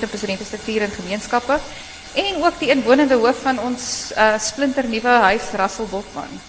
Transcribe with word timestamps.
de 0.00 0.06
president 0.06 0.40
struktuur 0.46 0.82
en 0.82 0.90
gemeenskappe 0.90 1.58
en 2.14 2.44
ook 2.44 2.58
die 2.58 2.70
inwonende 2.70 3.14
hoof 3.14 3.42
van 3.42 3.58
ons 3.58 4.12
uh, 4.16 4.34
splinternuwe 4.38 5.08
huis 5.28 5.50
Russell 5.58 5.90
Botman. 5.90 6.40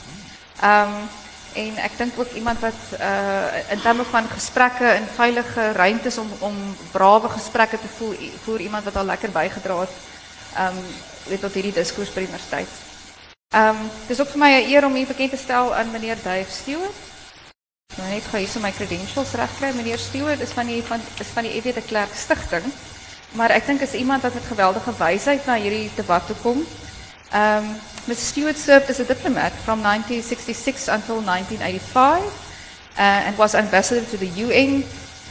Ehm 0.62 0.98
um, 0.98 1.08
en 1.55 1.78
ek 1.79 1.94
dink 1.96 2.18
ook 2.20 2.34
iemand 2.36 2.60
wat 2.60 2.79
uh, 3.00 3.71
in 3.71 3.79
terme 3.79 4.04
van 4.04 4.26
gesprekke 4.28 4.89
in 5.00 5.05
veilige 5.16 5.71
ruimtes 5.71 6.18
om 6.18 6.31
om 6.39 6.55
brawe 6.92 7.29
gesprekke 7.29 7.79
te 7.79 7.92
voer 7.97 8.16
voer 8.44 8.60
iemand 8.60 8.84
wat 8.84 8.97
al 9.00 9.05
lekker 9.05 9.31
bygedra 9.31 9.77
het 9.80 9.96
ehm 10.55 10.82
weet 11.30 11.41
tot 11.41 11.54
hierdie 11.54 11.73
diskurs 11.73 12.14
die 12.14 12.25
universiteit. 12.27 12.68
Ehm 13.54 13.70
um, 13.70 13.89
dis 14.07 14.20
ook 14.20 14.34
vir 14.34 14.39
my 14.39 14.52
'n 14.52 14.70
eer 14.70 14.86
om 14.86 14.96
u 14.96 15.05
bekend 15.05 15.32
te 15.32 15.38
stel 15.38 15.75
aan 15.75 15.91
meneer 15.91 16.18
Dave 16.23 16.52
Stewart. 16.52 17.00
Nou 17.96 18.09
net 18.09 18.27
gou 18.32 18.39
hierso 18.39 18.59
my 18.59 18.71
credentials 18.71 19.32
regkry. 19.32 19.71
Meneer 19.75 20.00
Stewart 20.00 20.39
is 20.39 20.52
van 20.52 20.68
die 20.68 20.84
van 20.84 21.00
is 21.20 21.32
van 21.34 21.43
die 21.43 21.55
EW 21.55 21.73
de 21.73 21.82
Klerk 21.82 22.14
Stichting. 22.16 22.68
Maar 23.36 23.52
ek 23.52 23.65
dink 23.67 23.81
is 23.83 23.93
iemand 23.93 24.21
wat 24.21 24.33
met 24.33 24.47
geweldige 24.47 24.93
wysheid 24.97 25.45
na 25.45 25.57
hierdie 25.59 25.91
debat 25.95 26.23
toe 26.26 26.35
kom. 26.41 26.63
Um, 27.35 27.66
Mr. 28.07 28.23
Stewart 28.31 28.57
served 28.57 28.89
as 28.89 28.99
a 28.99 29.05
diplomat 29.05 29.52
from 29.63 29.81
1966 29.81 30.88
until 30.88 31.20
1985 31.20 32.23
uh, 32.98 33.27
and 33.27 33.35
was 33.35 33.55
ambassador 33.55 34.05
to 34.07 34.17
the 34.17 34.31
UN 34.45 34.84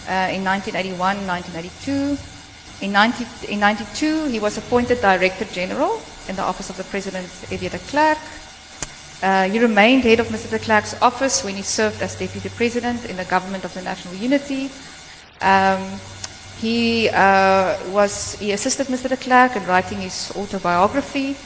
uh, 0.04 0.36
in 0.36 0.45
1981 0.45 1.24
1982. 1.26 2.18
In, 2.80 2.92
90, 2.92 3.24
in 3.48 3.60
92, 3.60 4.28
he 4.28 4.40
was 4.40 4.59
appointed 4.59 5.00
Director 5.00 5.46
General 5.52 6.00
in 6.28 6.36
the 6.36 6.42
office 6.42 6.68
of 6.68 6.76
the 6.76 6.84
President, 6.84 7.28
Evie 7.50 7.68
de 7.68 7.78
Klerk. 7.78 8.18
Uh, 9.23 9.48
he 9.48 9.59
remained 9.59 10.02
head 10.02 10.20
of 10.20 10.28
Mr. 10.28 10.50
de 10.50 10.59
Klerk's 10.59 11.00
office 11.00 11.42
when 11.42 11.54
he 11.54 11.62
served 11.62 12.02
as 12.02 12.16
Deputy 12.16 12.50
President 12.50 13.09
in 13.09 13.16
the 13.16 13.24
government 13.24 13.64
of 13.64 13.73
the 13.73 13.80
National 13.80 14.12
Unity. 14.14 14.68
Um, 15.40 15.80
he, 16.64 17.10
uh, 17.10 17.77
was, 17.91 18.38
he 18.41 18.52
assisted 18.52 18.86
Mr. 18.86 19.10
de 19.10 19.18
Klerk 19.18 19.54
in 19.54 19.66
writing 19.66 20.00
his 20.00 20.32
autobiography. 20.34 21.37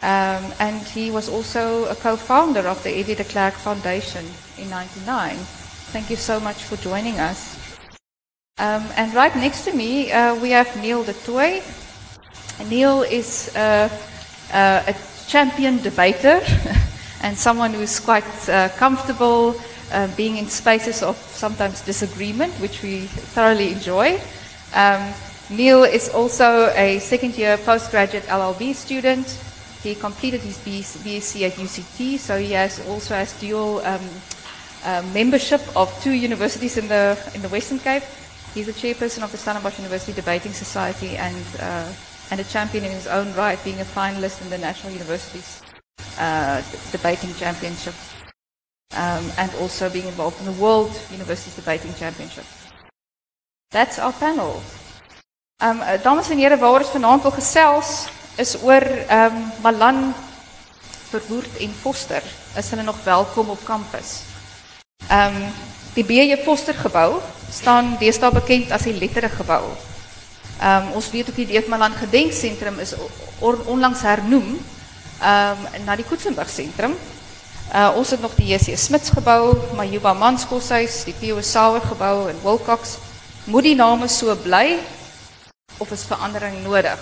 Um, 0.00 0.44
and 0.58 0.80
he 0.94 1.10
was 1.10 1.28
also 1.28 1.84
a 1.86 1.94
co-founder 1.94 2.60
of 2.60 2.82
the 2.82 2.90
F.W. 2.90 3.16
de 3.16 3.24
Klerk 3.24 3.52
Foundation 3.52 4.24
in 4.56 4.70
99. 4.70 5.36
Thank 5.92 6.08
you 6.08 6.16
so 6.16 6.40
much 6.40 6.64
for 6.64 6.76
joining 6.76 7.20
us. 7.20 7.58
Um, 8.58 8.82
and 8.96 9.12
right 9.12 9.34
next 9.36 9.66
to 9.66 9.72
me, 9.74 10.10
uh, 10.10 10.34
we 10.36 10.50
have 10.52 10.74
Neil 10.80 11.04
du 11.04 11.12
Toit. 11.12 11.62
Neil 12.70 13.02
is 13.02 13.54
uh, 13.56 13.90
uh, 14.54 14.82
a 14.86 14.94
champion 15.28 15.82
debater 15.82 16.40
and 17.22 17.36
someone 17.36 17.74
who 17.74 17.82
is 17.82 18.00
quite 18.00 18.48
uh, 18.48 18.70
comfortable 18.78 19.54
uh, 19.92 20.08
being 20.16 20.38
in 20.38 20.46
spaces 20.46 21.02
of 21.02 21.16
sometimes 21.16 21.82
disagreement, 21.82 22.54
which 22.54 22.82
we 22.82 23.00
thoroughly 23.34 23.72
enjoy. 23.72 24.18
Um, 24.74 25.14
Neil 25.48 25.84
is 25.84 26.08
also 26.08 26.72
a 26.74 26.98
second 26.98 27.36
year 27.38 27.56
postgraduate 27.58 28.24
LLB 28.24 28.74
student. 28.74 29.26
He 29.82 29.94
completed 29.94 30.40
his 30.40 30.58
BSc 30.58 31.42
at 31.42 31.52
UCT, 31.52 32.18
so 32.18 32.38
he 32.38 32.52
has 32.52 32.84
also 32.88 33.14
has 33.14 33.32
dual 33.38 33.78
um, 33.86 34.00
uh, 34.84 35.02
membership 35.14 35.60
of 35.76 35.86
two 36.02 36.12
universities 36.12 36.76
in 36.76 36.88
the 36.88 37.16
in 37.34 37.42
the 37.42 37.48
Western 37.48 37.78
Cape. 37.78 38.02
He's 38.54 38.66
the 38.66 38.72
chairperson 38.72 39.22
of 39.22 39.30
the 39.30 39.38
Stellenbosch 39.38 39.78
University 39.78 40.12
Debating 40.12 40.52
Society 40.52 41.16
and 41.16 41.44
uh, 41.60 41.92
and 42.30 42.40
a 42.40 42.44
champion 42.44 42.84
in 42.84 42.90
his 42.90 43.06
own 43.06 43.32
right, 43.34 43.62
being 43.62 43.80
a 43.80 43.84
finalist 43.84 44.42
in 44.42 44.50
the 44.50 44.58
National 44.58 44.92
Universities 44.92 45.62
uh, 46.18 46.62
Debating 46.90 47.32
Championship, 47.34 47.94
um, 48.96 49.30
and 49.38 49.54
also 49.60 49.88
being 49.90 50.06
involved 50.06 50.40
in 50.40 50.46
the 50.46 50.58
World 50.60 50.90
Universities 51.12 51.54
Debating 51.54 51.94
Championship. 51.94 52.44
That's 53.68 53.98
our 53.98 54.12
panel. 54.12 54.62
Um, 55.58 55.80
dames 56.02 56.30
en 56.30 56.38
heren, 56.38 56.58
waar 56.58 56.78
ons 56.78 56.92
vanavond 56.94 57.22
wil 57.22 57.32
gesels, 57.34 58.06
is 58.38 58.54
oor 58.62 58.84
um, 59.10 59.40
Malan, 59.62 60.14
Verwoerd 61.10 61.56
en 61.58 61.72
Foster. 61.74 62.22
Is 62.54 62.70
hulle 62.70 62.84
nog 62.86 63.02
welkom 63.04 63.50
op 63.50 63.64
campus? 63.64 64.20
Um, 65.10 65.40
die 65.94 66.04
B.J. 66.04 66.36
Foster 66.44 66.74
gebouw 66.78 67.18
staan 67.50 67.96
deesdae 67.98 68.30
bekend 68.36 68.70
as 68.70 68.86
die 68.86 68.94
lettere 68.94 69.32
gebouw. 69.34 69.72
Um, 70.62 70.92
ons 71.00 71.10
weet 71.10 71.32
ook 71.32 71.40
die 71.42 71.48
Deef 71.50 71.66
Malan 71.66 71.98
Gedenkcentrum 71.98 72.78
is 72.78 72.94
onlangs 73.42 74.04
hernoem 74.06 74.52
um, 74.54 75.66
na 75.88 75.98
die 75.98 76.06
Koetsenburg 76.06 76.52
Centrum. 76.54 76.94
Uh, 77.74 77.90
ons 77.98 78.14
het 78.14 78.22
nog 78.22 78.38
die 78.38 78.52
J.C. 78.52 78.78
Smits 78.78 79.10
gebouw, 79.10 79.56
Majuba 79.74 80.14
Manskoshuis, 80.14 81.02
die 81.10 81.16
P.O. 81.18 81.42
Sauer 81.42 81.82
gebouw 81.82 82.28
in 82.30 82.38
Wilcox. 82.46 83.00
Moet 83.46 83.62
die 83.62 83.76
name 83.78 84.08
so 84.10 84.34
bly 84.42 84.74
of 85.78 85.90
is 85.94 86.02
verandering 86.02 86.64
nodig? 86.64 86.98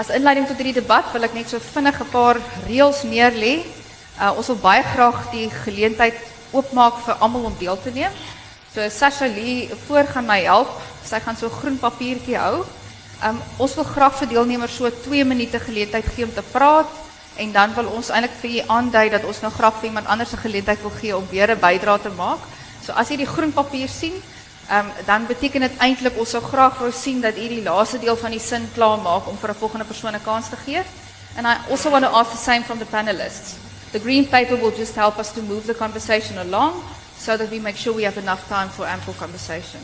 As 0.00 0.08
inleiding 0.08 0.46
tot 0.48 0.56
hierdie 0.56 0.78
debat 0.78 1.10
wil 1.12 1.26
ek 1.26 1.34
net 1.36 1.52
so 1.52 1.60
vinnig 1.60 2.00
'n 2.00 2.08
paar 2.08 2.40
reëls 2.64 3.02
neerlê. 3.04 3.60
Uh, 4.16 4.32
ons 4.40 4.48
wil 4.48 4.56
baie 4.56 4.80
graag 4.80 5.18
die 5.36 5.50
geleentheid 5.52 6.16
oopmaak 6.56 6.96
vir 7.04 7.20
almal 7.20 7.44
om 7.52 7.58
deel 7.60 7.76
te 7.76 7.92
neem. 7.92 8.12
So 8.72 8.80
Sasha 8.88 9.28
Lee 9.28 9.68
voor 9.84 10.08
gaan 10.08 10.24
my 10.24 10.40
help. 10.48 10.72
Gaan 11.04 11.36
so 11.36 11.50
groen 11.50 11.76
papiertjie 11.76 12.40
hou. 12.40 12.64
Um, 13.22 13.36
ons 13.58 13.74
wil 13.74 13.84
graag 13.84 14.16
vir 14.16 14.28
deelnemers 14.28 14.76
so 14.76 14.88
2 14.88 15.24
minute 15.24 15.60
geleentheid 15.60 16.08
gee 16.08 16.24
om 16.24 16.32
te 16.32 16.42
praat 16.52 16.88
en 17.36 17.52
dan 17.52 17.74
wil 17.74 17.92
ons 18.00 18.08
eintlik 18.08 18.32
vir 18.40 18.50
u 18.50 18.64
aandui 18.66 19.10
dat 19.10 19.24
ons 19.24 19.40
nou 19.40 19.52
graag 19.52 19.84
iemand 19.84 20.06
anders 20.06 20.32
'n 20.32 20.40
geleentheid 20.40 20.80
wil 20.80 20.96
gee 21.00 21.16
om 21.16 21.28
weer 21.30 21.50
'n 21.52 21.60
bydrae 21.60 22.00
te 22.00 22.08
maak. 22.16 22.40
So 22.80 22.92
as 22.92 23.08
jy 23.08 23.16
die 23.16 23.28
groen 23.28 23.52
papier 23.52 23.88
sien, 23.88 24.16
um, 24.70 24.86
dan 25.06 25.26
beteken 25.26 25.60
dit 25.60 25.76
eintlik 25.78 26.18
ons 26.18 26.30
sou 26.30 26.42
graag 26.42 26.78
wou 26.78 26.90
sien 26.92 27.20
dat 27.20 27.36
u 27.36 27.48
die 27.48 27.62
laaste 27.62 27.98
deel 27.98 28.16
van 28.16 28.30
die 28.30 28.40
sin 28.40 28.68
klaar 28.74 28.98
maak 28.98 29.28
om 29.28 29.38
vir 29.38 29.50
'n 29.50 29.60
volgende 29.62 29.84
persoon 29.84 30.14
'n 30.14 30.22
kans 30.24 30.48
te. 30.48 30.82
And 31.36 31.46
I 31.46 31.56
also 31.70 31.90
want 31.90 32.04
to 32.04 32.10
ask 32.10 32.30
the 32.30 32.36
same 32.36 32.62
from 32.64 32.78
the 32.78 32.86
panelists. 32.86 33.54
The 33.92 33.98
green 33.98 34.28
paper 34.28 34.56
will 34.56 34.76
just 34.76 34.94
help 34.94 35.18
us 35.18 35.32
to 35.32 35.42
move 35.42 35.66
the 35.66 35.74
conversation 35.74 36.38
along 36.38 36.82
so 37.18 37.36
that 37.36 37.50
we 37.50 37.58
make 37.58 37.76
sure 37.76 37.92
we 37.94 38.04
have 38.04 38.18
enough 38.18 38.48
time 38.48 38.68
for 38.68 38.86
ample 38.86 39.14
conversation. 39.14 39.80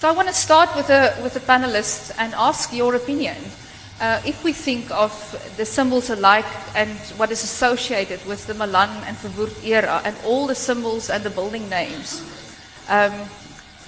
So 0.00 0.08
I 0.08 0.12
want 0.12 0.28
to 0.28 0.34
start 0.34 0.74
with 0.76 0.86
the 0.86 1.12
with 1.22 1.34
the 1.34 1.40
panelists 1.40 2.10
and 2.16 2.34
ask 2.34 2.72
your 2.72 2.94
opinion. 2.94 3.36
Uh, 4.00 4.18
if 4.24 4.42
we 4.42 4.52
think 4.52 4.90
of 4.90 5.12
the 5.58 5.64
symbols 5.64 6.08
alike 6.08 6.46
and 6.74 6.96
what 7.18 7.30
is 7.30 7.44
associated 7.44 8.24
with 8.26 8.46
the 8.46 8.54
Malan 8.54 8.88
and 9.06 9.14
Verwoerd 9.18 9.52
era 9.62 10.00
and 10.04 10.16
all 10.24 10.46
the 10.46 10.54
symbols 10.54 11.10
and 11.10 11.22
the 11.22 11.28
building 11.28 11.68
names, 11.68 12.22
um, 12.88 13.12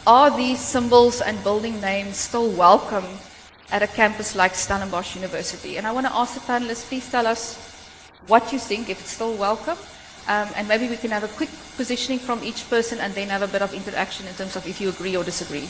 are 0.06 0.36
these 0.36 0.60
symbols 0.60 1.20
and 1.20 1.42
building 1.44 1.80
names 1.80 2.16
still 2.16 2.50
welcome 2.50 3.06
at 3.70 3.82
a 3.82 3.86
campus 3.86 4.34
like 4.34 4.54
Stellenbosch 4.54 5.14
University? 5.14 5.76
And 5.76 5.86
I 5.86 5.92
want 5.92 6.06
to 6.06 6.14
ask 6.14 6.34
the 6.34 6.40
panelists, 6.40 6.88
please 6.88 7.08
tell 7.10 7.26
us 7.26 7.56
what 8.26 8.52
you 8.52 8.58
think, 8.58 8.88
if 8.88 9.00
it's 9.00 9.10
still 9.10 9.34
welcome, 9.34 9.78
um, 10.28 10.48
and 10.56 10.66
maybe 10.68 10.88
we 10.88 10.96
can 10.96 11.10
have 11.10 11.24
a 11.24 11.28
quick 11.28 11.50
positioning 11.76 12.18
from 12.18 12.42
each 12.42 12.68
person 12.68 12.98
and 12.98 13.14
then 13.14 13.28
have 13.28 13.42
a 13.42 13.48
bit 13.48 13.62
of 13.62 13.74
interaction 13.74 14.26
in 14.26 14.34
terms 14.34 14.56
of 14.56 14.66
if 14.66 14.80
you 14.80 14.88
agree 14.88 15.16
or 15.16 15.24
disagree. 15.24 15.68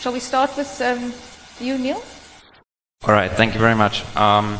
Shall 0.00 0.12
we 0.12 0.20
start 0.20 0.56
with 0.56 0.80
um, 0.80 1.12
you, 1.60 1.78
Neil? 1.78 2.02
All 3.04 3.14
right, 3.14 3.30
thank 3.30 3.54
you 3.54 3.60
very 3.60 3.76
much. 3.76 4.04
Um, 4.16 4.58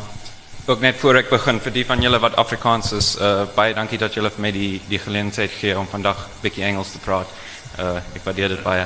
ook 0.65 0.79
net 0.79 0.95
voor 0.95 1.15
ik 1.17 1.29
begin, 1.29 1.59
voor 1.59 1.71
die 1.71 1.85
van 1.85 2.01
jullie 2.01 2.19
wat 2.19 2.35
Afrikaans 2.35 2.91
is, 2.91 3.17
uh, 3.19 3.41
baie 3.55 3.73
dankie 3.73 3.97
dat 3.97 4.13
jullie 4.13 4.31
mij 4.35 4.51
die, 4.51 4.81
die 4.87 4.99
gelegenheid 4.99 5.51
geven 5.51 5.79
om 5.79 5.87
vandaag 5.87 6.17
een 6.17 6.41
beetje 6.41 6.63
Engels 6.63 6.91
te 6.91 6.99
praten. 6.99 7.33
Uh, 7.77 7.95
ik 8.13 8.21
waardeer 8.23 8.49
het 8.49 8.63
baie. 8.63 8.85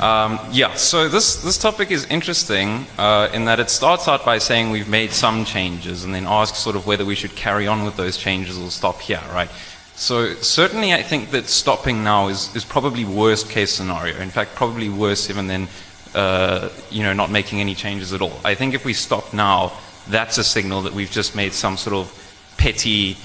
Um, 0.00 0.38
yeah, 0.50 0.74
so 0.74 1.08
this, 1.08 1.42
this 1.42 1.58
topic 1.58 1.90
is 1.90 2.06
interesting 2.06 2.86
uh, 2.98 3.28
in 3.32 3.44
that 3.44 3.58
it 3.58 3.70
starts 3.70 4.08
out 4.08 4.24
by 4.24 4.38
saying 4.38 4.70
we've 4.70 4.88
made 4.88 5.12
some 5.12 5.44
changes 5.44 6.04
and 6.04 6.14
then 6.14 6.26
asks 6.26 6.58
sort 6.58 6.76
of 6.76 6.86
whether 6.86 7.04
we 7.04 7.14
should 7.14 7.36
carry 7.36 7.68
on 7.68 7.84
with 7.84 7.96
those 7.96 8.16
changes 8.16 8.58
or 8.58 8.70
stop 8.70 9.00
here, 9.00 9.22
right? 9.32 9.50
So 9.94 10.34
certainly 10.34 10.92
I 10.92 11.02
think 11.02 11.30
that 11.30 11.46
stopping 11.46 12.02
now 12.02 12.28
is, 12.28 12.54
is 12.56 12.64
probably 12.64 13.04
worst 13.04 13.48
case 13.50 13.72
scenario. 13.72 14.18
In 14.18 14.30
fact, 14.30 14.54
probably 14.54 14.88
worse 14.88 15.30
even 15.30 15.46
than, 15.46 15.68
uh, 16.14 16.68
you 16.90 17.02
know, 17.02 17.12
not 17.12 17.30
making 17.30 17.60
any 17.60 17.74
changes 17.74 18.12
at 18.12 18.20
all. 18.20 18.40
I 18.44 18.54
think 18.54 18.74
if 18.74 18.84
we 18.84 18.94
stop 18.94 19.32
now, 19.32 19.72
that's 20.08 20.38
a 20.38 20.44
signal 20.44 20.82
that 20.82 20.94
we've 20.94 21.10
just 21.10 21.36
made 21.36 21.52
some 21.52 21.76
sort 21.76 21.94
of 21.94 22.10
petty 22.56 23.16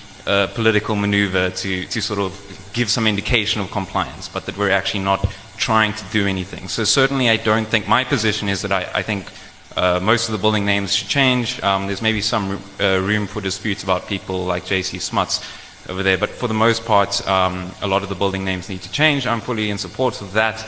political 0.54 0.96
maneuver 0.96 1.50
to, 1.50 1.86
to 1.86 2.02
sort 2.02 2.20
of 2.20 2.32
give 2.74 2.90
some 2.90 3.08
indication 3.08 3.62
of 3.62 3.72
compliance, 3.72 4.28
but 4.28 4.46
that 4.46 4.58
we're 4.58 4.70
actually 4.70 5.04
not 5.04 5.26
trying 5.58 5.94
to 5.94 6.06
do 6.12 6.28
anything. 6.28 6.68
So 6.68 6.84
certainly 6.84 7.30
I 7.30 7.38
don't 7.38 7.68
think, 7.68 7.88
my 7.88 8.04
position 8.04 8.50
is 8.50 8.62
that 8.62 8.72
I, 8.72 8.90
I 8.94 9.02
think 9.04 9.32
uh, 9.76 10.00
most 10.02 10.28
of 10.28 10.34
the 10.34 10.38
building 10.38 10.66
names 10.66 10.94
should 10.94 11.08
change. 11.08 11.62
Um, 11.64 11.88
there's 11.88 12.02
maybe 12.02 12.22
some 12.22 12.60
uh, 12.80 13.00
room 13.00 13.28
for 13.28 13.42
disputes 13.42 13.84
about 13.84 14.08
people 14.08 14.46
like 14.46 14.66
J.C. 14.66 15.00
Smuts 15.00 15.46
over 15.90 16.04
there, 16.04 16.18
but 16.18 16.30
for 16.30 16.48
the 16.48 16.54
most 16.54 16.86
part, 16.86 17.26
um, 17.28 17.72
a 17.82 17.88
lot 17.88 18.04
of 18.04 18.10
the 18.10 18.16
building 18.16 18.44
names 18.44 18.70
need 18.70 18.82
to 18.82 18.92
change. 18.92 19.26
I'm 19.26 19.42
fully 19.42 19.70
in 19.70 19.78
support 19.78 20.22
of 20.22 20.34
that. 20.34 20.68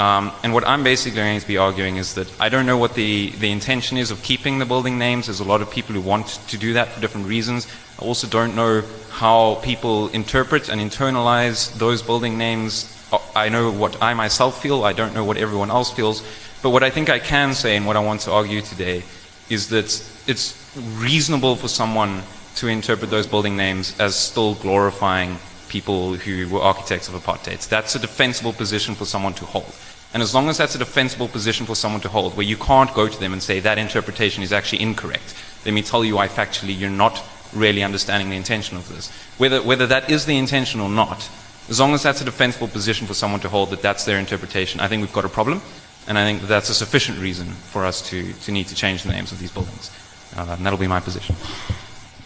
Um, 0.00 0.32
and 0.42 0.54
what 0.54 0.66
I'm 0.66 0.82
basically 0.82 1.16
going 1.16 1.38
to 1.38 1.46
be 1.46 1.58
arguing 1.58 1.98
is 1.98 2.14
that 2.14 2.26
I 2.40 2.48
don't 2.48 2.64
know 2.64 2.78
what 2.78 2.94
the, 2.94 3.32
the 3.32 3.50
intention 3.50 3.98
is 3.98 4.10
of 4.10 4.22
keeping 4.22 4.58
the 4.58 4.64
building 4.64 4.98
names. 4.98 5.26
There's 5.26 5.40
a 5.40 5.44
lot 5.44 5.60
of 5.60 5.70
people 5.70 5.94
who 5.94 6.00
want 6.00 6.26
to 6.48 6.56
do 6.56 6.72
that 6.72 6.88
for 6.88 7.02
different 7.02 7.26
reasons. 7.26 7.66
I 8.00 8.06
also 8.06 8.26
don't 8.26 8.56
know 8.56 8.82
how 9.10 9.56
people 9.56 10.08
interpret 10.08 10.70
and 10.70 10.80
internalize 10.80 11.76
those 11.76 12.00
building 12.00 12.38
names. 12.38 12.96
I 13.36 13.50
know 13.50 13.70
what 13.70 14.02
I 14.02 14.14
myself 14.14 14.62
feel, 14.62 14.84
I 14.84 14.94
don't 14.94 15.12
know 15.12 15.22
what 15.22 15.36
everyone 15.36 15.70
else 15.70 15.92
feels. 15.92 16.22
But 16.62 16.70
what 16.70 16.82
I 16.82 16.88
think 16.88 17.10
I 17.10 17.18
can 17.18 17.52
say 17.52 17.76
and 17.76 17.86
what 17.86 17.96
I 17.96 18.00
want 18.00 18.22
to 18.22 18.32
argue 18.32 18.62
today 18.62 19.02
is 19.50 19.68
that 19.68 19.84
it's 20.26 20.74
reasonable 20.96 21.56
for 21.56 21.68
someone 21.68 22.22
to 22.56 22.68
interpret 22.68 23.10
those 23.10 23.26
building 23.26 23.54
names 23.54 24.00
as 24.00 24.16
still 24.16 24.54
glorifying 24.54 25.36
people 25.68 26.14
who 26.14 26.48
were 26.48 26.60
architects 26.60 27.08
of 27.08 27.14
apartheid. 27.14 27.68
That's 27.68 27.94
a 27.94 27.98
defensible 27.98 28.54
position 28.54 28.94
for 28.94 29.04
someone 29.04 29.34
to 29.34 29.44
hold. 29.44 29.74
And 30.12 30.22
as 30.22 30.34
long 30.34 30.48
as 30.48 30.58
that's 30.58 30.74
a 30.74 30.78
defensible 30.78 31.28
position 31.28 31.66
for 31.66 31.76
someone 31.76 32.00
to 32.00 32.08
hold, 32.08 32.36
where 32.36 32.46
you 32.46 32.56
can't 32.56 32.92
go 32.94 33.08
to 33.08 33.20
them 33.20 33.32
and 33.32 33.42
say 33.42 33.60
that 33.60 33.78
interpretation 33.78 34.42
is 34.42 34.52
actually 34.52 34.82
incorrect, 34.82 35.34
let 35.64 35.72
me 35.72 35.82
tell 35.82 36.04
you 36.04 36.16
why 36.16 36.26
factually 36.26 36.76
you're 36.76 36.90
not 36.90 37.22
really 37.52 37.82
understanding 37.84 38.30
the 38.30 38.36
intention 38.36 38.76
of 38.76 38.88
this. 38.88 39.10
Whether, 39.38 39.62
whether 39.62 39.86
that 39.86 40.10
is 40.10 40.26
the 40.26 40.36
intention 40.36 40.80
or 40.80 40.88
not, 40.88 41.28
as 41.68 41.78
long 41.78 41.94
as 41.94 42.02
that's 42.02 42.20
a 42.20 42.24
defensible 42.24 42.66
position 42.66 43.06
for 43.06 43.14
someone 43.14 43.40
to 43.40 43.48
hold 43.48 43.70
that 43.70 43.82
that's 43.82 44.04
their 44.04 44.18
interpretation, 44.18 44.80
I 44.80 44.88
think 44.88 45.02
we've 45.02 45.12
got 45.12 45.24
a 45.24 45.28
problem. 45.28 45.62
And 46.08 46.18
I 46.18 46.24
think 46.24 46.40
that 46.40 46.48
that's 46.48 46.70
a 46.70 46.74
sufficient 46.74 47.20
reason 47.20 47.46
for 47.46 47.84
us 47.84 48.02
to, 48.10 48.32
to 48.32 48.50
need 48.50 48.66
to 48.68 48.74
change 48.74 49.04
the 49.04 49.12
names 49.12 49.30
of 49.30 49.38
these 49.38 49.52
buildings. 49.52 49.90
Uh, 50.36 50.56
and 50.56 50.66
that'll 50.66 50.78
be 50.78 50.88
my 50.88 50.98
position. 50.98 51.36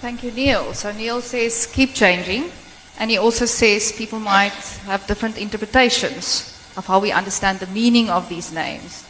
Thank 0.00 0.22
you, 0.22 0.30
Neil. 0.30 0.72
So 0.72 0.92
Neil 0.92 1.20
says 1.20 1.66
keep 1.66 1.92
changing. 1.92 2.50
And 2.98 3.10
he 3.10 3.18
also 3.18 3.44
says 3.44 3.92
people 3.92 4.20
might 4.20 4.52
have 4.86 5.06
different 5.06 5.36
interpretations 5.36 6.53
of 6.76 6.86
how 6.86 7.00
we 7.00 7.12
understand 7.12 7.58
the 7.58 7.70
meaning 7.72 8.10
of 8.10 8.28
these 8.28 8.52
names. 8.52 9.04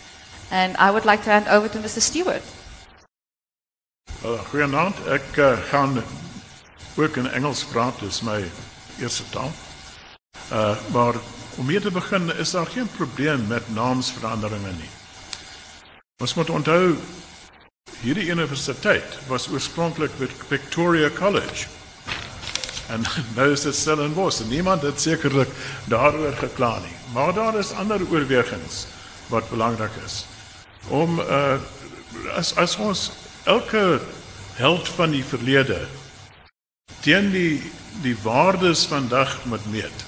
And 0.51 0.77
I 0.77 0.91
would 0.91 1.05
like 1.05 1.23
to 1.25 1.31
hand 1.31 1.49
over 1.49 1.69
to 1.69 1.79
Mr. 1.79 2.01
Stewart. 2.01 2.43
Uh, 4.25 4.41
Goeienaand, 4.49 4.97
ek 5.07 5.37
uh, 5.37 5.59
gaan 5.69 6.03
ook 6.97 7.17
in 7.17 7.31
Engels 7.31 7.65
praat, 7.65 7.99
dis 8.01 8.23
my 8.23 8.45
eerste 8.99 9.29
taal. 9.31 9.53
Uh 10.53 10.77
maar 10.93 11.15
om 11.57 11.67
mee 11.67 11.81
te 11.81 11.91
begin 11.91 12.37
is 12.37 12.51
daar 12.51 12.67
geen 12.67 12.89
probleem 12.97 13.47
met 13.47 13.75
naamsveranderinge 13.75 14.73
nie. 14.73 14.91
Ons 16.23 16.35
moet 16.35 16.51
onthou 16.51 16.97
hierdie 18.01 18.29
universiteit 18.29 19.19
was 19.29 19.49
oorspronklik 19.49 20.11
Victoria 20.49 21.11
College. 21.11 21.67
En 22.89 23.05
nou 23.37 23.51
is 23.53 23.65
dit 23.67 23.77
Stellenbosch 23.77 24.41
en 24.41 24.49
niemand 24.49 24.83
het 24.83 25.01
sekerlik 25.01 25.49
daaroor 25.89 26.33
gekla 26.33 26.79
nie. 26.79 26.97
Maar 27.13 27.35
daar 27.35 27.59
is 27.59 27.73
ander 27.73 28.01
oorwegings 28.11 28.87
wat 29.33 29.51
belangrik 29.51 29.95
is. 30.05 30.25
Om 30.89 31.21
uh 31.21 31.57
as 32.37 32.55
as 32.57 32.77
ons 32.77 33.11
elke 33.45 34.01
held 34.55 34.89
van 34.89 35.11
die 35.11 35.25
verlede 35.25 35.81
teen 37.03 37.33
die 37.35 37.63
die 38.03 38.15
waardes 38.23 38.87
vandag 38.87 39.35
moet 39.51 39.67
meet 39.73 40.05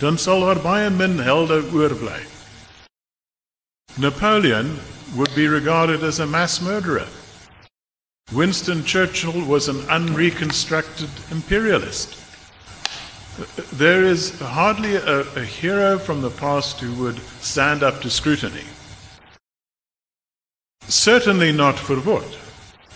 dan 0.00 0.18
sal 0.18 0.40
daar 0.40 0.60
baie 0.64 0.90
min 0.90 1.18
helde 1.20 1.60
oorbly. 1.72 2.24
Napoleon 3.94 4.78
would 5.14 5.34
be 5.34 5.48
regarded 5.48 6.02
as 6.02 6.20
a 6.20 6.26
mass 6.26 6.60
murderer. 6.60 7.08
Winston 8.32 8.84
Churchill 8.84 9.44
was 9.44 9.68
an 9.68 9.80
unreconstructed 9.88 11.10
imperialist. 11.32 12.16
There 13.72 14.04
is 14.04 14.38
hardly 14.38 14.94
a, 14.94 15.20
a, 15.20 15.44
hero 15.44 15.98
from 15.98 16.20
the 16.22 16.30
past 16.30 16.78
who 16.78 16.92
would 17.02 17.18
stand 17.40 17.82
up 17.82 18.00
to 18.02 18.10
scrutiny. 18.10 18.62
Certainly 20.82 21.52
not 21.52 21.74
Verwoerd, 21.76 22.36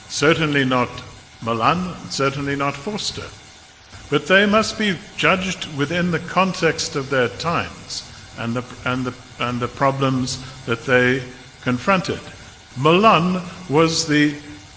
certainly 0.08 0.64
not 0.64 0.90
Malan, 1.42 1.94
certainly 2.10 2.54
not 2.54 2.74
Vorster. 2.74 3.28
But 4.10 4.28
they 4.28 4.46
must 4.46 4.78
be 4.78 4.96
judged 5.16 5.66
within 5.76 6.12
the 6.12 6.20
context 6.20 6.94
of 6.94 7.10
their 7.10 7.28
times 7.28 8.08
and 8.38 8.54
the, 8.54 8.64
and 8.84 9.04
the, 9.04 9.14
and 9.40 9.58
the 9.58 9.68
problems 9.68 10.38
that 10.66 10.84
they 10.84 11.22
confronted. 11.62 12.20
Malan 12.76 13.42
was 13.68 14.06
the 14.06 14.34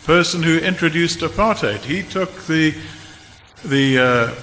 person 0.08 0.42
who 0.42 0.58
introduced 0.60 1.20
apartheid. 1.20 1.80
He 1.80 2.02
took 2.02 2.32
the, 2.46 2.74
the 3.66 4.00
uh, 4.00 4.36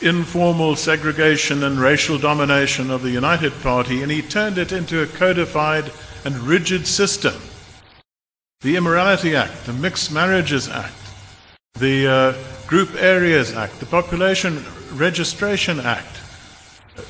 informal 0.00 0.76
segregation 0.76 1.62
and 1.64 1.78
racial 1.78 2.16
domination 2.16 2.90
of 2.90 3.02
the 3.02 3.10
United 3.10 3.52
Party 3.60 4.02
and 4.02 4.10
he 4.10 4.22
turned 4.22 4.56
it 4.56 4.72
into 4.72 5.02
a 5.02 5.06
codified 5.06 5.92
and 6.24 6.34
rigid 6.38 6.86
system. 6.86 7.34
The 8.62 8.76
Immorality 8.76 9.36
Act, 9.36 9.66
the 9.66 9.74
Mixed 9.74 10.10
Marriages 10.10 10.70
Act, 10.70 10.94
the 11.78 12.06
uh, 12.08 12.66
Group 12.66 12.94
Areas 12.94 13.54
Act, 13.54 13.80
the 13.80 13.86
Population 13.86 14.64
Registration 14.94 15.80
Act, 15.80 16.18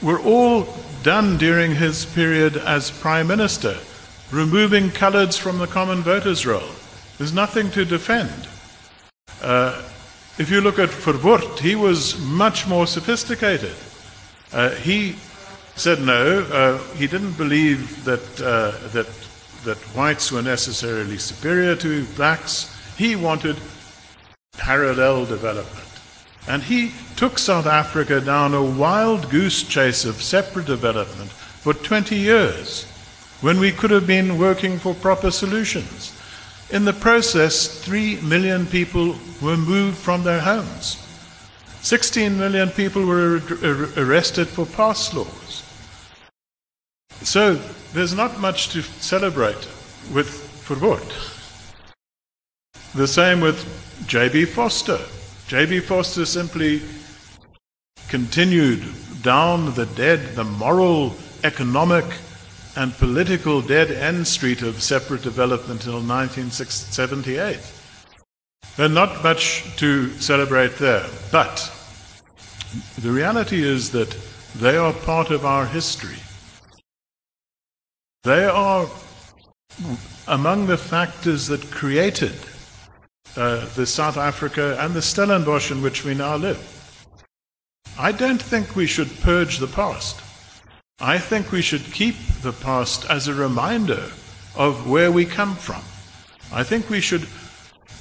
were 0.02 0.18
all 0.18 0.66
done 1.04 1.38
during 1.38 1.76
his 1.76 2.06
period 2.06 2.56
as 2.56 2.90
Prime 2.90 3.28
Minister, 3.28 3.76
removing 4.32 4.90
coloureds 4.90 5.38
from 5.38 5.58
the 5.58 5.68
common 5.68 6.02
voters' 6.02 6.44
roll. 6.44 6.70
There's 7.18 7.32
nothing 7.32 7.70
to 7.72 7.84
defend. 7.84 8.48
Uh, 9.42 9.82
if 10.38 10.50
you 10.50 10.60
look 10.60 10.78
at 10.78 10.88
Verwoerd, 10.88 11.58
he 11.58 11.74
was 11.74 12.18
much 12.20 12.66
more 12.68 12.86
sophisticated. 12.86 13.74
Uh, 14.52 14.70
he 14.70 15.16
said 15.74 16.00
no, 16.00 16.40
uh, 16.52 16.78
he 16.94 17.06
didn't 17.06 17.36
believe 17.36 18.04
that, 18.04 18.22
uh, 18.40 18.70
that, 18.88 19.06
that 19.64 19.78
whites 19.96 20.30
were 20.30 20.42
necessarily 20.42 21.18
superior 21.18 21.74
to 21.76 22.04
blacks. 22.16 22.74
He 22.96 23.16
wanted 23.16 23.56
parallel 24.56 25.26
development. 25.26 25.88
And 26.46 26.62
he 26.62 26.92
took 27.16 27.38
South 27.38 27.66
Africa 27.66 28.20
down 28.20 28.54
a 28.54 28.62
wild 28.62 29.28
goose 29.28 29.62
chase 29.62 30.04
of 30.04 30.22
separate 30.22 30.66
development 30.66 31.30
for 31.30 31.74
20 31.74 32.16
years 32.16 32.84
when 33.40 33.60
we 33.60 33.70
could 33.70 33.90
have 33.90 34.06
been 34.06 34.38
working 34.38 34.78
for 34.78 34.94
proper 34.94 35.30
solutions. 35.30 36.17
In 36.70 36.84
the 36.84 36.92
process, 36.92 37.82
3 37.82 38.20
million 38.20 38.66
people 38.66 39.16
were 39.40 39.56
moved 39.56 39.96
from 39.96 40.22
their 40.22 40.40
homes. 40.40 41.02
16 41.80 42.38
million 42.38 42.68
people 42.68 43.06
were 43.06 43.40
arrested 43.96 44.48
for 44.48 44.66
pass 44.66 45.14
laws. 45.14 45.62
So 47.22 47.54
there's 47.94 48.14
not 48.14 48.38
much 48.38 48.68
to 48.70 48.82
celebrate 48.82 49.66
with 50.12 50.28
Verwoerd. 50.68 51.08
The 52.94 53.08
same 53.08 53.40
with 53.40 53.64
J.B. 54.06 54.44
Vorster. 54.44 55.00
J.B. 55.48 55.80
Vorster 55.80 56.26
simply 56.26 56.82
continued 58.08 58.84
down 59.22 59.74
the 59.74 59.86
dead, 59.86 60.34
the 60.34 60.44
moral, 60.44 61.14
economic, 61.44 62.04
and 62.78 62.96
political 62.96 63.60
dead 63.60 63.90
end 63.90 64.24
street 64.24 64.62
of 64.62 64.80
separate 64.80 65.20
development 65.22 65.84
until 65.84 66.00
1978. 66.00 67.58
There's 68.76 68.90
not 68.92 69.20
much 69.24 69.76
to 69.78 70.10
celebrate 70.20 70.76
there, 70.76 71.04
but 71.32 71.72
the 73.00 73.10
reality 73.10 73.64
is 73.64 73.90
that 73.90 74.16
they 74.54 74.76
are 74.76 74.92
part 74.92 75.30
of 75.30 75.44
our 75.44 75.66
history. 75.66 76.18
They 78.22 78.44
are 78.44 78.86
among 80.28 80.68
the 80.68 80.78
factors 80.78 81.48
that 81.48 81.72
created 81.72 82.36
uh, 83.36 83.66
the 83.74 83.86
South 83.86 84.16
Africa 84.16 84.76
and 84.78 84.94
the 84.94 85.02
Stellenbosch 85.02 85.72
in 85.72 85.82
which 85.82 86.04
we 86.04 86.14
now 86.14 86.36
live. 86.36 86.62
I 87.98 88.12
don't 88.12 88.40
think 88.40 88.76
we 88.76 88.86
should 88.86 89.10
purge 89.20 89.58
the 89.58 89.66
past. 89.66 90.27
I 91.00 91.18
think 91.18 91.52
we 91.52 91.62
should 91.62 91.92
keep 91.92 92.16
the 92.42 92.52
past 92.52 93.08
as 93.08 93.28
a 93.28 93.34
reminder 93.34 94.10
of 94.56 94.90
where 94.90 95.12
we 95.12 95.24
come 95.24 95.54
from. 95.54 95.82
I 96.52 96.64
think 96.64 96.90
we 96.90 97.00
should, 97.00 97.22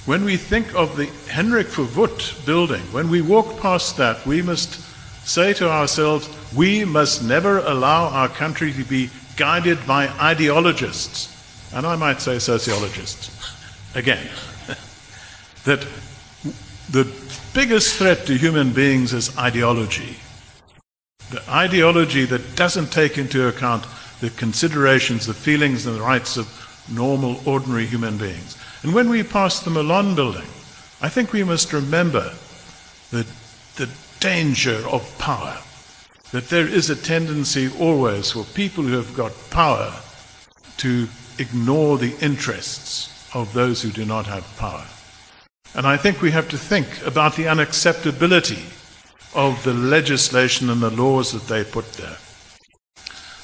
when 0.04 0.24
we 0.24 0.36
think 0.36 0.74
of 0.74 0.96
the 0.96 1.06
Hendrik 1.30 1.68
Verwoerd 1.68 2.44
building, 2.44 2.82
when 2.90 3.08
we 3.08 3.22
walk 3.22 3.60
past 3.60 3.96
that, 3.98 4.26
we 4.26 4.42
must 4.42 4.80
say 5.24 5.52
to 5.54 5.70
ourselves, 5.70 6.28
we 6.56 6.84
must 6.84 7.22
never 7.22 7.58
allow 7.58 8.08
our 8.08 8.28
country 8.28 8.72
to 8.72 8.82
be 8.82 9.10
guided 9.36 9.78
by 9.86 10.08
ideologists, 10.20 11.72
and 11.72 11.86
I 11.86 11.94
might 11.94 12.20
say 12.20 12.40
sociologists, 12.40 13.30
again 13.94 14.26
that 15.64 15.86
the 16.90 17.06
biggest 17.54 17.96
threat 17.96 18.26
to 18.26 18.36
human 18.36 18.72
beings 18.72 19.12
is 19.12 19.38
ideology. 19.38 20.16
The 21.30 21.42
ideology 21.50 22.24
that 22.24 22.56
doesn't 22.56 22.90
take 22.90 23.18
into 23.18 23.48
account 23.48 23.84
the 24.20 24.30
considerations, 24.30 25.26
the 25.26 25.34
feelings, 25.34 25.86
and 25.86 25.96
the 25.96 26.00
rights 26.02 26.36
of 26.36 26.48
normal, 26.90 27.40
ordinary 27.46 27.86
human 27.86 28.16
beings. 28.16 28.56
And 28.82 28.94
when 28.94 29.08
we 29.08 29.22
pass 29.22 29.60
the 29.60 29.70
Malan 29.70 30.14
building, 30.14 30.46
I 31.00 31.08
think 31.08 31.32
we 31.32 31.44
must 31.44 31.72
remember 31.72 32.32
the, 33.10 33.26
the 33.76 33.88
danger 34.20 34.82
of 34.88 35.16
power. 35.18 35.58
That 36.32 36.48
there 36.48 36.66
is 36.66 36.90
a 36.90 36.96
tendency 36.96 37.70
always 37.78 38.32
for 38.32 38.44
people 38.44 38.84
who 38.84 38.96
have 38.96 39.16
got 39.16 39.32
power 39.50 39.92
to 40.78 41.08
ignore 41.38 41.98
the 41.98 42.16
interests 42.20 43.30
of 43.34 43.52
those 43.52 43.82
who 43.82 43.90
do 43.90 44.04
not 44.04 44.26
have 44.26 44.44
power. 44.56 44.84
And 45.74 45.86
I 45.86 45.96
think 45.96 46.20
we 46.20 46.30
have 46.30 46.48
to 46.48 46.58
think 46.58 46.86
about 47.06 47.36
the 47.36 47.44
unacceptability 47.44 48.62
of 49.34 49.62
the 49.64 49.74
legislation 49.74 50.70
and 50.70 50.80
the 50.80 50.90
laws 50.90 51.32
that 51.32 51.46
they 51.46 51.64
put 51.64 51.92
there. 51.94 52.16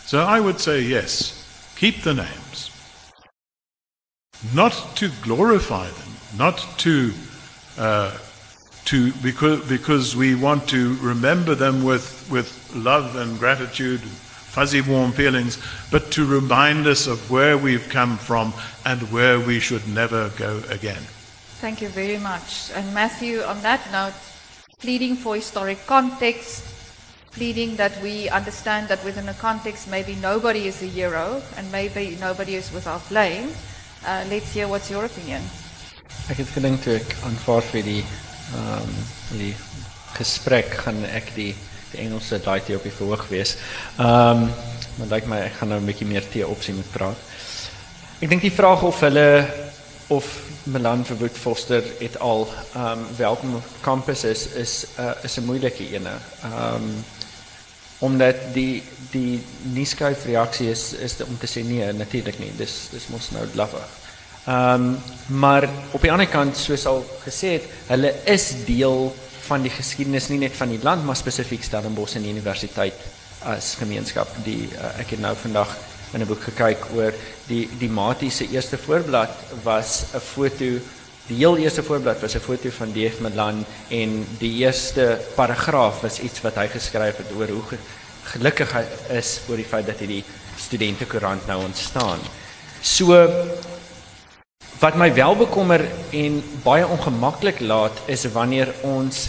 So 0.06 0.20
I 0.20 0.40
would 0.40 0.60
say 0.60 0.80
yes, 0.80 1.74
keep 1.76 2.02
the 2.02 2.14
names, 2.14 2.70
not 4.54 4.72
to 4.96 5.10
glorify 5.22 5.88
them, 5.88 6.12
not 6.36 6.58
to, 6.78 7.12
uh, 7.78 8.16
to 8.86 9.12
because, 9.22 9.66
because 9.68 10.14
we 10.14 10.34
want 10.34 10.68
to 10.68 10.94
remember 10.96 11.54
them 11.54 11.82
with, 11.84 12.28
with 12.30 12.74
love 12.74 13.16
and 13.16 13.38
gratitude, 13.38 14.00
fuzzy 14.00 14.82
warm 14.82 15.10
feelings, 15.12 15.58
but 15.90 16.10
to 16.12 16.24
remind 16.24 16.86
us 16.86 17.06
of 17.06 17.30
where 17.30 17.56
we've 17.56 17.88
come 17.88 18.16
from 18.18 18.52
and 18.84 19.00
where 19.10 19.40
we 19.40 19.58
should 19.58 19.86
never 19.88 20.30
go 20.36 20.62
again. 20.68 21.02
Thank 21.60 21.80
you 21.80 21.88
very 21.88 22.18
much. 22.18 22.70
And 22.74 22.92
Matthew, 22.92 23.40
on 23.40 23.62
that 23.62 23.80
note, 23.90 24.14
pleading 24.78 25.16
for 25.16 25.36
historic 25.36 25.86
context, 25.86 26.64
pleading 27.32 27.76
that 27.76 27.92
we 28.02 28.28
understand 28.30 28.88
that 28.88 29.02
within 29.04 29.28
a 29.28 29.34
context 29.34 29.88
maybe 29.90 30.14
nobody 30.22 30.66
is 30.66 30.82
a 30.82 30.86
hero 30.86 31.42
and 31.56 31.70
maybe 31.72 32.16
nobody 32.20 32.54
is 32.54 32.72
without 32.72 33.02
blame. 33.08 33.48
Uh, 34.06 34.24
let's 34.30 34.52
hear 34.52 34.68
what's 34.68 34.90
your 34.90 35.04
opinion. 35.04 35.42
Ek 36.28 36.38
het 36.40 36.50
gedink 36.54 36.80
toe 36.84 36.98
ek 37.00 37.16
aanvaar 37.26 37.64
vir 37.72 37.82
die 37.84 38.02
ehm 38.54 38.84
um, 38.84 38.92
die 39.40 39.54
gesprek 40.14 40.70
gaan 40.84 41.02
ek 41.10 41.34
die 41.36 41.52
die 41.94 42.00
Engelse 42.04 42.38
daai 42.42 42.60
tee 42.64 42.76
op 42.76 42.86
die 42.86 42.94
verhoog 42.94 43.26
wees. 43.32 43.56
Ehm 43.98 44.46
um, 44.46 44.48
maar 44.94 45.10
lyk 45.10 45.26
my 45.26 45.38
ek 45.48 45.56
gaan 45.58 45.72
nou 45.74 45.80
'n 45.80 45.88
bietjie 45.90 46.06
meer 46.06 46.26
tee 46.30 46.46
opsien 46.46 46.76
met 46.76 46.90
praat. 46.92 47.18
Ek 48.22 48.28
dink 48.30 48.42
die 48.46 48.54
vraag 48.54 48.82
of 48.82 49.00
hulle 49.00 49.28
of 50.08 50.24
Milan 50.64 51.04
Verwoerd 51.04 51.36
Foster 51.36 51.82
et 52.00 52.18
al 52.18 52.48
um, 52.76 53.06
welkom 53.16 53.54
op 53.54 53.66
kampus 53.80 54.24
is 54.24 54.46
is 54.46 54.86
uh, 54.98 55.10
is 55.22 55.36
'n 55.36 55.44
moeilike 55.44 55.90
ene. 55.90 56.16
Ehm 56.42 56.88
omdat 57.98 58.36
die 58.52 58.82
die 59.10 59.42
nuuskryf 59.62 60.24
reaksie 60.24 60.70
is 60.70 60.92
is 60.92 61.16
om 61.24 61.38
te 61.38 61.46
sê 61.46 61.64
nee 61.64 61.92
natuurlik 61.92 62.38
nie 62.38 62.52
dis 62.56 62.88
dis 62.90 63.08
mos 63.08 63.30
nou. 63.30 63.44
Ehm 64.46 64.74
um, 64.74 64.98
maar 65.26 65.68
op 65.90 66.00
die 66.00 66.12
ander 66.12 66.28
kant 66.28 66.56
soos 66.56 66.86
al 66.86 67.04
het 67.24 67.62
hulle 67.86 68.14
is 68.24 68.52
deel 68.66 69.14
van 69.46 69.62
die 69.62 69.70
geskiedenis 69.70 70.28
nie 70.28 70.38
net 70.38 70.56
van 70.56 70.68
die 70.68 70.82
land 70.82 71.04
maar 71.04 71.16
spesifiek 71.16 71.62
Stellenbosch 71.62 72.16
en 72.16 72.22
die 72.22 72.32
universiteit 72.32 72.94
as 73.40 73.74
gemeenskap 73.74 74.28
die 74.44 74.68
uh, 74.72 74.98
ek 74.98 75.10
het 75.10 75.20
nou 75.20 75.36
vandag 75.36 75.76
in 76.14 76.22
'n 76.22 76.26
boek 76.26 76.42
gekyk 76.42 76.90
oor 76.94 77.12
die 77.46 77.68
die 77.78 77.90
Matie 77.90 78.30
se 78.30 78.48
eerste 78.48 78.78
voorblad 78.78 79.34
was 79.62 80.14
'n 80.14 80.20
foto 80.20 80.80
Die 81.24 81.38
heel 81.40 81.56
eerste 81.56 81.82
voorblad 81.82 82.20
was 82.20 82.34
'n 82.34 82.40
foto 82.40 82.70
van 82.70 82.92
DF 82.92 83.20
Milan 83.20 83.64
en 83.88 84.26
die 84.38 84.52
eerste 84.60 85.20
paragraaf 85.34 86.00
was 86.00 86.20
iets 86.20 86.40
wat 86.40 86.54
hy 86.54 86.68
geskryf 86.68 87.16
het 87.16 87.32
oor 87.36 87.48
hoe 87.48 87.78
gelukkig 88.22 88.72
hy 88.72 88.84
is 89.16 89.40
oor 89.48 89.56
die 89.56 89.64
feit 89.64 89.86
dat 89.86 89.98
hy 89.98 90.06
die 90.06 90.24
studentekoerant 90.56 91.46
nou 91.46 91.64
ontstaan. 91.64 92.20
So 92.80 93.28
wat 94.80 94.96
my 94.96 95.14
wel 95.14 95.36
bekommer 95.36 95.80
en 96.10 96.42
baie 96.62 96.86
ongemaklik 96.86 97.60
laat 97.60 97.96
is 98.06 98.24
wanneer 98.24 98.74
ons 98.82 99.28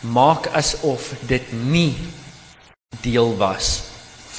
maak 0.00 0.46
asof 0.52 1.14
dit 1.24 1.52
nie 1.52 1.96
deel 3.00 3.36
was 3.36 3.89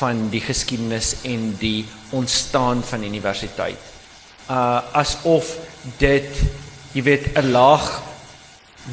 van 0.01 0.27
die 0.33 0.41
geskiedenis 0.41 1.15
en 1.27 1.51
die 1.61 1.85
ontstaan 2.17 2.83
van 2.83 3.03
universiteit. 3.07 3.89
Uh 4.49 4.81
asof 4.97 5.55
dit 6.01 6.41
jy 6.93 7.03
weet 7.03 7.37
'n 7.37 7.51
laag 7.51 8.01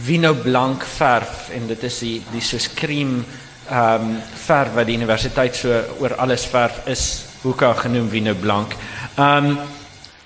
wino 0.04 0.34
blank 0.34 0.84
verf 0.84 1.48
en 1.50 1.66
dit 1.66 1.82
is 1.82 1.98
die 2.04 2.18
die 2.32 2.44
soos 2.44 2.68
cream 2.74 3.24
ehm 3.68 4.04
um, 4.04 4.20
verf 4.46 4.74
wat 4.74 4.86
die 4.86 4.96
universiteit 4.96 5.56
so 5.56 5.80
oor 6.00 6.14
alles 6.16 6.44
verf 6.48 6.86
is 6.86 7.02
hoeka 7.42 7.72
genoem 7.74 8.08
wino 8.10 8.34
blank. 8.34 8.76
Ehm 9.16 9.46
um, 9.46 9.58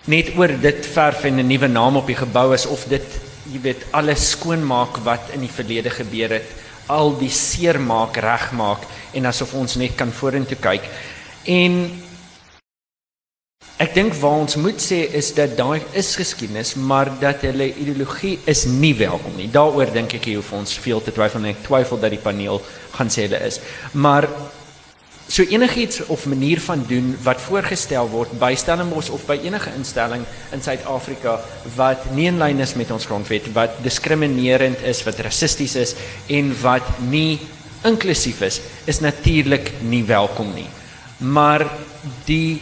net 0.05 0.33
oor 0.37 0.51
dit 0.61 0.87
verf 0.87 1.25
en 1.25 1.39
'n 1.39 1.47
nuwe 1.47 1.69
naam 1.69 1.97
op 1.97 2.07
die 2.07 2.17
gebou 2.17 2.55
is 2.55 2.67
of 2.67 2.85
dit 2.89 3.07
jy 3.53 3.61
weet 3.61 3.87
alles 3.91 4.31
skoonmaak 4.31 4.99
wat 5.05 5.31
in 5.35 5.41
die 5.41 5.51
verlede 5.51 5.91
gebeur 5.91 6.31
het, 6.31 6.49
al 6.87 7.15
die 7.19 7.31
seermaak 7.31 8.17
regmaak 8.17 8.87
en 9.15 9.27
asof 9.27 9.55
ons 9.55 9.77
net 9.77 9.95
kan 9.97 10.13
vorentoe 10.13 10.59
kyk. 10.61 10.89
En 11.47 11.85
Ek 13.83 13.97
dink 13.97 14.13
waar 14.15 14.45
ons 14.45 14.55
moet 14.63 14.79
sê 14.79 15.01
is 15.19 15.33
dat 15.35 15.57
daai 15.59 15.83
is 15.99 16.13
geskiedenis, 16.15 16.77
maar 16.79 17.09
dat 17.19 17.43
hulle 17.43 17.67
ideologie 17.73 18.37
is 18.47 18.63
nie 18.71 18.93
welkom 18.95 19.35
nie. 19.35 19.49
Daaroor 19.51 19.91
dink 19.91 20.15
ek 20.15 20.29
jy 20.29 20.37
hoef 20.37 20.53
ons 20.55 20.77
veel 20.85 21.03
te 21.03 21.11
twyfel 21.15 21.41
en 21.41 21.49
ek 21.51 21.65
twyfel 21.67 21.99
dat 21.99 22.15
die 22.15 22.21
paneel 22.23 22.61
gaan 22.93 23.11
sê 23.11 23.25
hulle 23.27 23.41
is. 23.43 23.59
Maar 23.99 24.29
so 25.33 25.45
enigiets 25.49 26.03
of 26.13 26.27
manier 26.29 26.61
van 26.61 26.83
doen 26.89 27.15
wat 27.25 27.41
voorgestel 27.41 28.09
word 28.13 28.35
by 28.41 28.53
Stellenbosch 28.59 29.09
of 29.17 29.25
by 29.25 29.39
enige 29.41 29.71
instelling 29.79 30.27
in 30.53 30.61
Suid-Afrika 30.61 31.39
wat 31.77 32.05
nie 32.13 32.27
in 32.29 32.41
lyn 32.41 32.61
is 32.61 32.75
met 32.77 32.93
ons 32.93 33.07
grondwet, 33.09 33.49
wat 33.57 33.79
diskriminerend 33.81 34.85
is, 34.85 35.01
wat 35.09 35.23
rassisties 35.25 35.79
is 35.81 35.95
en 36.29 36.53
wat 36.61 36.85
nie 37.09 37.41
inklusief 37.89 38.43
is, 38.45 38.61
is 38.85 39.01
natuurlik 39.01 39.73
nie 39.81 40.03
welkom 40.05 40.53
nie. 40.53 40.69
Maar 41.25 41.65
die 42.29 42.61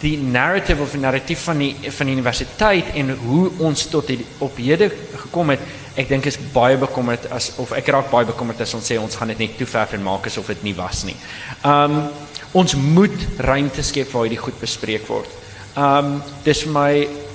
die 0.00 0.16
narrative 0.16 0.82
of 0.82 0.94
narratief 0.94 1.42
van 1.48 1.58
die 1.58 1.90
van 1.90 2.06
die 2.06 2.14
universiteit 2.14 2.92
en 2.94 3.10
hoe 3.18 3.50
ons 3.66 3.86
tot 3.90 4.06
die, 4.06 4.20
op 4.44 4.56
hede 4.60 4.90
gekom 5.24 5.50
het 5.54 5.64
ek 5.98 6.10
dink 6.12 6.28
is 6.30 6.38
baie 6.54 6.78
bekommerd 6.78 7.26
as 7.34 7.50
of 7.58 7.72
ek 7.74 7.90
raak 7.90 8.10
baie 8.12 8.28
bekommerd 8.28 8.62
as 8.62 8.74
ons 8.78 8.86
sê 8.86 8.98
ons 9.00 9.18
gaan 9.18 9.32
dit 9.34 9.42
net 9.42 9.56
toe 9.58 9.66
ver 9.66 9.96
en 9.98 10.04
maak 10.06 10.28
asof 10.30 10.52
dit 10.54 10.68
nie 10.68 10.76
was 10.78 11.02
nie. 11.08 11.16
Um 11.66 12.06
ons 12.56 12.74
moet 12.80 13.24
ruimte 13.44 13.82
skep 13.84 14.12
waar 14.14 14.24
hierdie 14.24 14.40
goed 14.40 14.60
bespreek 14.60 15.08
word. 15.10 15.32
Um 15.76 16.20
dis 16.46 16.62
vir 16.64 16.72
my 16.72 16.92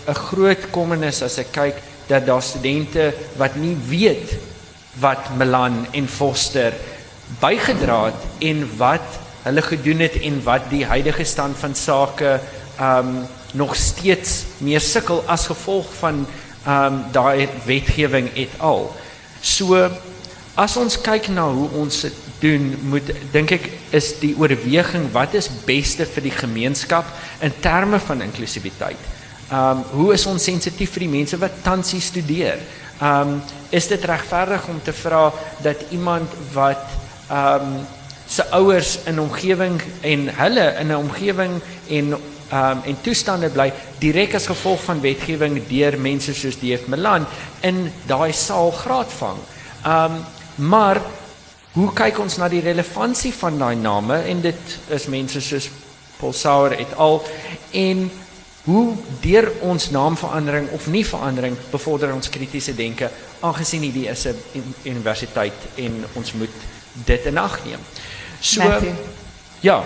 'n 0.07 0.21
groot 0.29 0.71
kommernis 0.71 1.21
as 1.21 1.37
ek 1.39 1.51
kyk 1.51 1.83
dat 2.07 2.25
daar 2.25 2.41
studente 2.41 3.13
wat 3.37 3.55
nie 3.55 3.75
weet 3.75 4.37
wat 4.99 5.35
Milan 5.37 5.85
en 5.91 6.07
Foster 6.07 6.73
bygedra 7.39 8.05
het 8.05 8.21
en 8.39 8.67
wat 8.77 9.19
hulle 9.43 9.61
gedoen 9.61 10.03
het 10.05 10.15
en 10.21 10.39
wat 10.43 10.69
die 10.71 10.85
huidige 10.87 11.25
stand 11.27 11.57
van 11.59 11.75
sake 11.75 12.39
um 12.81 13.23
nog 13.53 13.75
steeds 13.77 14.43
meer 14.65 14.81
sukkel 14.81 15.21
as 15.29 15.45
gevolg 15.51 15.89
van 15.99 16.23
um 16.67 17.03
daai 17.13 17.47
wetgewing 17.67 18.31
et 18.35 18.53
al. 18.57 18.87
So 19.41 19.77
as 20.55 20.77
ons 20.77 20.97
kyk 21.01 21.29
na 21.33 21.45
hoe 21.51 21.69
ons 21.81 22.01
dit 22.05 22.19
doen, 22.43 22.71
moet 22.91 23.11
dink 23.31 23.53
ek 23.55 23.69
is 23.95 24.13
die 24.19 24.33
oorweging 24.39 25.05
wat 25.13 25.35
is 25.37 25.51
beste 25.67 26.07
vir 26.09 26.27
die 26.27 26.35
gemeenskap 26.35 27.07
in 27.45 27.53
terme 27.63 27.99
van 28.03 28.25
inklusiwiteit. 28.25 29.09
Um 29.53 29.83
hoe 29.93 30.13
is 30.15 30.25
ons 30.29 30.43
sensitief 30.49 30.95
vir 30.95 31.05
die 31.05 31.13
mense 31.19 31.37
wat 31.39 31.61
tans 31.65 31.93
hier 31.93 32.03
studeer? 32.03 32.63
Um 33.03 33.41
is 33.73 33.87
dit 33.91 34.05
regverdig 34.05 34.67
om 34.69 34.79
te 34.83 34.93
vra 34.95 35.27
dat 35.65 35.91
iemand 35.91 36.33
wat 36.53 36.87
um 37.29 37.83
se 38.33 38.43
ouers 38.49 38.97
in 39.05 39.19
omgewing 39.21 39.81
en 40.01 40.29
hulle 40.35 40.67
in 40.79 40.87
'n 40.87 40.95
omgewing 40.95 41.61
en 41.87 42.13
um 42.13 42.79
en 42.85 42.97
toestande 43.01 43.49
bly 43.49 43.71
direk 43.99 44.35
as 44.35 44.47
gevolg 44.49 44.81
van 44.83 45.01
wetgewing 45.01 45.61
deur 45.67 45.97
mense 45.99 46.33
soos 46.33 46.57
DF 46.61 46.87
Milan 46.87 47.25
in 47.61 47.91
daai 48.05 48.33
saal 48.33 48.71
graad 48.71 49.11
vang. 49.19 49.37
Um 49.85 50.25
maar 50.55 51.01
hoe 51.73 51.93
kyk 51.93 52.19
ons 52.19 52.37
na 52.37 52.49
die 52.49 52.61
relevantie 52.61 53.33
van 53.33 53.57
daai 53.57 53.75
name 53.75 54.17
en 54.29 54.41
dit 54.41 54.77
is 54.89 55.07
mense 55.09 55.41
soos 55.41 55.69
Paul 56.19 56.33
Sauer 56.33 56.75
et 56.77 56.93
al 56.97 57.23
en 57.71 58.11
hoe 58.63 58.95
deur 59.21 59.51
ons 59.61 59.89
naamverandering 59.89 60.69
of 60.69 60.87
nie 60.87 61.05
verandering 61.05 61.57
bevorder 61.71 62.13
ons 62.13 62.29
kritiese 62.29 62.75
denke 62.75 63.09
aangesien 63.41 63.81
hierdie 63.81 64.07
is 64.07 64.25
'n 64.27 64.37
universiteit 64.83 65.59
en 65.75 66.05
ons 66.13 66.33
moet 66.33 66.55
dit 67.05 67.25
in 67.25 67.37
ag 67.37 67.65
neem. 67.65 67.81
So 68.43 68.59
Matthew. 68.59 68.91
ja. 69.63 69.79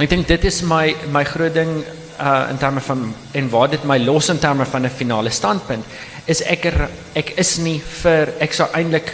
Ek 0.00 0.08
dink 0.10 0.24
dit 0.26 0.44
is 0.48 0.62
my 0.64 0.94
my 1.12 1.22
groot 1.28 1.52
ding 1.52 1.82
uh 2.16 2.46
in 2.48 2.58
terme 2.58 2.80
van 2.80 3.02
en 3.36 3.50
waar 3.52 3.68
dit 3.68 3.84
my 3.84 3.98
los 4.00 4.30
in 4.32 4.40
terme 4.40 4.64
van 4.64 4.86
'n 4.86 4.90
finale 4.90 5.30
standpunt 5.30 5.84
is 6.24 6.40
ek 6.42 6.64
er, 6.64 6.88
ek 7.14 7.34
is 7.36 7.58
nie 7.58 7.80
vir 7.80 8.32
ek 8.40 8.52
sou 8.56 8.68
eintlik 8.72 9.12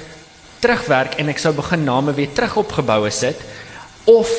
terugwerk 0.61 1.19
en 1.19 1.29
ek 1.29 1.39
sou 1.39 1.53
begin 1.53 1.85
name 1.85 2.15
weer 2.15 2.31
terug 2.33 2.57
opgebou 2.63 3.11
sit 3.11 3.37
of 4.05 4.31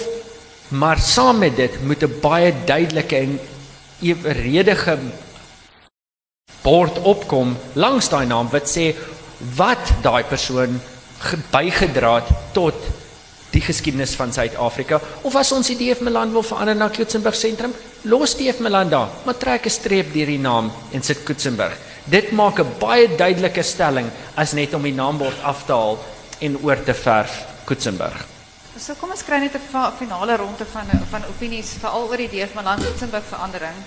maar 0.69 0.99
saam 0.99 1.39
met 1.39 1.55
dit 1.55 1.83
moet 1.83 2.03
'n 2.03 2.19
baie 2.21 2.53
duidelike 2.65 3.17
en 3.17 3.39
eweredige 3.99 4.97
bord 6.63 6.97
opkom 7.03 7.57
langs 7.73 8.09
daai 8.09 8.25
naam 8.25 8.47
wat 8.49 8.69
sê 8.69 8.95
wat 9.57 9.91
daai 10.01 10.23
persoon 10.23 10.79
bygedra 11.51 12.15
het 12.15 12.29
tot 12.53 12.75
die 13.51 13.61
geskiedenis 13.61 14.15
van 14.15 14.31
Suid-Afrika 14.33 14.99
of 15.27 15.35
as 15.35 15.51
ons 15.51 15.67
die 15.67 15.77
DF 15.79 16.01
Milan 16.05 16.31
wil 16.31 16.43
verander 16.43 16.75
na 16.75 16.89
Kutsenberg 16.89 17.35
sentrum, 17.35 17.73
los 18.07 18.35
DF 18.39 18.61
Milan 18.63 18.89
daar, 18.89 19.09
maar 19.25 19.37
trek 19.37 19.65
'n 19.65 19.69
streep 19.69 20.13
deur 20.13 20.25
die 20.25 20.39
naam 20.39 20.71
en 20.91 21.03
sit 21.03 21.23
Kutsenberg. 21.23 21.77
Dit 22.05 22.31
maak 22.31 22.59
'n 22.59 22.79
baie 22.79 23.07
duidelike 23.15 23.63
stelling 23.63 24.09
as 24.35 24.53
net 24.53 24.73
om 24.73 24.83
die 24.83 24.93
naambord 24.93 25.43
af 25.43 25.65
te 25.65 25.73
haal 25.73 25.99
en 26.39 26.57
oor 26.63 26.83
te 26.83 26.93
verf 26.93 27.45
Kutsenberg. 27.65 28.25
So 28.79 28.95
kom 28.95 29.11
ons 29.11 29.23
kry 29.23 29.37
net 29.37 29.55
'n 29.55 29.95
finale 29.97 30.37
ronde 30.37 30.65
van 30.65 30.87
van 31.09 31.25
opinies 31.25 31.75
veral 31.79 32.07
oor 32.09 32.17
die 32.17 32.29
DF 32.29 32.55
Milan 32.55 32.79
Kutsenberg 32.79 33.23
verandering. 33.25 33.77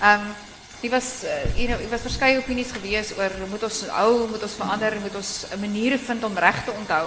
Ehm 0.00 0.20
um, 0.20 0.34
die 0.80 0.90
was 0.90 1.22
you 1.54 1.68
know, 1.68 1.78
was 1.90 2.00
verskeie 2.00 2.38
opinies 2.38 2.72
gewees 2.72 3.12
oor 3.18 3.30
moet 3.50 3.62
ons 3.62 3.84
hou, 3.88 4.28
moet 4.28 4.42
ons 4.42 4.56
verander, 4.58 4.96
moet 5.00 5.14
ons 5.14 5.44
'n 5.54 5.60
manier 5.60 5.98
vind 5.98 6.24
om 6.24 6.38
reg 6.38 6.64
te 6.64 6.72
onthou. 6.72 7.06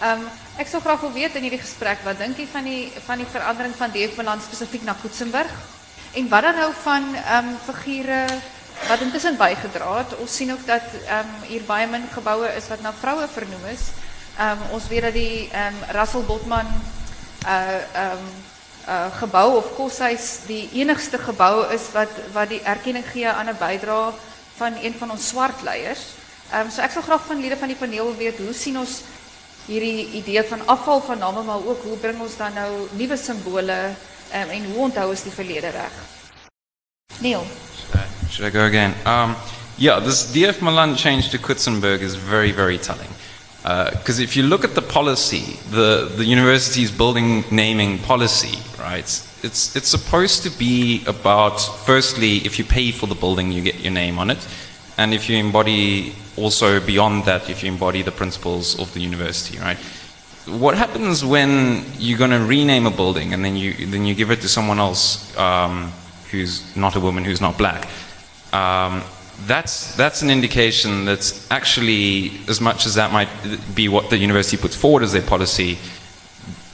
Ehm 0.00 0.22
um, 0.24 0.28
ek 0.56 0.68
sou 0.68 0.80
graag 0.80 1.02
wil 1.04 1.12
weet 1.12 1.34
in 1.36 1.44
hierdie 1.44 1.60
gesprek 1.60 2.00
wat 2.04 2.16
dink 2.16 2.38
jy 2.40 2.46
van 2.48 2.64
die 2.64 2.88
van 3.04 3.20
die 3.20 3.28
verandering 3.28 3.74
van 3.76 3.90
DF 3.92 4.16
Milan 4.16 4.40
spesifiek 4.40 4.86
na 4.88 4.94
Koetsenburg? 4.96 5.50
En 6.16 6.28
wat 6.28 6.46
dan 6.46 6.56
nou 6.56 6.70
van 6.82 7.08
ehm 7.14 7.50
um, 7.52 7.58
wat 8.88 9.00
intussen 9.04 9.36
bygedra 9.36 9.98
het? 9.98 10.16
Ons 10.16 10.36
sien 10.36 10.52
ook 10.52 10.64
dat 10.66 10.86
ehm 11.04 11.34
hier 11.50 11.66
baie 11.68 11.86
min 11.86 12.08
geboue 12.12 12.48
is 12.56 12.68
wat 12.72 12.80
na 12.80 12.94
vroue 13.00 13.28
vernoem 13.28 13.66
is. 13.72 13.92
Ehm 14.38 14.56
um, 14.56 14.72
ons 14.78 14.88
weet 14.88 15.02
dat 15.02 15.12
die 15.12 15.50
ehm 15.52 15.76
Russell 15.92 16.24
Botman 16.24 16.72
uh 17.44 17.84
ehm 17.92 18.24
um, 18.88 19.28
uh 19.36 19.44
of 19.60 19.74
koshuis 19.76 20.40
die 20.46 20.68
enigste 20.72 21.18
gebou 21.18 21.68
is 21.74 21.92
wat 21.92 22.10
wat 22.32 22.48
die 22.48 22.62
erkenning 22.62 23.04
gee 23.12 23.28
aan 23.28 23.52
'n 23.52 23.58
bydrae 23.58 24.12
van 24.56 24.72
een 24.80 24.94
van 24.98 25.10
ons 25.10 25.28
swart 25.28 25.62
leiers. 25.62 26.04
Ehm 26.50 26.60
um, 26.60 26.70
so 26.70 26.80
ek 26.80 26.90
graag 26.90 27.26
van 27.26 27.40
lede 27.40 27.56
van 27.56 27.68
die 27.68 27.76
paneel 27.76 28.16
weet 28.16 28.38
hoe 28.38 28.54
sien 28.54 28.78
ons 28.78 29.02
hierdie 29.66 30.06
idee 30.20 30.42
van 30.48 30.66
afval 30.66 31.00
van 31.00 31.18
name 31.18 31.42
maar 31.42 31.66
ook 31.66 31.82
hoe 31.82 31.96
bring 31.96 32.20
ons 32.20 32.36
dan 32.36 32.54
nou 32.54 32.88
nuwe 32.96 33.16
simbole 33.16 33.78
um, 34.34 34.48
en 34.48 34.64
hoe 34.72 34.82
onthou 34.88 35.10
ons 35.10 35.22
die 35.22 35.32
verlede 35.32 35.70
reg? 35.74 35.92
Neil. 37.20 37.46
Should 38.30 38.46
I 38.46 38.50
go 38.50 38.64
again? 38.64 38.94
Um, 39.04 39.34
yeah, 39.76 39.98
this 39.98 40.32
DF 40.32 40.60
Malan 40.60 40.96
change 40.96 41.30
to 41.30 41.38
Coetzenburg 41.38 42.00
is 42.00 42.14
very, 42.14 42.52
very 42.52 42.78
telling. 42.78 43.10
Because 43.62 44.20
uh, 44.20 44.22
if 44.22 44.36
you 44.36 44.44
look 44.44 44.64
at 44.64 44.74
the 44.74 44.82
policy, 44.82 45.58
the, 45.70 46.10
the 46.16 46.24
university's 46.24 46.90
building 46.90 47.44
naming 47.50 47.98
policy, 47.98 48.58
right, 48.78 49.04
it's, 49.42 49.76
it's 49.76 49.88
supposed 49.88 50.42
to 50.44 50.50
be 50.50 51.04
about, 51.06 51.60
firstly, 51.84 52.36
if 52.38 52.58
you 52.58 52.64
pay 52.64 52.90
for 52.90 53.06
the 53.06 53.14
building, 53.14 53.52
you 53.52 53.62
get 53.62 53.80
your 53.80 53.92
name 53.92 54.18
on 54.18 54.30
it. 54.30 54.38
And 55.00 55.14
if 55.14 55.30
you 55.30 55.38
embody 55.38 56.12
also 56.36 56.78
beyond 56.78 57.24
that, 57.24 57.48
if 57.48 57.62
you 57.62 57.72
embody 57.72 58.02
the 58.02 58.12
principles 58.12 58.78
of 58.78 58.92
the 58.92 59.00
university, 59.00 59.58
right? 59.58 59.78
What 60.46 60.76
happens 60.76 61.24
when 61.24 61.86
you're 61.98 62.18
going 62.18 62.32
to 62.32 62.44
rename 62.44 62.84
a 62.84 62.90
building 62.90 63.32
and 63.32 63.42
then 63.42 63.56
you, 63.56 63.86
then 63.86 64.04
you 64.04 64.14
give 64.14 64.30
it 64.30 64.42
to 64.42 64.48
someone 64.48 64.78
else 64.78 65.34
um, 65.38 65.90
who's 66.30 66.76
not 66.76 66.96
a 66.96 67.00
woman, 67.00 67.24
who's 67.24 67.40
not 67.40 67.56
black? 67.56 67.88
Um, 68.52 69.02
that's, 69.46 69.96
that's 69.96 70.20
an 70.20 70.28
indication 70.28 71.06
that's 71.06 71.50
actually, 71.50 72.32
as 72.46 72.60
much 72.60 72.84
as 72.84 72.96
that 72.96 73.10
might 73.10 73.30
be 73.74 73.88
what 73.88 74.10
the 74.10 74.18
university 74.18 74.58
puts 74.58 74.76
forward 74.76 75.02
as 75.02 75.14
their 75.14 75.22
policy, 75.22 75.78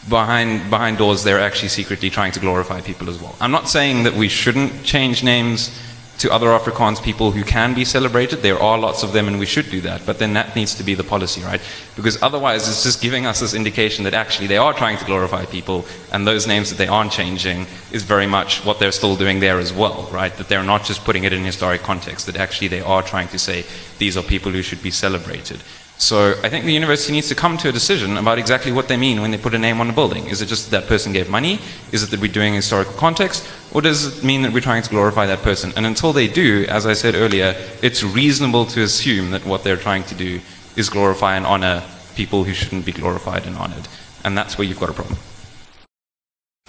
behind, 0.09 0.69
behind 0.69 0.99
doors 0.99 1.23
they're 1.23 1.39
actually 1.39 1.69
secretly 1.69 2.11
trying 2.11 2.33
to 2.33 2.41
glorify 2.41 2.81
people 2.81 3.09
as 3.09 3.23
well. 3.23 3.37
I'm 3.41 3.53
not 3.53 3.69
saying 3.69 4.03
that 4.03 4.15
we 4.15 4.29
shouldn't 4.29 4.83
change 4.83 5.23
names 5.23 5.71
to 6.19 6.33
other 6.33 6.47
Afrikaans 6.47 7.03
people 7.03 7.31
who 7.31 7.45
can 7.45 7.75
be 7.75 7.85
celebrated. 7.85 8.43
There 8.43 8.59
are 8.59 8.79
lots 8.79 9.03
of 9.03 9.13
them, 9.13 9.29
and 9.29 9.39
we 9.39 9.47
should 9.47 9.71
do 9.71 9.81
that. 9.83 10.07
But 10.07 10.19
then 10.19 10.33
that 10.35 10.57
needs 10.57 10.75
to 10.77 10.83
be 10.83 10.95
the 10.95 11.05
policy, 11.05 11.43
right? 11.43 11.61
Because 11.95 12.23
otherwise, 12.23 12.69
it's 12.69 12.83
just 12.83 13.03
giving 13.03 13.27
us 13.27 13.41
this 13.41 13.55
indication 13.55 14.05
that 14.05 14.15
actually 14.15 14.47
they 14.47 14.57
are 14.57 14.73
trying 14.73 14.99
to 14.99 15.05
glorify 15.05 15.45
people, 15.45 15.85
and 16.13 16.27
those 16.27 16.47
names 16.47 16.71
that 16.71 16.77
they 16.77 16.89
aren't 16.89 17.13
changing 17.13 17.67
is 17.93 18.03
very 18.03 18.27
much 18.27 18.65
what 18.65 18.79
they're 18.79 18.93
still 18.93 19.17
doing 19.17 19.41
there 19.41 19.59
as 19.59 19.73
well, 19.73 20.09
right? 20.13 20.35
That 20.37 20.49
they're 20.49 20.63
not 20.63 20.85
just 20.85 21.05
putting 21.05 21.25
it 21.25 21.33
in 21.33 21.45
historic 21.45 21.83
context, 21.83 22.27
that 22.27 22.37
actually 22.37 22.69
they 22.69 22.81
are 22.81 23.03
trying 23.03 23.29
to 23.29 23.39
say 23.39 23.65
these 23.99 24.17
are 24.17 24.23
people 24.23 24.53
who 24.53 24.63
should 24.63 24.83
be 24.83 24.91
celebrated. 24.91 25.61
So 25.99 26.39
I 26.43 26.51
think 26.51 26.67
the 26.67 26.73
university 26.73 27.13
needs 27.13 27.29
to 27.29 27.35
come 27.35 27.57
to 27.59 27.71
a 27.71 27.73
decision 27.73 28.19
about 28.19 28.39
exactly 28.39 28.71
what 28.71 28.87
they 28.87 28.99
mean 28.99 29.23
when 29.23 29.31
they 29.31 29.39
put 29.39 29.55
a 29.55 29.59
name 29.59 29.81
on 29.81 29.89
a 29.89 29.95
building. 29.95 30.27
Is 30.27 30.43
it 30.43 30.47
just 30.47 30.71
that 30.71 30.83
that 30.83 30.89
person 30.89 31.13
gave 31.13 31.31
money? 31.31 31.59
Is 31.91 32.03
it 32.03 32.11
that 32.11 32.21
we're 32.21 32.31
doing 32.31 32.53
historical 32.53 32.93
context? 32.95 33.49
Or 33.73 33.81
does 33.81 34.19
it 34.19 34.25
mean 34.25 34.43
that 34.43 34.53
we're 34.53 34.61
trying 34.61 34.83
to 34.83 34.91
glorify 34.91 35.25
that 35.27 35.41
person? 35.41 35.73
And 35.75 35.87
until 35.87 36.13
they 36.13 36.29
do, 36.29 36.67
as 36.69 36.87
I 36.87 36.93
said 36.93 37.15
earlier, 37.15 37.55
it's 37.83 38.03
reasonable 38.03 38.67
to 38.67 38.83
assume 38.83 39.31
that 39.31 39.47
what 39.47 39.65
they're 39.65 39.79
trying 39.79 40.05
to 40.05 40.15
do 40.15 40.41
is 40.77 40.91
glorify 40.91 41.35
and 41.37 41.47
honor 41.47 41.83
people 42.15 42.45
who 42.45 42.53
shouldn't 42.53 42.85
be 42.85 42.93
glorified 42.93 43.47
and 43.47 43.57
honored. 43.57 43.89
And 44.23 44.37
that's 44.37 44.59
where 44.59 44.67
you've 44.67 44.81
got 44.81 44.91
a 44.91 44.93
problem. 44.93 45.19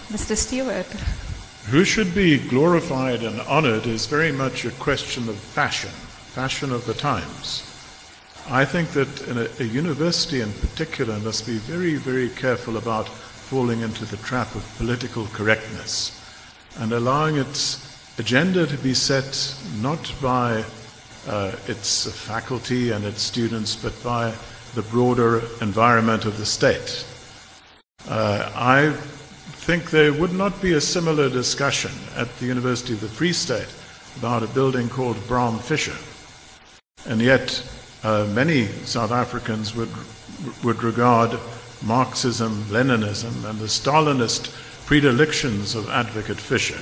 Mr. 0.08 0.36
Stewart. 0.36 0.86
Who 1.68 1.84
should 1.84 2.14
be 2.14 2.38
glorified 2.38 3.22
and 3.22 3.42
honored 3.42 3.84
is 3.86 4.06
very 4.06 4.32
much 4.32 4.64
a 4.64 4.70
question 4.70 5.28
of 5.28 5.36
fashion, 5.36 5.90
fashion 5.90 6.72
of 6.72 6.86
the 6.86 6.94
times. 6.94 7.67
I 8.50 8.64
think 8.64 8.92
that 8.92 9.28
a, 9.28 9.62
a, 9.62 9.66
university 9.66 10.40
in 10.40 10.50
particular 10.54 11.18
must 11.18 11.46
be 11.46 11.58
very, 11.58 11.96
very 11.96 12.30
careful 12.30 12.78
about 12.78 13.06
falling 13.06 13.82
into 13.82 14.06
the 14.06 14.16
trap 14.18 14.54
of 14.54 14.74
political 14.78 15.26
correctness 15.26 16.18
and 16.78 16.92
allowing 16.92 17.36
its 17.36 18.18
agenda 18.18 18.66
to 18.66 18.78
be 18.78 18.94
set 18.94 19.54
not 19.82 20.14
by 20.22 20.64
uh, 21.26 21.52
its 21.66 22.10
faculty 22.26 22.90
and 22.90 23.04
its 23.04 23.20
students, 23.20 23.76
but 23.76 23.92
by 24.02 24.32
the 24.74 24.82
broader 24.82 25.42
environment 25.60 26.24
of 26.24 26.38
the 26.38 26.46
state. 26.46 27.04
Uh, 28.08 28.50
I 28.54 28.92
think 29.66 29.90
there 29.90 30.14
would 30.14 30.32
not 30.32 30.62
be 30.62 30.72
a 30.72 30.80
similar 30.80 31.28
discussion 31.28 31.92
at 32.16 32.34
the 32.38 32.46
University 32.46 32.94
of 32.94 33.02
the 33.02 33.08
Free 33.08 33.34
State 33.34 33.68
about 34.16 34.42
a 34.42 34.54
building 34.54 34.88
called 34.88 35.18
Bram 35.28 35.58
Fischer. 35.58 35.96
And 37.06 37.20
yet, 37.20 37.62
uh, 38.02 38.26
many 38.32 38.66
South 38.84 39.10
Africans 39.10 39.74
would, 39.74 39.90
would 40.64 40.82
regard 40.82 41.38
Marxism, 41.82 42.62
Leninism, 42.64 43.48
and 43.48 43.58
the 43.58 43.66
Stalinist 43.66 44.54
predilections 44.86 45.74
of 45.74 45.88
Advocate 45.90 46.38
Fischer 46.38 46.80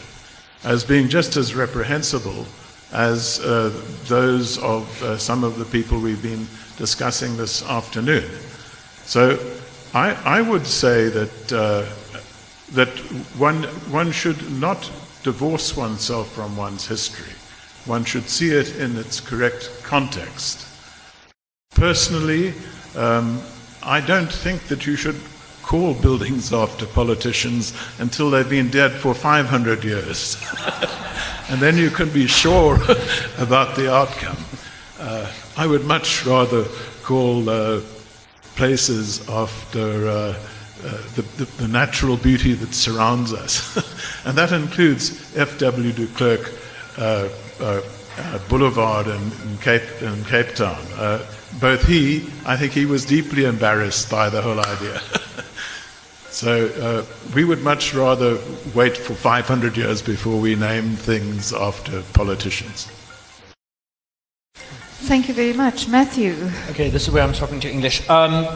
as 0.65 0.85
being 0.85 1.09
just 1.09 1.37
as 1.37 1.55
reprehensible 1.55 2.47
as 2.93 3.41
uh, 3.41 3.71
those 4.05 4.59
of 4.59 5.03
uh, 5.03 5.17
some 5.19 5.45
of 5.45 5.59
the 5.59 5.65
people 5.67 5.99
we've 5.99 6.23
been 6.23 6.47
discussing 6.77 7.37
this 7.37 7.65
afternoon. 7.69 8.29
So 9.05 9.39
I, 9.95 10.15
I 10.25 10.41
would 10.41 10.67
say 10.67 11.09
that, 11.09 11.53
uh, 11.53 11.85
that 12.73 12.89
one, 13.39 13.63
one 13.91 14.13
should 14.13 14.51
not 14.61 14.91
divorce 15.23 15.77
oneself 15.77 16.33
from 16.33 16.57
one's 16.57 16.87
history. 16.87 17.33
One 17.87 18.05
should 18.05 18.29
see 18.29 18.51
it 18.51 18.77
in 18.77 18.97
its 18.97 19.21
correct 19.21 19.71
context. 19.83 20.67
Personally, 21.77 22.55
um, 22.97 23.39
I 23.83 24.01
don't 24.01 24.33
think 24.33 24.63
that 24.69 24.87
you 24.87 24.97
should 24.97 25.21
call 25.63 25.93
buildings 25.93 26.51
after 26.55 26.87
politicians 26.87 27.75
until 27.99 28.31
they've 28.31 28.49
been 28.49 28.71
dead 28.71 28.93
for 28.93 29.13
500 29.13 29.85
years. 29.85 30.43
and 31.51 31.61
then 31.61 31.77
you 31.77 31.91
can 31.91 32.09
be 32.09 32.27
sure 32.27 32.77
about 33.39 33.77
the 33.77 33.93
outcome. 33.93 34.39
Uh, 34.99 35.31
I 35.59 35.67
would 35.67 35.85
much 35.85 36.25
rather 36.25 36.65
call 37.03 37.47
uh, 37.51 37.83
places 38.55 39.29
after 39.29 40.09
uh, 40.09 40.13
uh 40.13 40.35
the, 41.15 41.23
the, 41.37 41.45
the, 41.59 41.69
natural 41.69 42.17
beauty 42.17 42.55
that 42.55 42.73
surrounds 42.73 43.35
us. 43.35 43.77
and 44.25 44.37
that 44.39 44.51
includes 44.51 45.37
F.W. 45.37 45.93
de 45.93 46.07
Klerk 46.07 46.55
uh, 46.97 47.29
uh, 47.61 47.83
Boulevard 48.49 49.09
in, 49.09 49.23
in, 49.47 49.59
Cape, 49.59 50.03
in 50.03 50.25
Cape 50.25 50.55
Town 50.55 50.83
both 51.61 51.87
he, 51.87 52.29
I 52.45 52.57
think 52.57 52.73
he 52.73 52.87
was 52.87 53.05
deeply 53.05 53.45
embarrassed 53.45 54.11
by 54.11 54.29
the 54.29 54.43
whole 54.43 54.61
idea. 54.61 55.01
so 56.31 56.67
uh, 56.81 57.05
we 57.35 57.45
would 57.45 57.63
much 57.63 57.95
rather 57.95 58.39
wait 58.75 58.97
for 58.97 59.15
500 59.15 59.77
years 59.77 60.03
before 60.03 60.41
we 60.41 60.55
name 60.55 60.97
things 60.97 61.53
after 61.53 62.03
politicians. 62.13 62.91
Thank 64.55 65.29
you 65.29 65.35
very 65.35 65.53
much. 65.53 65.89
Matthew. 65.89 66.35
Okay, 66.71 66.91
this 66.91 67.07
is 67.07 67.15
where 67.15 67.23
I'm 67.23 67.33
talking 67.33 67.61
to 67.61 67.71
English. 67.71 68.09
Um, 68.11 68.47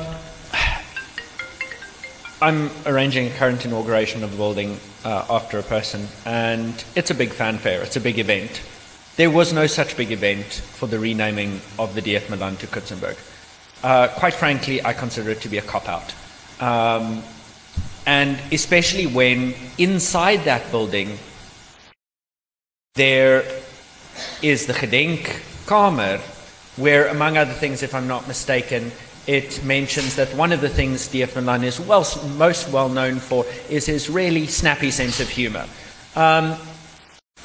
I'm 2.43 2.71
arranging 2.87 3.27
a 3.27 3.31
current 3.31 3.65
inauguration 3.67 4.25
of 4.25 4.31
the 4.31 4.37
building 4.37 4.81
uh, 5.05 5.27
after 5.29 5.59
a 5.59 5.63
person, 5.63 6.09
and 6.25 6.85
it's 6.97 7.11
a 7.11 7.15
big 7.15 7.31
fanfare, 7.31 7.83
it's 7.83 7.97
a 7.97 8.01
big 8.01 8.19
event. 8.19 8.63
There 9.21 9.29
was 9.29 9.53
no 9.53 9.67
such 9.67 9.99
big 9.99 10.13
event 10.13 10.47
for 10.47 10.87
the 10.87 10.99
renaming 10.99 11.61
of 11.79 11.95
the 11.95 12.01
DF 12.01 12.31
Malan 12.31 12.57
to 12.57 12.67
Coetzenburg. 12.67 13.19
Uh, 13.85 14.09
quite 14.09 14.33
frankly, 14.33 14.83
I 14.83 14.95
consider 14.95 15.29
it 15.29 15.43
to 15.43 15.51
be 15.51 15.59
a 15.59 15.61
cop 15.61 15.91
out. 15.91 16.15
Um, 16.59 17.23
and 18.07 18.41
especially 18.51 19.07
when 19.07 19.53
inside 19.77 20.45
that 20.45 20.71
building 20.71 21.19
there 22.95 23.45
is 24.41 24.65
the 24.65 24.73
Gedenk 24.73 25.25
Kamer, 25.67 26.19
where, 26.79 27.09
among 27.09 27.37
other 27.37 27.53
things, 27.53 27.83
if 27.83 27.95
I'm 27.95 28.09
not 28.09 28.27
mistaken, 28.27 28.91
it 29.27 29.63
mentions 29.63 30.17
that 30.17 30.35
one 30.35 30.51
of 30.51 30.63
the 30.63 30.71
things 30.71 31.11
DF 31.11 31.37
Malan 31.37 31.63
is 31.63 31.79
well, 31.79 32.07
most 32.39 32.73
well 32.73 32.89
known 32.89 33.19
for 33.19 33.45
is 33.69 33.85
his 33.85 34.09
really 34.09 34.47
snappy 34.47 34.91
sense 34.91 35.21
of 35.21 35.29
humor. 35.29 35.67
Um, 36.17 36.57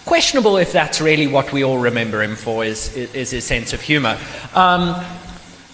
Questionable 0.06 0.58
if 0.58 0.72
that's 0.72 1.02
really 1.02 1.28
what 1.28 1.52
we 1.52 1.63
all 1.63 1.80
remember 1.80 2.22
him 2.22 2.36
for, 2.36 2.63
is, 2.63 2.96
is 2.96 3.32
his 3.32 3.44
sense 3.44 3.74
of 3.74 3.82
humor. 3.82 4.18
Um, 4.54 5.04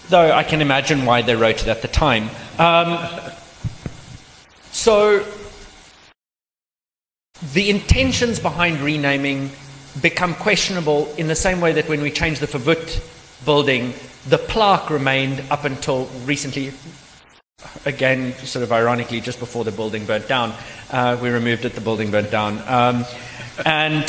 though 0.07 0.31
I 0.31 0.43
can 0.43 0.61
imagine 0.61 1.05
why 1.05 1.21
they 1.21 1.35
wrote 1.35 1.61
it 1.61 1.67
at 1.67 1.81
the 1.81 1.87
time. 1.87 2.29
Um, 2.57 2.97
so, 4.71 5.25
the 7.53 7.69
intentions 7.69 8.39
behind 8.39 8.79
renaming 8.79 9.51
become 10.01 10.35
questionable 10.35 11.13
in 11.17 11.27
the 11.27 11.35
same 11.35 11.59
way 11.59 11.73
that 11.73 11.89
when 11.89 12.01
we 12.01 12.11
changed 12.11 12.39
the 12.39 12.47
Verwoerd 12.47 13.03
building, 13.43 13.93
the 14.27 14.37
plaque 14.37 14.89
remained 14.89 15.43
up 15.49 15.65
until 15.65 16.05
recently. 16.25 16.71
Again, 17.85 18.33
sort 18.37 18.63
of 18.63 18.71
ironically, 18.71 19.21
just 19.21 19.39
before 19.39 19.63
the 19.63 19.71
building 19.71 20.05
burnt 20.05 20.27
down, 20.27 20.53
uh, 20.91 21.17
we 21.21 21.29
removed 21.29 21.65
it. 21.65 21.73
The 21.73 21.81
building 21.81 22.11
burnt 22.11 22.31
down, 22.31 22.59
um, 22.67 23.05
and 23.65 24.03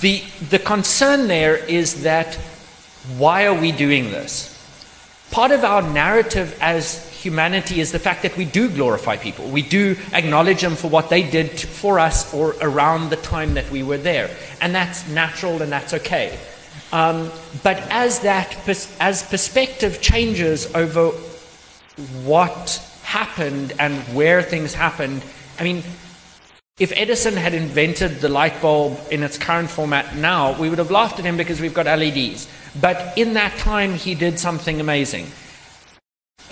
the 0.00 0.22
the 0.50 0.58
concern 0.58 1.28
there 1.28 1.56
is 1.56 2.02
that 2.02 2.34
why 3.16 3.46
are 3.46 3.58
we 3.58 3.72
doing 3.72 4.10
this? 4.10 4.54
Part 5.30 5.50
of 5.50 5.64
our 5.64 5.82
narrative 5.82 6.56
as 6.60 7.06
humanity 7.22 7.80
is 7.80 7.92
the 7.92 7.98
fact 7.98 8.22
that 8.22 8.36
we 8.36 8.44
do 8.44 8.68
glorify 8.68 9.16
people. 9.16 9.48
We 9.48 9.62
do 9.62 9.96
acknowledge 10.12 10.60
them 10.60 10.76
for 10.76 10.88
what 10.88 11.10
they 11.10 11.28
did 11.28 11.58
for 11.58 11.98
us 11.98 12.32
or 12.32 12.54
around 12.60 13.10
the 13.10 13.16
time 13.16 13.54
that 13.54 13.70
we 13.70 13.82
were 13.82 13.98
there. 13.98 14.30
And 14.60 14.74
that's 14.74 15.08
natural 15.08 15.60
and 15.62 15.70
that's 15.72 15.94
okay. 15.94 16.38
Um, 16.92 17.30
but 17.62 17.78
as 17.90 18.20
that 18.20 18.56
as 19.00 19.22
perspective 19.22 20.00
changes 20.00 20.74
over 20.74 21.10
what 22.24 22.82
happened 23.02 23.72
and 23.78 23.94
where 24.14 24.42
things 24.42 24.72
happened, 24.74 25.22
I 25.58 25.64
mean, 25.64 25.82
if 26.78 26.92
Edison 26.94 27.34
had 27.34 27.54
invented 27.54 28.20
the 28.20 28.28
light 28.28 28.62
bulb 28.62 29.00
in 29.10 29.22
its 29.24 29.36
current 29.36 29.68
format 29.68 30.14
now, 30.14 30.58
we 30.60 30.68
would 30.68 30.78
have 30.78 30.92
laughed 30.92 31.18
at 31.18 31.24
him 31.24 31.36
because 31.36 31.60
we've 31.60 31.74
got 31.74 31.86
LEDs. 31.86 32.48
But 32.80 33.18
in 33.18 33.34
that 33.34 33.58
time, 33.58 33.94
he 33.94 34.14
did 34.14 34.38
something 34.38 34.80
amazing. 34.80 35.26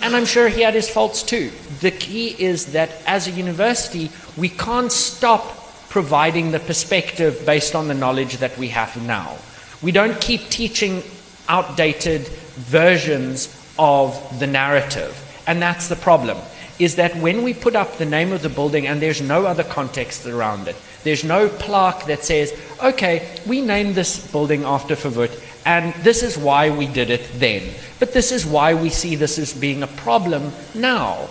And 0.01 0.15
I'm 0.15 0.25
sure 0.25 0.49
he 0.49 0.61
had 0.61 0.73
his 0.73 0.89
faults 0.89 1.23
too. 1.23 1.51
The 1.79 1.91
key 1.91 2.35
is 2.37 2.73
that 2.73 2.91
as 3.07 3.27
a 3.27 3.31
university, 3.31 4.11
we 4.35 4.49
can't 4.49 4.91
stop 4.91 5.43
providing 5.89 6.51
the 6.51 6.59
perspective 6.59 7.43
based 7.45 7.73
on 7.73 7.87
the 7.87 7.93
knowledge 7.93 8.37
that 8.37 8.57
we 8.57 8.67
have 8.69 9.01
now. 9.07 9.37
We 9.81 9.93
don't 9.93 10.19
keep 10.19 10.49
teaching 10.49 11.03
outdated 11.47 12.27
versions 12.27 13.53
of 13.79 14.39
the 14.39 14.47
narrative. 14.47 15.23
And 15.47 15.61
that's 15.61 15.87
the 15.87 15.95
problem 15.95 16.37
is 16.79 16.95
that 16.95 17.15
when 17.17 17.43
we 17.43 17.53
put 17.53 17.75
up 17.75 17.97
the 17.97 18.05
name 18.05 18.31
of 18.31 18.41
the 18.41 18.49
building 18.49 18.87
and 18.87 19.01
there's 19.01 19.21
no 19.21 19.45
other 19.45 19.63
context 19.63 20.25
around 20.25 20.67
it, 20.67 20.75
there's 21.03 21.23
no 21.23 21.49
plaque 21.49 22.05
that 22.05 22.23
says, 22.23 22.53
okay, 22.83 23.27
we 23.45 23.61
named 23.61 23.95
this 23.95 24.31
building 24.31 24.63
after 24.63 24.95
Verwoerd, 24.95 25.31
and 25.65 25.93
this 26.03 26.23
is 26.23 26.37
why 26.37 26.69
we 26.69 26.87
did 26.87 27.09
it 27.09 27.27
then. 27.35 27.73
But 27.99 28.13
this 28.13 28.31
is 28.31 28.45
why 28.45 28.73
we 28.73 28.89
see 28.89 29.15
this 29.15 29.37
as 29.39 29.53
being 29.53 29.83
a 29.83 29.87
problem 29.87 30.51
now. 30.73 31.27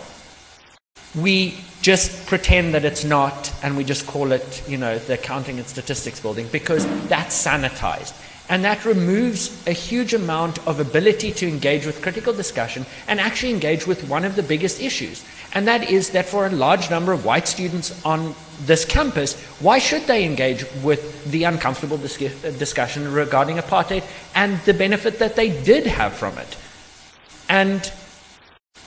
We 1.15 1.59
just 1.81 2.27
pretend 2.27 2.75
that 2.75 2.85
it's 2.85 3.05
not, 3.05 3.53
and 3.63 3.77
we 3.77 3.85
just 3.85 4.07
call 4.07 4.33
it, 4.33 4.69
you 4.69 4.77
know, 4.77 4.99
the 4.99 5.15
accounting 5.15 5.59
and 5.59 5.67
statistics 5.67 6.21
building 6.21 6.49
because 6.51 6.85
that's 7.09 7.47
sanitized. 7.47 8.15
And 8.49 8.65
that 8.65 8.85
removes 8.85 9.67
a 9.67 9.73
huge 9.73 10.15
amount 10.15 10.65
of 10.67 10.79
ability 10.79 11.33
to 11.33 11.49
engage 11.49 11.85
with 11.85 12.01
critical 12.01 12.33
discussion 12.33 12.87
and 13.09 13.21
actually 13.21 13.53
engage 13.53 13.87
with 13.87 14.09
one 14.09 14.25
of 14.25 14.37
the 14.37 14.43
biggest 14.43 14.81
issues. 14.81 15.25
And 15.55 15.67
that 15.67 15.91
is 15.91 16.11
that 16.11 16.27
for 16.27 16.47
a 16.47 16.51
large 16.51 16.91
number 16.91 17.13
of 17.13 17.25
white 17.25 17.49
students 17.49 18.05
on 18.05 18.35
this 18.65 18.85
campus, 18.85 19.35
why 19.61 19.79
should 19.79 20.03
they 20.03 20.25
engage 20.25 20.65
with 20.83 21.31
the 21.31 21.45
uncomfortable 21.45 21.97
dis- 21.97 22.21
uh, 22.23 22.53
discussion 22.59 23.13
regarding 23.13 23.57
apartheid 23.57 24.05
and 24.35 24.61
the 24.61 24.75
benefit 24.75 25.19
that 25.19 25.35
they 25.35 25.51
did 25.65 25.87
have 25.87 26.13
from 26.13 26.39
it? 26.39 26.57
And 27.49 27.91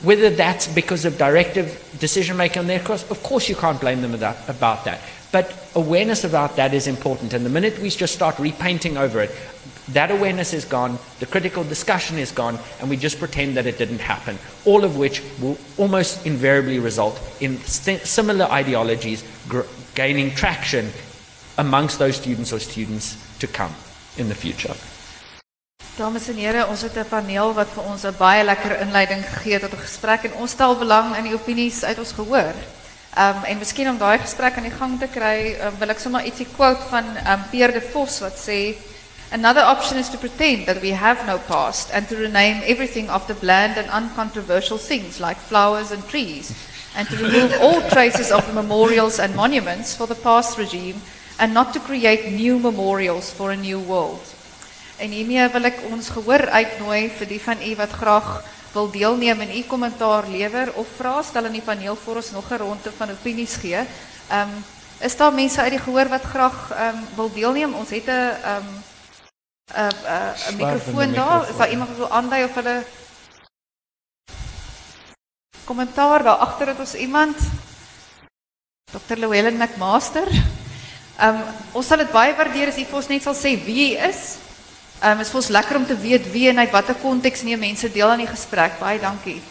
whether 0.02 0.30
that's 0.30 0.68
because 0.68 1.06
of 1.06 1.18
directive 1.18 1.98
decision 2.00 2.38
making 2.38 2.60
on 2.60 2.68
their 2.68 2.80
course, 2.80 3.10
of 3.12 3.22
course 3.22 3.50
you 3.50 3.56
can't 3.56 3.80
blame 3.82 4.02
them 4.02 4.14
about 4.14 4.86
that. 4.86 5.02
But 5.32 5.70
awareness 5.76 6.24
about 6.24 6.56
that 6.56 6.74
is 6.74 6.88
important. 6.88 7.34
And 7.34 7.46
the 7.46 7.50
minute 7.50 7.78
we 7.80 7.90
just 7.90 8.16
start 8.16 8.40
repainting 8.40 8.98
over 8.98 9.22
it, 9.22 9.32
that 9.90 10.12
awareness 10.12 10.54
is 10.54 10.66
gone, 10.66 10.98
the 11.20 11.26
critical 11.26 11.64
discussion 11.64 12.18
is 12.18 12.32
gone, 12.32 12.58
and 12.80 12.90
we 12.90 12.98
just 12.98 13.20
pretend 13.20 13.58
that 13.58 13.66
it 13.66 13.78
didn't 13.78 14.00
happen. 14.00 14.38
All 14.66 14.84
of 14.84 14.98
which 14.98 15.22
will 15.42 15.58
almost 15.78 16.26
invariably 16.26 16.80
result 16.80 17.20
in 17.40 17.58
st- 17.60 18.02
similar 18.02 18.46
ideologies 18.46 19.24
gr- 19.48 19.62
gaining 19.96 20.32
traction 20.32 20.92
amongst 21.58 22.00
those 22.00 22.16
students 22.16 22.54
or 22.54 22.60
students 22.60 23.18
to 23.40 23.48
come 23.48 23.74
in 24.18 24.30
the 24.30 24.36
future. 24.36 24.74
Dames 26.00 26.30
en 26.32 26.38
heren, 26.40 26.70
ons 26.72 26.82
het 26.82 26.96
een 26.96 27.08
paneel 27.08 27.50
wat 27.54 27.68
voor 27.74 27.84
ons 27.92 28.04
een 28.04 28.16
baie 28.18 28.44
lekker 28.44 28.80
inleiding 28.80 29.26
gegeven 29.26 29.60
tot 29.60 29.72
een 29.72 29.84
gesprek. 29.86 30.24
En 30.24 30.34
ons 30.34 30.52
stel 30.52 30.78
belang 30.80 31.10
in 31.18 31.26
die 31.28 31.34
opinies 31.34 31.84
uit 31.84 32.00
ons 32.00 32.14
gehoor. 32.16 32.56
Um, 33.20 33.44
en 33.44 33.58
misschien 33.58 33.90
om 33.90 33.98
die 33.98 34.20
gesprek 34.22 34.56
aan 34.58 34.64
de 34.64 34.78
gang 34.80 35.00
te 35.00 35.08
krijgen, 35.12 35.66
um, 35.66 35.74
wil 35.78 35.90
ik 35.90 36.00
zomaar 36.00 36.26
iets 36.26 36.42
quote 36.56 36.82
van 36.90 37.04
um, 37.04 37.44
Pierre 37.50 37.74
de 37.74 37.82
Vos 37.92 38.20
wat 38.20 38.40
zegt... 38.40 38.78
Another 39.32 39.70
option 39.70 39.98
is 39.98 40.10
to 40.10 40.18
pretend 40.18 40.66
that 40.66 40.80
we 40.80 40.96
have 40.96 41.26
no 41.26 41.38
past 41.48 41.92
and 41.92 42.08
to 42.08 42.16
rename 42.16 42.64
everything 42.66 43.10
after 43.10 43.36
bland 43.36 43.78
and 43.78 44.04
uncontroversial 44.04 44.78
things 44.78 45.18
like 45.18 45.36
flowers 45.48 45.92
and 45.92 46.08
trees, 46.08 46.50
and 46.96 47.10
to 47.10 47.16
remove 47.16 47.60
all 47.60 47.82
traces 47.90 48.32
of 48.32 48.54
memorials 48.54 49.20
and 49.20 49.36
monuments 49.36 49.96
for 49.96 50.08
the 50.08 50.22
past 50.24 50.58
regime 50.58 50.96
and 51.38 51.54
not 51.54 51.74
to 51.74 51.80
create 51.80 52.32
new 52.32 52.60
memorials 52.60 53.30
for 53.30 53.52
a 53.52 53.56
new 53.56 53.80
world. 53.80 54.39
En 55.00 55.14
hiermee 55.16 55.48
wil 55.54 55.64
ek 55.70 55.78
ons 55.88 56.10
gehoor 56.12 56.50
uitnooi 56.52 57.08
vir 57.16 57.28
die 57.30 57.40
van 57.40 57.62
u 57.64 57.76
wat 57.80 57.94
graag 58.02 58.32
wil 58.74 58.90
deelneem 58.92 59.40
en 59.46 59.54
u 59.56 59.62
kommentaar 59.64 60.28
lewer 60.28 60.74
of 60.76 60.88
vra 60.98 61.22
stel 61.24 61.48
in 61.48 61.56
die 61.56 61.64
paneel 61.64 61.96
vir 61.96 62.20
ons 62.20 62.32
nog 62.36 62.52
'n 62.52 62.60
ronde 62.60 62.92
van 62.98 63.12
opinies 63.12 63.56
gee. 63.56 63.80
Ehm 63.80 64.42
um, 64.42 64.64
is 65.00 65.16
daar 65.16 65.34
mense 65.34 65.62
uit 65.62 65.72
die 65.72 65.80
gehoor 65.80 66.10
wat 66.10 66.24
graag 66.24 66.72
ehm 66.72 66.98
um, 66.98 67.08
wil 67.16 67.32
deelneem? 67.34 67.74
Ons 67.74 67.90
het 67.90 68.08
'n 68.08 68.12
ehm 68.12 68.68
um, 68.68 68.84
'n 69.74 69.94
'n 70.52 70.56
mikrofoon 70.58 71.14
daar. 71.14 71.50
Is 71.50 71.58
daar 71.58 71.70
iemand 71.70 71.90
wat 71.90 71.98
wil 71.98 72.12
aandui 72.12 72.44
of 72.44 72.56
hulle 72.56 72.84
kommentaar 75.64 76.24
daar 76.24 76.44
agter 76.44 76.68
het 76.68 76.80
ons 76.80 76.94
iemand? 76.94 77.38
Dr. 78.92 79.18
Llewellyn 79.18 79.58
McMaster. 79.58 80.28
Ehm 81.18 81.36
um, 81.36 81.42
ons 81.72 81.88
sal 81.88 81.98
dit 81.98 82.12
baie 82.12 82.36
waardeer 82.36 82.68
as 82.68 82.78
u 82.78 82.86
vir 82.86 82.96
ons 82.96 83.08
net 83.08 83.24
sal 83.24 83.36
sê 83.36 83.56
wie 83.66 83.96
u 83.96 83.98
is. 84.10 84.49
Ehm 85.00 85.20
um, 85.20 85.40
is 85.40 85.48
lekker 85.48 85.78
om 85.78 85.86
te 85.88 85.96
weet 85.98 86.32
wie 86.32 86.50
en 86.50 86.58
uit 86.60 86.72
watter 86.72 86.96
konteks 87.00 87.42
neem 87.48 87.60
mense 87.60 87.88
deel 87.92 88.10
aan 88.12 88.20
die 88.20 88.28
gesprek. 88.28 88.74
Baie 88.80 89.00
dankie. 89.00 89.42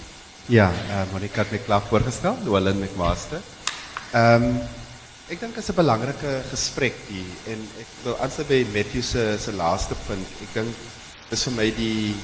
Ja, 0.46 0.66
uh, 0.68 1.04
Monica 1.12 1.40
het 1.40 1.54
my 1.54 1.60
klaar 1.64 1.86
voorgestel, 1.88 2.36
Nolan 2.44 2.76
McMaster. 2.82 3.40
Ehm 4.12 4.44
um, 4.44 4.58
ek 5.28 5.40
dink 5.40 5.54
dit 5.54 5.62
is 5.62 5.70
'n 5.70 5.76
belangrike 5.80 6.34
gesprek 6.50 7.00
hier 7.08 7.32
en 7.52 7.64
ek 7.80 7.88
wil 8.04 8.16
aansluit 8.20 8.48
by 8.48 8.60
Matthew 8.76 9.02
se 9.02 9.24
se 9.40 9.52
laaste 9.52 9.96
punt. 10.06 10.28
Ek 10.44 10.52
dink 10.52 10.74
dis 11.30 11.44
vir 11.48 11.56
my 11.56 11.68
die 11.80 12.14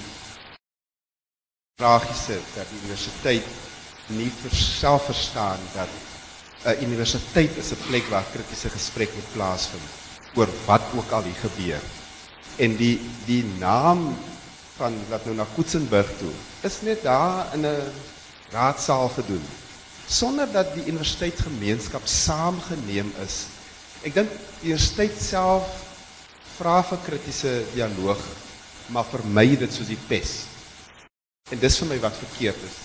tragiese 1.80 2.38
dat 2.54 2.68
die 2.68 2.80
universiteit 2.84 3.48
nie 4.20 4.30
verself 4.42 5.04
verstaan 5.08 5.60
dat 5.72 5.88
'n 6.64 6.84
universiteit 6.84 7.56
is 7.56 7.72
'n 7.72 7.84
plek 7.88 8.04
waar 8.12 8.32
kritiese 8.32 8.68
gesprek 8.68 9.14
moet 9.14 9.32
plaasvind 9.32 9.88
oor 10.37 10.48
wat 10.66 10.82
ook 10.96 11.10
al 11.10 11.22
hier 11.22 11.40
gebeur 11.40 12.03
en 12.56 12.76
die 12.76 13.00
die 13.26 13.42
naam 13.58 14.16
van 14.76 14.96
wat 15.08 15.24
nou 15.24 15.34
na 15.36 15.46
Kutsenberg 15.54 16.08
toe 16.18 16.32
is 16.66 16.80
net 16.82 17.02
daar 17.02 17.54
in 17.54 17.66
'n 17.66 17.92
raadsaal 18.50 19.08
gedoen 19.08 19.44
sonder 20.06 20.50
dat 20.52 20.74
die 20.74 20.86
universiteitsgemeenskap 20.86 22.06
saamgeneem 22.06 23.12
is. 23.24 23.46
Ek 24.04 24.14
dink 24.14 24.30
die 24.60 24.72
universiteit 24.72 25.16
self 25.20 25.68
vra 26.58 26.82
vir 26.82 27.00
kritiese 27.06 27.54
dialoog, 27.72 28.20
maar 28.92 29.06
vermy 29.08 29.56
dit 29.56 29.72
soos 29.72 29.88
die 29.88 30.00
pes. 30.08 30.44
En 31.50 31.58
dis 31.58 31.78
vir 31.80 31.88
my 31.88 31.98
wat 32.04 32.16
verkeerd 32.20 32.60
is. 32.68 32.76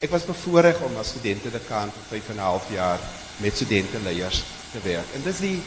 Ek 0.00 0.10
was 0.10 0.26
bevoorreg 0.26 0.80
om 0.82 0.96
as 1.00 1.12
studente 1.14 1.52
dekaan 1.52 1.92
vir 1.92 2.20
5 2.20 2.30
en 2.30 2.36
'n 2.36 2.48
half 2.50 2.70
jaar 2.72 3.00
met 3.38 3.56
studente 3.56 3.98
leiers 4.02 4.42
te 4.72 4.80
werk. 4.82 5.06
En 5.14 5.22
dis 5.22 5.38
die 5.38 5.62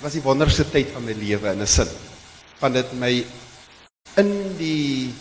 was 0.00 0.12
die 0.12 0.22
wonderlikste 0.22 0.70
tyd 0.70 0.92
van 0.94 1.04
my 1.04 1.12
lewe 1.12 1.52
in 1.52 1.62
'n 1.62 1.66
sin. 1.66 1.88
Van 2.58 2.74
dit 2.74 2.94
my 2.98 3.12
in 4.18 4.32
die 4.58 5.14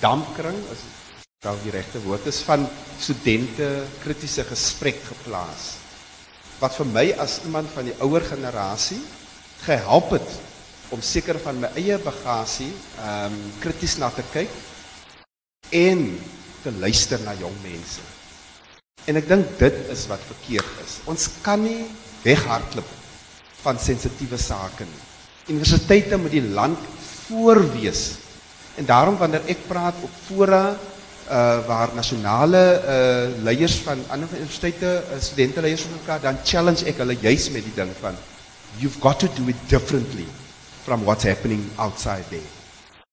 dampkring 0.00 0.58
as 0.72 0.82
wel 1.40 1.56
die 1.64 1.72
regte 1.72 2.00
woord 2.04 2.26
is 2.28 2.42
van 2.44 2.66
studente 3.00 3.68
kritiese 4.02 4.44
gesprek 4.44 4.98
geplaas. 5.06 5.70
Wat 6.60 6.76
vir 6.76 6.88
my 6.92 7.06
as 7.24 7.38
iemand 7.48 7.72
van 7.72 7.88
die 7.88 7.96
ouer 8.04 8.24
generasie 8.28 9.00
gehelp 9.64 10.12
het 10.18 10.36
om 10.92 11.00
seker 11.04 11.38
van 11.40 11.62
my 11.62 11.70
eie 11.80 11.96
bagasie 12.02 12.68
ehm 13.00 13.32
um, 13.32 13.40
krities 13.62 13.96
na 14.02 14.10
te 14.12 14.24
kyk 14.34 14.52
en 15.80 16.06
te 16.60 16.72
luister 16.76 17.20
na 17.24 17.32
jong 17.40 17.56
mense. 17.64 18.04
En 19.08 19.16
ek 19.16 19.28
dink 19.30 19.54
dit 19.60 19.78
is 19.94 20.06
wat 20.10 20.24
verkeerd 20.28 20.82
is. 20.84 20.98
Ons 21.08 21.28
kan 21.44 21.62
nie 21.64 21.86
weghardloop 22.24 22.90
van 23.62 23.80
sensitiewe 23.80 24.36
sake 24.40 24.84
nie. 24.84 25.09
Universiteite 25.46 26.16
moet 26.16 26.30
die 26.30 26.42
land 26.42 26.78
voorwees. 27.26 28.02
En 28.74 28.84
daarom 28.84 29.16
wanneer 29.16 29.46
ek 29.46 29.66
praat 29.68 29.94
op 30.00 30.10
fora 30.26 30.76
uh 31.30 31.66
waar 31.66 31.92
nasionale 31.94 32.62
uh 32.82 33.42
leiers 33.44 33.76
van 33.86 34.02
ander 34.10 34.28
universiteite, 34.34 35.02
uh, 35.14 35.20
studente 35.20 35.60
leiers 35.60 35.82
van 35.86 35.92
mekaar 36.00 36.20
dan 36.20 36.40
challenge 36.44 36.84
ek 36.90 36.98
hulle 36.98 37.14
juis 37.20 37.50
met 37.54 37.62
die 37.62 37.74
ding 37.76 37.92
van 38.00 38.18
you've 38.78 38.98
got 39.00 39.20
to 39.20 39.28
do 39.38 39.46
it 39.48 39.56
differently 39.68 40.26
from 40.84 41.04
what's 41.04 41.22
happening 41.22 41.62
outside 41.78 42.24
there. 42.30 42.50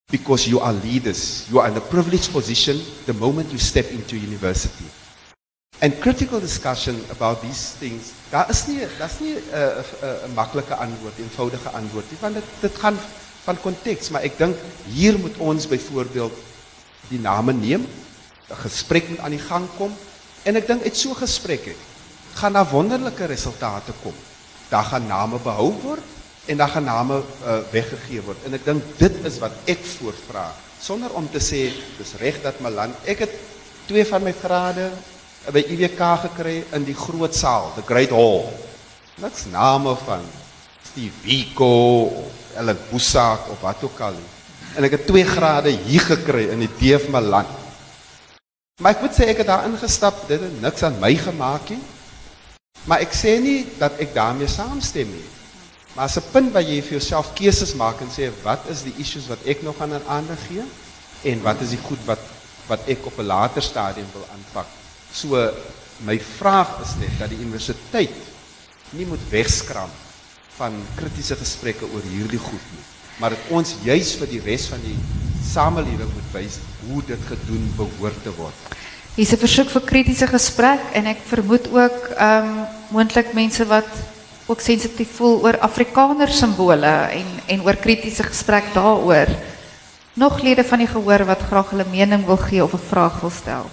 Because 0.10 0.48
you 0.50 0.60
are 0.60 0.74
leaders. 0.74 1.46
You 1.52 1.60
are 1.60 1.68
in 1.68 1.78
a 1.78 1.82
privileged 1.82 2.32
position 2.32 2.80
the 3.06 3.14
moment 3.14 3.52
you 3.52 3.60
step 3.60 3.92
into 3.92 4.16
university. 4.16 4.86
And 5.80 5.94
critical 6.02 6.40
discussion 6.40 6.98
about 7.12 7.42
these 7.42 7.78
things, 7.78 8.10
daar 8.32 8.50
is 8.50 8.64
nie 8.66 8.82
daar's 8.98 9.20
nie 9.22 9.36
'n 9.38 9.44
uh, 9.54 9.78
'n 9.78 10.30
uh, 10.30 10.34
maklike 10.34 10.74
antwoord, 10.74 11.18
eenvoudige 11.22 11.70
antwoord 11.70 12.10
nie, 12.12 12.18
want 12.20 12.38
dit 12.62 12.76
gaan 12.82 12.98
van 13.44 13.62
konteks, 13.62 14.10
maar 14.10 14.22
ek 14.26 14.38
dink 14.38 14.58
hier 14.90 15.20
moet 15.20 15.38
ons 15.38 15.68
byvoorbeeld 15.68 16.34
die 17.10 17.20
name 17.20 17.54
neem, 17.54 17.86
'n 18.50 18.56
gesprek 18.66 19.10
moet 19.10 19.20
aan 19.20 19.38
die 19.38 19.46
gang 19.50 19.68
kom 19.78 19.94
en 20.44 20.56
ek 20.56 20.68
dink 20.68 20.84
uit 20.84 20.98
so 20.98 21.14
gesprekke 21.14 21.76
gaan 22.34 22.54
daar 22.54 22.70
wonderlike 22.70 23.26
resultate 23.26 23.94
kom. 24.02 24.14
Daar 24.70 24.84
gaan 24.84 25.08
name 25.08 25.38
behou 25.38 25.74
word 25.84 26.04
en 26.46 26.58
daar 26.58 26.70
gaan 26.70 26.84
name 26.84 27.22
uh, 27.46 27.60
weggegee 27.72 28.22
word. 28.22 28.38
En 28.46 28.54
ek 28.54 28.66
dink 28.66 28.82
dit 28.98 29.14
is 29.26 29.38
wat 29.38 29.54
ek 29.66 29.86
voorvra 29.86 30.54
sonder 30.82 31.14
om 31.14 31.30
te 31.30 31.40
sê 31.40 31.70
dis 31.98 32.18
reg 32.18 32.42
dat 32.42 32.60
my 32.62 32.70
land 32.70 32.96
ek 33.06 33.20
het 33.20 33.34
twee 33.86 34.06
van 34.06 34.24
my 34.24 34.34
grade 34.34 34.90
by 35.54 35.64
IWK 35.64 36.02
gekry 36.26 36.58
in 36.76 36.84
die 36.84 36.96
groot 36.98 37.36
saal, 37.36 37.70
the 37.78 37.84
Great 37.88 38.12
Hall. 38.12 38.50
Niks 39.22 39.46
name 39.52 39.94
van 40.04 40.26
Steve 40.84 41.14
Biko 41.24 41.70
of 42.12 42.34
Ellen 42.60 42.80
Boesak 42.90 43.48
of 43.54 43.62
wat 43.64 43.84
ook 43.84 44.00
al 44.04 44.18
nie. 44.18 44.28
En 44.76 44.84
ek 44.84 44.98
het 44.98 45.08
twee 45.08 45.26
grade 45.26 45.72
hier 45.88 46.04
gekry 46.04 46.50
in 46.52 46.66
die 46.66 46.72
DF 46.82 47.08
Malan. 47.14 47.48
Maar 48.84 48.98
ek 48.98 49.06
moet 49.06 49.16
sê 49.16 49.30
ek 49.32 49.40
het 49.42 49.50
daar 49.50 49.66
ingestap, 49.70 50.20
dit 50.30 50.42
het 50.42 50.60
niks 50.62 50.84
aan 50.86 51.00
my 51.02 51.14
gemaak 51.18 51.72
nie. 51.72 51.80
Maar 52.86 53.06
ek 53.08 53.16
sê 53.16 53.38
nie 53.42 53.62
dat 53.80 53.98
ek 54.04 54.14
daarmee 54.14 54.52
saamstem 54.52 55.10
nie. 55.16 55.28
Maar 55.96 56.12
as 56.12 56.20
'n 56.20 56.30
punt 56.32 56.52
waar 56.54 56.62
jy 56.62 56.82
vir 56.82 57.00
jouself 57.00 57.34
keuses 57.34 57.74
maak 57.74 58.02
en 58.02 58.12
sê 58.12 58.30
wat 58.44 58.68
is 58.70 58.84
die 58.84 58.94
issues 59.00 59.28
wat 59.32 59.42
ek 59.46 59.64
nog 59.64 59.80
aan 59.82 59.96
aandag 60.08 60.44
gee 60.48 60.66
en 61.24 61.42
wat 61.42 61.62
is 61.62 61.70
die 61.74 61.84
goed 61.88 62.04
wat 62.06 62.20
wat 62.68 62.84
ek 62.88 63.06
op 63.06 63.18
'n 63.18 63.26
later 63.26 63.62
stadium 63.62 64.08
wil 64.14 64.28
aanpak. 64.30 64.77
So 65.18 65.34
my 66.06 66.20
vraag 66.22 66.76
is 66.84 66.92
net 67.02 67.14
dat 67.18 67.32
die 67.34 67.40
universiteit 67.42 68.14
nie 68.94 69.06
moet 69.10 69.24
wegskram 69.32 69.90
van 70.60 70.76
kritiese 70.98 71.34
gesprekke 71.40 71.88
oor 71.90 72.04
hierdie 72.06 72.42
goed 72.42 72.68
nie, 72.76 72.84
maar 73.18 73.34
dat 73.34 73.48
ons 73.50 73.72
juis 73.82 74.12
vir 74.20 74.30
die 74.30 74.42
res 74.46 74.68
van 74.70 74.84
die 74.86 74.94
samelewing 75.48 76.12
moet 76.12 76.28
wys 76.36 76.60
hoe 76.84 77.02
dit 77.08 77.24
gedoen 77.32 77.66
behoort 77.80 78.20
te 78.22 78.34
word. 78.38 78.76
Hier's 79.16 79.34
'n 79.34 79.42
versoek 79.42 79.74
vir 79.74 79.88
kritiese 79.90 80.28
gesprek 80.28 80.86
en 80.94 81.10
ek 81.10 81.26
vermoed 81.26 81.66
ook 81.74 81.98
ehm 82.14 82.46
um, 82.46 82.66
moontlik 82.94 83.34
wat 83.68 83.90
ook 84.46 84.62
sensitief 84.62 85.18
voel 85.18 85.42
oor 85.44 85.58
Afrikaner 85.60 86.30
simbole 86.30 86.94
en 87.10 87.26
en 87.48 87.66
oor 87.66 87.76
kritiese 87.76 88.24
gesprek 88.24 88.74
daaroor. 88.74 89.28
Nog 90.14 90.42
lede 90.42 90.64
van 90.64 90.80
die 90.80 90.88
gehoor 90.88 91.26
wat 91.26 91.42
graag 91.50 91.70
hulle 91.70 91.86
mening 91.90 92.26
wil 92.26 92.38
gee 92.38 92.64
of 92.64 92.74
'n 92.74 92.90
vraag 92.90 93.20
wil 93.22 93.34
stel. 93.34 93.66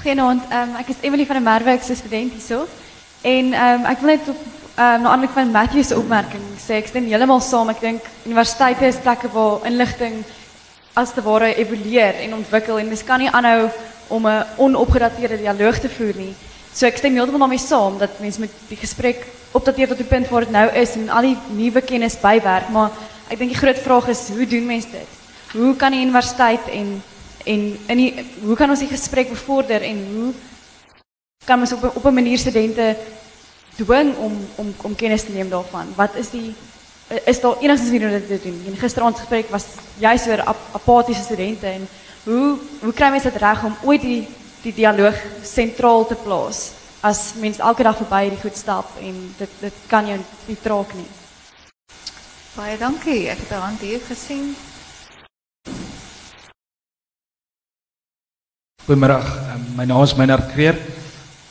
Goeienaand, 0.00 0.46
um, 0.48 0.70
ek 0.80 0.94
is 0.94 1.02
Emily 1.04 1.26
van 1.28 1.36
der 1.36 1.44
Merwe, 1.44 1.74
ek 1.76 1.82
is 1.84 1.90
'n 1.92 1.96
student 2.00 2.32
hierso. 2.32 2.64
En 3.20 3.52
um, 3.52 3.82
ek 3.84 4.00
wil 4.00 4.08
net 4.16 4.28
op 4.32 4.38
um, 4.40 5.02
na 5.02 5.10
aanleiding 5.12 5.34
van 5.34 5.50
Matthew 5.52 5.82
se 5.84 5.98
opmerking 5.98 6.40
sê 6.56 6.78
ek 6.80 6.88
stem 6.88 7.04
heeltemal 7.04 7.42
saam. 7.44 7.68
Ek 7.68 7.82
dink 7.84 8.06
universiteite 8.24 8.86
is 8.88 8.96
plekke 8.96 9.28
waar 9.28 9.66
inligting 9.68 10.24
as 10.96 11.12
te 11.12 11.20
ware 11.20 11.52
evolueer 11.52 12.16
en 12.24 12.38
ontwikkel 12.38 12.80
en 12.80 12.88
mens 12.88 13.04
kan 13.04 13.20
nie 13.20 13.28
aanhou 13.28 13.68
om 14.08 14.26
'n 14.26 14.46
onopgedateerde 14.56 15.36
dialoog 15.36 15.78
te 15.80 15.92
voer 15.92 16.16
nie. 16.16 16.34
So 16.72 16.86
ek 16.86 16.96
stem 16.96 17.12
heeltemal 17.12 17.44
daarmee 17.44 17.60
saam 17.60 17.98
dat 17.98 18.20
mense 18.20 18.40
met 18.40 18.50
die 18.68 18.80
gesprek 18.80 19.26
opdateer 19.52 19.88
tot 19.88 20.00
die 20.00 20.08
punt 20.08 20.30
waar 20.30 20.48
dit 20.48 20.52
nou 20.52 20.68
is 20.80 20.96
en 20.96 21.10
al 21.10 21.22
die 21.22 21.36
nuwe 21.52 21.82
kennis 21.82 22.16
bywerk, 22.16 22.70
maar 22.70 22.90
ek 23.28 23.38
dink 23.38 23.52
die 23.52 23.60
groot 23.60 23.78
vraag 23.78 24.08
is 24.08 24.28
hoe 24.32 24.46
doen 24.46 24.66
mense 24.66 24.88
dit? 24.90 25.08
Hoe 25.52 25.76
kan 25.76 25.92
die 25.92 26.00
universiteit 26.00 26.68
en 26.72 27.02
en 27.44 27.78
in 27.86 27.96
die, 27.96 28.24
hoe 28.42 28.56
kan 28.56 28.70
ons 28.70 28.82
die 28.82 28.90
gesprek 28.90 29.28
bevorder 29.28 29.82
en 29.82 30.00
hoe 30.14 30.32
kan 31.46 31.60
ons 31.60 31.72
op 31.72 31.84
op 31.96 32.04
'n 32.04 32.14
manier 32.14 32.38
studente 32.38 32.96
dwing 33.76 34.16
om 34.16 34.34
om 34.54 34.74
om 34.82 34.94
kennis 34.94 35.24
te 35.24 35.32
neem 35.32 35.48
daarvan? 35.48 35.92
Wat 35.96 36.14
is 36.14 36.30
die 36.30 36.54
is 37.24 37.40
daar 37.40 37.58
enigstens 37.58 37.90
manier 37.90 38.06
om 38.06 38.18
dit 38.18 38.26
te 38.26 38.48
doen? 38.48 38.62
In 38.66 38.76
gisteraand 38.76 39.18
gesprek 39.18 39.50
was 39.50 39.64
juist 39.98 40.26
oor 40.26 40.42
ap 40.42 40.58
apatiese 40.72 41.22
studente 41.22 41.66
en 41.66 41.88
hoe 42.24 42.58
hoe 42.80 42.92
kry 42.92 43.10
mense 43.10 43.30
dit 43.30 43.42
reg 43.42 43.64
om 43.64 43.76
ooit 43.82 44.02
die 44.02 44.28
die 44.62 44.74
dialoog 44.74 45.16
sentraal 45.42 46.06
te 46.06 46.14
plaas 46.14 46.70
as 47.00 47.34
mense 47.40 47.62
elke 47.62 47.82
dag 47.82 47.96
verby 47.96 48.22
hierdie 48.26 48.42
goed 48.42 48.56
stap 48.56 48.96
en 49.00 49.34
dit 49.38 49.50
dit 49.60 49.72
kan 49.88 50.06
jou 50.06 50.18
nie 50.46 50.58
traak 50.62 50.94
nie. 50.94 51.08
Baie 52.56 52.76
dankie. 52.78 53.28
Ek 53.30 53.38
het 53.38 53.50
'n 53.50 53.62
hand 53.62 53.80
hier 53.80 54.00
gesien. 54.08 54.56
Goedemiddag, 58.86 59.22
um, 59.54 59.76
my 59.76 59.84
naam 59.84 60.02
is 60.02 60.16
Meinhard 60.16 60.50
Kreer. 60.52 60.74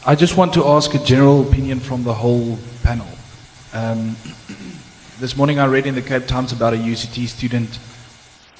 I 0.04 0.16
just 0.16 0.36
want 0.36 0.52
to 0.54 0.66
ask 0.66 0.96
a 0.96 0.98
general 0.98 1.42
opinion 1.42 1.80
from 1.80 2.04
the 2.04 2.14
whole 2.14 2.58
panel. 2.82 3.08
Um, 3.72 4.18
this 5.20 5.38
morning 5.38 5.60
I 5.60 5.68
read 5.68 5.86
in 5.86 5.94
the 5.94 6.02
Cape 6.02 6.26
Times 6.26 6.52
about 6.54 6.74
a 6.74 6.78
UCT 6.78 7.28
student 7.28 7.80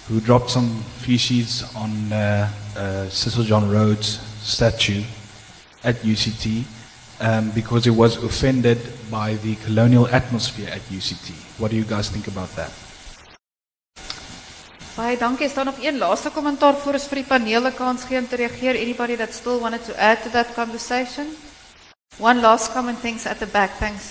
who 0.08 0.22
dropped 0.22 0.52
some 0.52 0.70
feces 1.02 1.64
on 1.76 2.14
uh, 2.14 2.48
uh, 2.78 3.10
Cecil 3.10 3.44
John 3.44 3.70
Rhodes' 3.70 4.20
statue 4.46 5.04
at 5.84 5.96
UCT 6.06 6.64
um, 7.22 7.50
because 7.52 7.86
he 7.86 7.92
was 7.92 8.24
offended 8.24 8.78
by 9.10 9.34
the 9.42 9.56
colonial 9.66 10.08
atmosphere 10.08 10.70
at 10.70 10.82
UCT. 10.90 11.60
What 11.60 11.72
do 11.72 11.78
you 11.78 11.86
guys 11.86 12.10
think 12.10 12.28
about 12.28 12.50
that? 12.56 12.72
Baie 15.00 15.18
dankie. 15.18 15.46
Is 15.46 15.54
daar 15.54 15.66
nog 15.66 15.84
een 15.84 15.98
laaste 15.98 16.30
kommentaar 16.30 16.76
voor 16.76 16.94
ons 16.94 17.06
vir 17.08 17.22
die 17.22 17.28
paneel 17.28 17.68
'n 17.68 17.74
kans 17.74 18.04
gee 18.04 18.20
om 18.20 18.28
te 18.28 18.36
reageer? 18.36 18.76
Anybody 18.76 19.16
that 19.16 19.34
still 19.34 19.60
wanted 19.60 19.86
to 19.86 19.94
add 19.94 20.24
to 20.24 20.30
that 20.30 20.54
conversation? 20.54 21.38
One 22.18 22.42
last 22.42 22.74
comment, 22.74 23.00
thanks 23.02 23.26
at 23.26 23.38
the 23.40 23.46
back. 23.46 23.72
Thanks. 23.80 24.04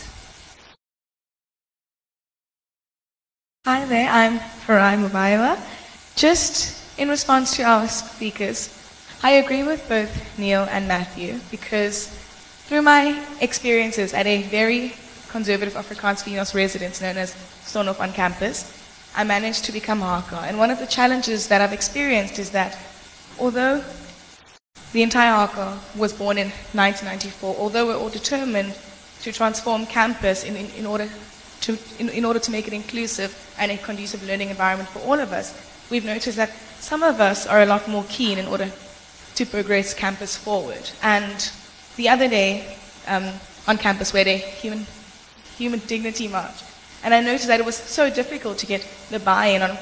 Hi 3.67 3.85
there, 3.85 4.09
I'm 4.09 4.41
Farai 4.67 4.97
Mubayawa. 4.97 5.59
Just 6.15 6.75
in 6.97 7.09
response 7.09 7.57
to 7.57 7.63
our 7.65 7.89
speakers, 7.89 8.71
I 9.23 9.31
agree 9.45 9.65
with 9.65 9.87
both 9.89 10.11
Neil 10.39 10.67
and 10.71 10.89
Matthew 10.89 11.41
because 11.51 12.09
through 12.67 12.83
my 12.83 13.15
experiences 13.41 14.13
at 14.15 14.27
a 14.27 14.43
very 14.43 14.93
conservative 15.33 15.77
Afrikaans 15.77 16.23
females 16.23 16.55
residence 16.55 17.03
known 17.03 17.19
as 17.19 17.35
Stonof 17.67 18.01
on 18.01 18.13
campus, 18.13 18.78
I 19.17 19.25
managed 19.25 19.65
to 19.65 19.73
become 19.73 20.01
HK. 20.01 20.49
And 20.49 20.59
one 20.59 20.71
of 20.71 20.79
the 20.79 20.87
challenges 20.87 21.49
that 21.49 21.61
I've 21.61 21.73
experienced 21.73 22.39
is 22.39 22.51
that 22.51 22.79
although 23.39 23.83
the 24.93 25.03
entire 25.03 25.47
HK 25.47 25.97
was 25.97 26.13
born 26.13 26.39
in 26.39 26.49
1994, 26.73 27.57
although 27.59 27.87
we're 27.87 27.97
all 27.97 28.11
determined 28.11 28.77
to 29.23 29.33
transform 29.33 29.87
campus 29.87 30.45
in, 30.45 30.57
in, 30.57 30.71
in 30.71 30.87
order 30.87 31.09
to, 31.63 31.79
in, 31.99 32.09
in 32.11 32.25
order 32.25 32.39
to 32.39 32.51
make 32.51 32.67
it 32.67 32.73
inclusive 32.73 33.35
and 33.59 33.73
a 33.73 33.77
conducive 33.79 34.23
learning 34.27 34.51
environment 34.51 34.89
for 34.89 35.01
all 35.01 35.19
of 35.19 35.33
us, 35.33 35.55
we've 35.91 36.05
noticed 36.05 36.37
that 36.37 36.51
some 36.81 37.03
of 37.03 37.21
us 37.21 37.47
are 37.47 37.63
a 37.63 37.67
lot 37.67 37.89
more 37.89 38.05
keen 38.09 38.39
in 38.39 38.47
order 38.47 38.71
to 39.35 39.47
progress 39.47 39.95
campus 39.95 40.37
forward. 40.37 40.91
And 41.03 41.51
the 41.97 42.09
other 42.09 42.29
day 42.29 42.77
um, 43.07 43.33
on 43.67 43.77
campus, 43.77 44.13
we 44.13 44.21
had 44.21 44.29
a 44.29 44.37
human, 44.37 44.87
human 45.57 45.81
dignity 45.81 46.29
march. 46.29 46.63
And 47.05 47.15
I 47.15 47.21
noticed 47.21 47.47
that 47.49 47.61
it 47.61 47.67
was 47.67 47.77
so 47.77 48.11
difficult 48.11 48.59
to 48.59 48.67
get 48.67 48.87
the 49.11 49.21
buy-in 49.21 49.63
on 49.63 49.79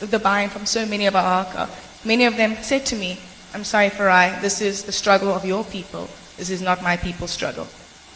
the 0.00 0.18
buy-in 0.18 0.50
from 0.50 0.66
so 0.66 0.84
many 0.86 1.06
of 1.06 1.14
our 1.14 1.44
ARCA. 1.44 1.68
Many 2.04 2.24
of 2.24 2.36
them 2.36 2.56
said 2.62 2.84
to 2.86 2.96
me, 2.96 3.18
I'm 3.54 3.64
sorry, 3.64 3.90
Farai, 3.90 4.40
this 4.40 4.60
is 4.60 4.82
the 4.82 4.92
struggle 4.92 5.28
of 5.28 5.44
your 5.44 5.64
people. 5.64 6.08
This 6.36 6.50
is 6.50 6.60
not 6.60 6.82
my 6.82 6.96
people's 6.96 7.30
struggle. 7.30 7.68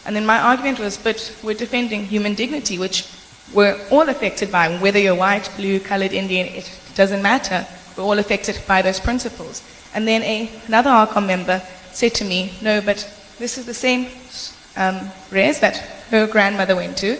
And 0.05 0.15
then 0.15 0.25
my 0.25 0.39
argument 0.39 0.79
was, 0.79 0.97
but 0.97 1.35
we're 1.43 1.53
defending 1.53 2.05
human 2.05 2.33
dignity, 2.33 2.77
which 2.77 3.07
we're 3.53 3.79
all 3.89 4.09
affected 4.09 4.51
by. 4.51 4.77
Whether 4.77 4.99
you're 4.99 5.15
white, 5.15 5.49
blue, 5.55 5.79
colored, 5.79 6.13
Indian, 6.13 6.47
it 6.47 6.69
doesn't 6.95 7.21
matter. 7.21 7.65
We're 7.95 8.03
all 8.03 8.19
affected 8.19 8.61
by 8.67 8.81
those 8.81 8.99
principles. 8.99 9.63
And 9.93 10.07
then 10.07 10.21
a, 10.23 10.49
another 10.67 10.89
ARCOM 10.89 11.25
member 11.25 11.61
said 11.91 12.13
to 12.15 12.25
me, 12.25 12.53
no, 12.61 12.81
but 12.81 13.09
this 13.39 13.57
is 13.57 13.65
the 13.65 13.73
same 13.73 14.07
um, 14.75 15.09
res 15.31 15.59
that 15.61 15.77
her 16.11 16.27
grandmother 16.27 16.75
went 16.75 16.97
to. 16.97 17.17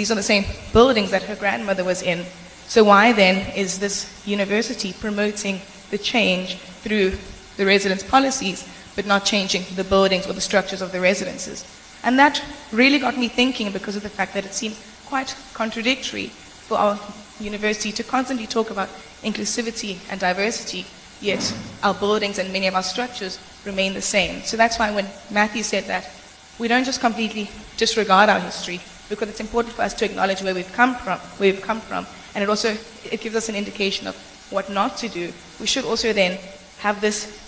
These 0.00 0.10
are 0.10 0.14
the 0.14 0.22
same 0.22 0.46
buildings 0.72 1.10
that 1.10 1.24
her 1.24 1.36
grandmother 1.36 1.84
was 1.84 2.00
in. 2.00 2.24
So 2.66 2.84
why 2.84 3.12
then 3.12 3.54
is 3.54 3.80
this 3.80 4.26
university 4.26 4.94
promoting 4.94 5.60
the 5.90 5.98
change 5.98 6.56
through 6.56 7.18
the 7.58 7.66
residence 7.66 8.02
policies, 8.02 8.66
but 8.96 9.04
not 9.04 9.26
changing 9.26 9.64
the 9.76 9.84
buildings 9.84 10.26
or 10.26 10.32
the 10.32 10.40
structures 10.40 10.80
of 10.80 10.90
the 10.90 11.02
residences? 11.02 11.66
And 12.02 12.18
that 12.18 12.42
really 12.72 12.98
got 12.98 13.18
me 13.18 13.28
thinking 13.28 13.72
because 13.72 13.94
of 13.94 14.02
the 14.02 14.08
fact 14.08 14.32
that 14.32 14.46
it 14.46 14.54
seems 14.54 14.82
quite 15.04 15.36
contradictory 15.52 16.28
for 16.28 16.78
our 16.78 16.98
university 17.38 17.92
to 17.92 18.02
constantly 18.02 18.46
talk 18.46 18.70
about 18.70 18.88
inclusivity 19.22 19.98
and 20.10 20.18
diversity, 20.18 20.86
yet 21.20 21.54
our 21.82 21.92
buildings 21.92 22.38
and 22.38 22.50
many 22.54 22.66
of 22.68 22.74
our 22.74 22.82
structures 22.82 23.38
remain 23.66 23.92
the 23.92 24.00
same. 24.00 24.40
So 24.44 24.56
that's 24.56 24.78
why 24.78 24.94
when 24.94 25.08
Matthew 25.30 25.62
said 25.62 25.84
that 25.88 26.10
we 26.58 26.68
don't 26.68 26.84
just 26.84 27.02
completely 27.02 27.50
disregard 27.76 28.30
our 28.30 28.40
history 28.40 28.80
because 29.10 29.28
it's 29.28 29.40
important 29.40 29.74
for 29.74 29.82
us 29.82 29.92
to 29.92 30.04
acknowledge 30.06 30.40
where 30.40 30.54
we've 30.54 30.72
come 30.72 30.94
from, 30.94 31.18
where 31.36 31.52
we've 31.52 31.60
come 31.60 31.80
from, 31.80 32.06
and 32.34 32.42
it 32.42 32.48
also 32.48 32.74
it 33.10 33.20
gives 33.20 33.36
us 33.36 33.50
an 33.50 33.56
indication 33.56 34.06
of 34.06 34.16
what 34.50 34.70
not 34.70 34.96
to 34.96 35.08
do. 35.08 35.30
We 35.60 35.66
should 35.66 35.84
also 35.84 36.14
then 36.14 36.38
have 36.78 37.00
this 37.02 37.38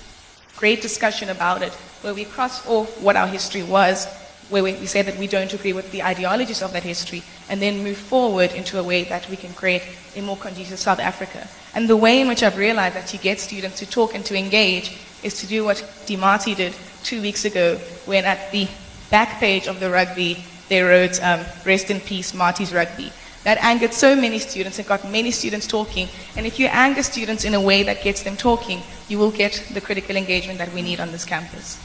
great 0.56 0.82
discussion 0.82 1.30
about 1.30 1.62
it, 1.62 1.72
where 2.02 2.12
we 2.12 2.24
cross 2.24 2.66
off 2.66 3.00
what 3.00 3.16
our 3.16 3.28
history 3.28 3.62
was, 3.62 4.06
where 4.50 4.62
we, 4.62 4.74
we 4.74 4.86
say 4.86 5.02
that 5.02 5.16
we 5.18 5.26
don't 5.26 5.52
agree 5.54 5.72
with 5.72 5.90
the 5.92 6.02
ideologies 6.02 6.62
of 6.62 6.72
that 6.72 6.82
history, 6.82 7.22
and 7.48 7.62
then 7.62 7.82
move 7.82 7.96
forward 7.96 8.52
into 8.52 8.78
a 8.78 8.82
way 8.82 9.04
that 9.04 9.28
we 9.30 9.36
can 9.36 9.52
create 9.54 9.82
a 10.16 10.20
more 10.20 10.36
conducive 10.36 10.78
South 10.78 10.98
Africa. 10.98 11.48
And 11.74 11.88
the 11.88 11.96
way 11.96 12.20
in 12.20 12.28
which 12.28 12.42
I've 12.42 12.58
realized 12.58 12.96
that 12.96 13.12
you 13.12 13.18
get 13.18 13.40
students 13.40 13.78
to 13.78 13.86
talk 13.86 14.14
and 14.14 14.24
to 14.26 14.36
engage 14.36 14.98
is 15.22 15.40
to 15.40 15.46
do 15.46 15.64
what 15.64 15.78
Die 16.06 16.16
Matie 16.16 16.56
did 16.56 16.74
two 17.02 17.22
weeks 17.22 17.44
ago, 17.44 17.76
when 18.04 18.24
at 18.24 18.50
the 18.50 18.68
back 19.10 19.38
page 19.38 19.68
of 19.68 19.80
the 19.80 19.90
rugby, 19.90 20.44
they 20.72 20.80
wrote, 20.80 21.22
um, 21.22 21.44
Rest 21.66 21.90
in 21.90 22.00
Peace, 22.00 22.32
Maties 22.32 22.74
Rugby. 22.74 23.12
That 23.44 23.58
angered 23.58 23.92
so 23.92 24.16
many 24.16 24.38
students 24.38 24.78
and 24.78 24.88
got 24.88 25.04
many 25.04 25.30
students 25.30 25.66
talking. 25.66 26.08
And 26.34 26.46
if 26.46 26.58
you 26.58 26.66
anger 26.68 27.02
students 27.02 27.44
in 27.44 27.52
a 27.52 27.60
way 27.60 27.82
that 27.82 28.02
gets 28.02 28.22
them 28.22 28.36
talking, 28.38 28.80
you 29.06 29.18
will 29.18 29.32
get 29.32 29.52
the 29.74 29.82
critical 29.82 30.16
engagement 30.16 30.58
that 30.60 30.72
we 30.72 30.80
need 30.80 30.98
on 30.98 31.12
this 31.12 31.26
campus. 31.26 31.76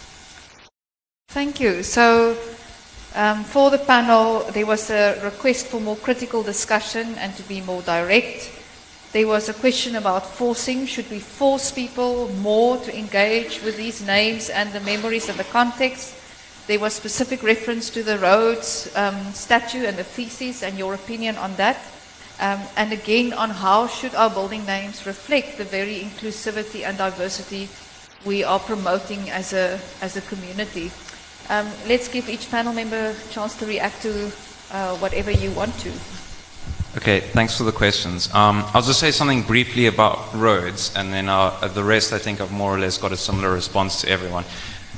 Thank 1.27 1.59
you. 1.59 1.83
So, 1.83 2.37
um, 3.13 3.43
for 3.43 3.69
the 3.69 3.79
panel, 3.79 4.45
there 4.51 4.65
was 4.65 4.89
a 4.89 5.19
request 5.21 5.67
for 5.67 5.81
more 5.81 5.97
critical 5.97 6.41
discussion 6.41 7.15
and 7.15 7.35
to 7.35 7.43
be 7.43 7.59
more 7.59 7.81
direct. 7.81 8.51
There 9.11 9.27
was 9.27 9.49
a 9.49 9.53
question 9.53 9.97
about 9.97 10.25
forcing. 10.25 10.85
Should 10.85 11.09
we 11.11 11.19
force 11.19 11.71
people 11.73 12.29
more 12.39 12.77
to 12.77 12.97
engage 12.97 13.61
with 13.63 13.75
these 13.75 14.05
names 14.05 14.49
and 14.49 14.71
the 14.71 14.79
memories 14.79 15.27
and 15.27 15.37
the 15.37 15.49
context? 15.51 16.13
There 16.67 16.79
was 16.79 16.93
specific 16.93 17.43
reference 17.43 17.89
to 17.91 18.03
the 18.03 18.19
Rhodes 18.19 18.91
um, 18.95 19.31
statue 19.31 19.85
and 19.85 19.97
the 19.97 20.03
thesis 20.03 20.63
and 20.63 20.77
your 20.77 20.93
opinion 20.93 21.37
on 21.37 21.55
that. 21.55 21.77
Um, 22.41 22.59
and 22.75 22.91
again, 22.91 23.31
on 23.31 23.49
how 23.49 23.87
should 23.87 24.13
our 24.13 24.29
building 24.29 24.65
names 24.65 25.05
reflect 25.05 25.57
the 25.57 25.63
very 25.63 25.99
inclusivity 25.99 26.83
and 26.83 26.97
diversity 26.97 27.69
we 28.25 28.43
are 28.43 28.59
promoting 28.59 29.29
as 29.29 29.53
a, 29.53 29.79
as 30.01 30.17
a 30.17 30.21
community. 30.21 30.91
Um, 31.49 31.67
let's 31.87 32.09
give 32.09 32.27
each 32.27 32.51
panel 32.51 32.73
member 32.73 33.15
a 33.15 33.29
chance 33.31 33.55
to 33.59 33.65
react 33.65 34.01
to 34.01 34.31
uh, 34.71 34.97
whatever 34.97 35.31
you 35.31 35.51
want 35.51 35.73
to. 35.79 35.91
Okay, 36.97 37.21
thanks 37.21 37.55
for 37.57 37.63
the 37.63 37.71
questions. 37.71 38.27
Um, 38.33 38.65
I'll 38.73 38.81
just 38.81 38.99
say 38.99 39.11
something 39.11 39.43
briefly 39.43 39.85
about 39.85 40.33
Rhodes, 40.33 40.93
and 40.95 41.13
then 41.13 41.29
uh, 41.29 41.67
the 41.67 41.83
rest 41.83 42.11
I 42.11 42.17
think 42.17 42.41
I've 42.41 42.51
more 42.51 42.75
or 42.75 42.79
less 42.79 42.97
got 42.97 43.11
a 43.11 43.17
similar 43.17 43.53
response 43.53 44.01
to 44.01 44.09
everyone. 44.09 44.43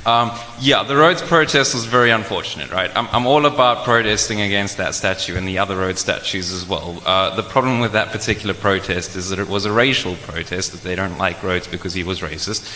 Um, 0.06 0.30
yeah, 0.60 0.82
the 0.82 0.96
Rhodes 0.96 1.20
protest 1.20 1.74
was 1.74 1.84
very 1.84 2.10
unfortunate, 2.10 2.70
right? 2.70 2.90
I'm, 2.96 3.06
I'm, 3.08 3.26
all 3.26 3.44
about 3.44 3.84
protesting 3.84 4.40
against 4.40 4.78
that 4.78 4.94
statue 4.94 5.36
and 5.36 5.46
the 5.46 5.58
other 5.58 5.76
Rhodes 5.76 6.00
statues 6.00 6.52
as 6.52 6.66
well. 6.66 7.02
Uh, 7.04 7.36
the 7.36 7.42
problem 7.42 7.80
with 7.80 7.92
that 7.92 8.08
particular 8.08 8.54
protest 8.54 9.14
is 9.14 9.28
that 9.28 9.38
it 9.38 9.46
was 9.46 9.66
a 9.66 9.72
racial 9.72 10.16
protest, 10.16 10.72
that 10.72 10.80
they 10.80 10.94
don't 10.94 11.18
like 11.18 11.42
Rhodes 11.42 11.68
because 11.68 11.92
he 11.92 12.02
was 12.02 12.20
racist. 12.20 12.66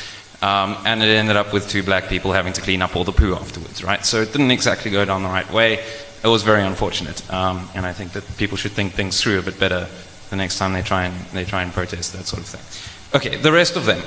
Um, 0.42 0.76
and 0.84 1.02
it 1.02 1.06
ended 1.06 1.36
up 1.36 1.54
with 1.54 1.66
two 1.66 1.82
black 1.82 2.08
people 2.08 2.32
having 2.32 2.52
to 2.52 2.60
clean 2.60 2.82
up 2.82 2.94
all 2.94 3.04
the 3.04 3.12
poo 3.12 3.34
afterwards, 3.34 3.82
right? 3.82 4.04
So 4.04 4.20
it 4.20 4.32
didn't 4.32 4.50
exactly 4.50 4.90
go 4.90 5.06
down 5.06 5.22
the 5.22 5.30
right 5.30 5.50
way. 5.50 5.82
It 6.22 6.28
was 6.28 6.42
very 6.42 6.62
unfortunate. 6.62 7.32
Um, 7.32 7.70
and 7.74 7.86
I 7.86 7.94
think 7.94 8.12
that 8.12 8.36
people 8.36 8.58
should 8.58 8.72
think 8.72 8.92
things 8.92 9.18
through 9.22 9.38
a 9.38 9.42
bit 9.42 9.58
better 9.58 9.88
the 10.28 10.36
next 10.36 10.58
time 10.58 10.74
they 10.74 10.82
try 10.82 11.06
and, 11.06 11.26
they 11.28 11.44
try 11.44 11.62
and 11.62 11.72
protest 11.72 12.12
that 12.12 12.26
sort 12.26 12.42
of 12.42 12.48
thing. 12.48 13.18
Okay, 13.18 13.36
the 13.36 13.52
rest 13.52 13.76
of 13.76 13.86
them. 13.86 14.02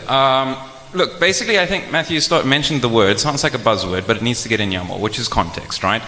Look, 0.93 1.19
basically, 1.19 1.59
I 1.59 1.65
think 1.65 1.91
Matthew 1.91 2.19
start, 2.21 2.45
mentioned 2.45 2.81
the 2.81 2.89
word. 2.89 3.19
Sounds 3.19 3.43
like 3.43 3.53
a 3.53 3.57
buzzword, 3.57 4.07
but 4.07 4.17
it 4.17 4.23
needs 4.23 4.43
to 4.43 4.49
get 4.49 4.59
in 4.59 4.69
Yamo, 4.69 4.99
which 4.99 5.19
is 5.19 5.27
context, 5.27 5.83
right? 5.83 6.01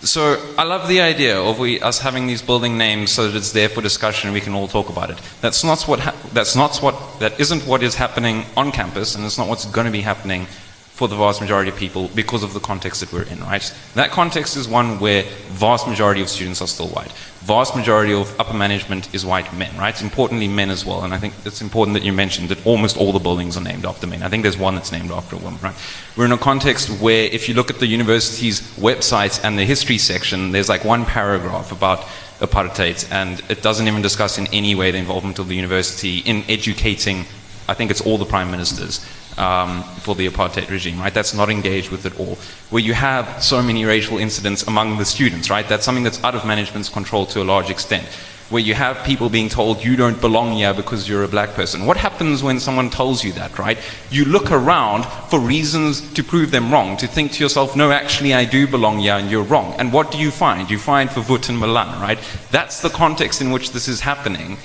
So 0.00 0.38
I 0.58 0.64
love 0.64 0.86
the 0.86 1.00
idea 1.00 1.40
of 1.40 1.58
we, 1.58 1.80
us 1.80 1.98
having 2.00 2.26
these 2.26 2.42
building 2.42 2.76
names 2.76 3.10
so 3.10 3.26
that 3.26 3.36
it's 3.36 3.52
there 3.52 3.70
for 3.70 3.80
discussion 3.80 4.28
and 4.28 4.34
we 4.34 4.40
can 4.40 4.52
all 4.52 4.68
talk 4.68 4.90
about 4.90 5.08
it. 5.08 5.18
That's 5.40 5.64
not 5.64 5.82
what, 5.84 6.14
that's 6.34 6.54
not 6.54 6.76
what, 6.78 6.94
that 7.20 7.40
isn't 7.40 7.66
what 7.66 7.82
is 7.82 7.94
happening 7.94 8.44
on 8.54 8.70
campus 8.70 9.14
and 9.14 9.24
it's 9.24 9.38
not 9.38 9.48
what's 9.48 9.64
going 9.64 9.86
to 9.86 9.90
be 9.90 10.02
happening 10.02 10.46
for 10.94 11.08
the 11.08 11.16
vast 11.16 11.40
majority 11.40 11.68
of 11.68 11.76
people 11.76 12.08
because 12.14 12.44
of 12.44 12.54
the 12.54 12.60
context 12.60 13.00
that 13.00 13.12
we're 13.12 13.24
in, 13.24 13.40
right? 13.40 13.74
That 13.94 14.12
context 14.12 14.56
is 14.56 14.68
one 14.68 15.00
where 15.00 15.24
vast 15.48 15.88
majority 15.88 16.22
of 16.22 16.28
students 16.28 16.62
are 16.62 16.68
still 16.68 16.86
white. 16.86 17.10
Vast 17.40 17.74
majority 17.74 18.14
of 18.14 18.32
upper 18.38 18.54
management 18.54 19.12
is 19.12 19.26
white 19.26 19.52
men, 19.52 19.76
right? 19.76 20.00
Importantly, 20.00 20.46
men 20.46 20.70
as 20.70 20.86
well. 20.86 21.02
And 21.02 21.12
I 21.12 21.18
think 21.18 21.34
it's 21.44 21.60
important 21.60 21.94
that 21.94 22.04
you 22.04 22.12
mentioned 22.12 22.48
that 22.50 22.64
almost 22.64 22.96
all 22.96 23.12
the 23.12 23.18
buildings 23.18 23.56
are 23.56 23.60
named 23.60 23.84
after 23.84 24.06
men. 24.06 24.22
I 24.22 24.28
think 24.28 24.44
there's 24.44 24.56
one 24.56 24.76
that's 24.76 24.92
named 24.92 25.10
after 25.10 25.34
a 25.34 25.40
woman, 25.40 25.58
right? 25.60 25.74
We're 26.16 26.26
in 26.26 26.32
a 26.32 26.38
context 26.38 26.88
where 27.00 27.24
if 27.24 27.48
you 27.48 27.56
look 27.56 27.70
at 27.70 27.80
the 27.80 27.88
university's 27.88 28.60
website 28.76 29.42
and 29.42 29.58
the 29.58 29.64
history 29.64 29.98
section, 29.98 30.52
there's 30.52 30.68
like 30.68 30.84
one 30.84 31.04
paragraph 31.04 31.72
about 31.72 32.02
apartheid, 32.38 33.10
and 33.10 33.42
it 33.48 33.62
doesn't 33.62 33.88
even 33.88 34.00
discuss 34.00 34.38
in 34.38 34.46
any 34.52 34.76
way 34.76 34.92
the 34.92 34.98
involvement 34.98 35.40
of 35.40 35.48
the 35.48 35.56
university 35.56 36.18
in 36.18 36.44
educating, 36.48 37.24
I 37.68 37.74
think 37.74 37.90
it's 37.90 38.00
all 38.00 38.16
the 38.16 38.24
prime 38.24 38.52
ministers 38.52 39.04
um, 39.38 39.82
for 40.00 40.14
the 40.14 40.28
apartheid 40.28 40.70
regime, 40.70 41.00
right? 41.00 41.12
That's 41.12 41.34
not 41.34 41.50
engaged 41.50 41.90
with 41.90 42.06
at 42.06 42.18
all. 42.18 42.38
Where 42.70 42.82
you 42.82 42.94
have 42.94 43.42
so 43.42 43.62
many 43.62 43.84
racial 43.84 44.18
incidents 44.18 44.62
among 44.66 44.98
the 44.98 45.04
students, 45.04 45.50
right? 45.50 45.68
That's 45.68 45.84
something 45.84 46.04
that's 46.04 46.22
out 46.22 46.34
of 46.34 46.46
management's 46.46 46.88
control 46.88 47.26
to 47.26 47.42
a 47.42 47.44
large 47.44 47.70
extent. 47.70 48.06
Where 48.50 48.62
you 48.62 48.74
have 48.74 49.02
people 49.04 49.30
being 49.30 49.48
told 49.48 49.82
you 49.82 49.96
don't 49.96 50.20
belong 50.20 50.52
here 50.52 50.74
because 50.74 51.08
you're 51.08 51.24
a 51.24 51.28
black 51.28 51.54
person. 51.54 51.86
What 51.86 51.96
happens 51.96 52.42
when 52.42 52.60
someone 52.60 52.90
tells 52.90 53.24
you 53.24 53.32
that, 53.32 53.58
right? 53.58 53.78
You 54.10 54.26
look 54.26 54.52
around 54.52 55.06
for 55.30 55.40
reasons 55.40 56.12
to 56.12 56.22
prove 56.22 56.50
them 56.50 56.70
wrong, 56.70 56.98
to 56.98 57.06
think 57.06 57.32
to 57.32 57.42
yourself, 57.42 57.74
no, 57.74 57.90
actually, 57.90 58.34
I 58.34 58.44
do 58.44 58.66
belong 58.66 58.98
here 58.98 59.14
and 59.14 59.30
you're 59.30 59.44
wrong. 59.44 59.74
And 59.78 59.92
what 59.92 60.10
do 60.10 60.18
you 60.18 60.30
find? 60.30 60.70
You 60.70 60.78
find 60.78 61.08
Verwoerd 61.08 61.48
and 61.48 61.58
Malan, 61.58 62.00
right? 62.02 62.18
That's 62.50 62.82
the 62.82 62.90
context 62.90 63.40
in 63.40 63.50
which 63.50 63.72
this 63.72 63.88
is 63.88 64.00
happening 64.00 64.58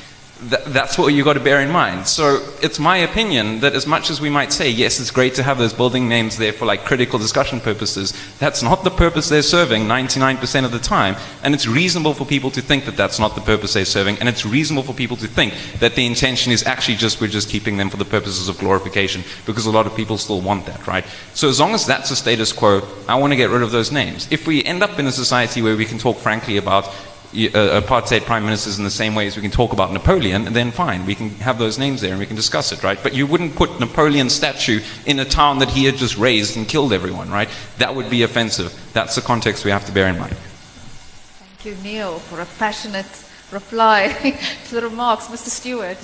th- 0.48 0.64
that's 0.66 0.98
what 0.98 1.14
you've 1.14 1.26
got 1.26 1.34
to 1.34 1.40
bear 1.40 1.62
in 1.62 1.72
mind. 1.72 2.08
So 2.08 2.46
it's 2.62 2.80
my 2.80 2.98
opinion 2.98 3.60
that 3.60 3.74
as 3.74 3.86
much 3.86 4.10
as 4.10 4.22
we 4.22 4.30
might 4.30 4.54
say, 4.54 4.70
yes, 4.70 5.00
it's 5.00 5.12
great 5.12 5.36
to 5.36 5.44
have 5.44 5.58
those 5.58 5.74
building 5.74 6.08
names 6.08 6.38
there 6.38 6.54
for 6.54 6.66
like 6.66 6.86
critical 6.86 7.20
discussion 7.20 7.60
purposes, 7.60 8.14
that's 8.40 8.64
not 8.64 8.84
the 8.84 8.90
purpose 8.90 9.30
they're 9.30 9.42
serving 9.42 9.84
99% 9.84 10.66
of 10.66 10.72
the 10.72 10.80
time. 10.80 11.16
And 11.44 11.54
it's 11.54 11.68
reasonable 11.68 12.14
for 12.14 12.26
people 12.26 12.52
to 12.52 12.62
think 12.62 12.86
that 12.86 12.96
that's 12.96 13.20
not 13.20 13.36
the 13.36 13.42
purpose 13.42 13.74
they're 13.74 13.86
serving. 13.86 14.18
And 14.20 14.30
it's 14.30 14.46
reasonable 14.46 14.84
for 14.84 14.94
people 14.94 15.18
to 15.18 15.28
think 15.28 15.54
that 15.80 15.96
the 15.96 16.06
intention 16.06 16.52
is 16.52 16.66
actually 16.66 16.96
just 16.96 17.20
we're 17.20 17.28
just 17.28 17.50
keeping 17.50 17.78
them 17.78 17.90
for 17.90 17.98
the 17.98 18.06
purposes 18.06 18.48
of 18.48 18.58
glorification 18.58 19.24
because 19.46 19.66
a 19.66 19.72
lot 19.72 19.88
of 19.88 19.96
people 19.96 20.18
still 20.18 20.42
want 20.42 20.66
that, 20.66 20.88
right? 20.88 21.06
So 21.34 21.50
as 21.50 21.60
long 21.60 21.74
as 21.74 21.86
that's 21.86 22.10
the 22.10 22.16
status 22.16 22.54
quo, 22.54 22.82
I 23.08 23.16
want 23.16 23.34
to 23.34 23.38
get 23.38 23.50
rid 23.50 23.62
of 23.62 23.72
those 23.72 23.92
names. 23.92 24.28
If 24.32 24.48
we 24.48 24.64
end 24.64 24.84
up 24.84 25.00
in 25.00 25.08
a 25.08 25.12
society 25.12 25.62
where 25.62 25.76
we 25.76 25.86
can 25.86 25.98
talk 25.98 26.18
frankly 26.18 26.58
about 26.58 26.94
apartheid 27.32 28.22
prime 28.22 28.44
ministers 28.44 28.78
in 28.78 28.84
the 28.84 28.90
same 28.90 29.14
way 29.16 29.28
as 29.28 29.36
we 29.36 29.42
can 29.42 29.52
talk 29.52 29.72
about 29.74 29.92
Napoleon, 29.92 30.46
then 30.54 30.72
fine, 30.72 31.06
we 31.06 31.16
can 31.16 31.30
have 31.42 31.60
those 31.60 31.78
names 31.78 32.02
there 32.02 32.12
and 32.12 32.20
we 32.20 32.26
can 32.26 32.36
discuss 32.36 32.72
it, 32.72 32.84
right? 32.84 32.98
But 33.02 33.14
you 33.14 33.28
wouldn't 33.28 33.56
put 33.56 33.80
Napoleon's 33.80 34.34
statue 34.34 34.82
in 35.06 35.20
a 35.20 35.26
town 35.26 35.60
that 35.60 35.70
he 35.70 35.86
had 35.86 35.96
just 35.96 36.18
razed 36.18 36.58
and 36.58 36.68
killed 36.68 36.92
everyone, 36.92 37.30
right? 37.30 37.50
That 37.78 37.94
would 37.96 38.10
be 38.10 38.24
offensive. 38.24 38.74
That's 38.94 39.16
the 39.16 39.22
context 39.22 39.64
we 39.64 39.72
have 39.72 39.86
to 39.86 39.92
bear 39.92 40.08
in 40.08 40.18
mind. 40.18 40.36
Thank 40.36 41.66
you, 41.66 41.84
Neil, 41.84 42.20
for 42.20 42.42
a 42.42 42.46
passionate 42.58 43.26
reply 43.52 44.38
to 44.70 44.76
the 44.76 44.82
remarks. 44.82 45.28
Mr. 45.28 45.50
Stewart. 45.50 45.98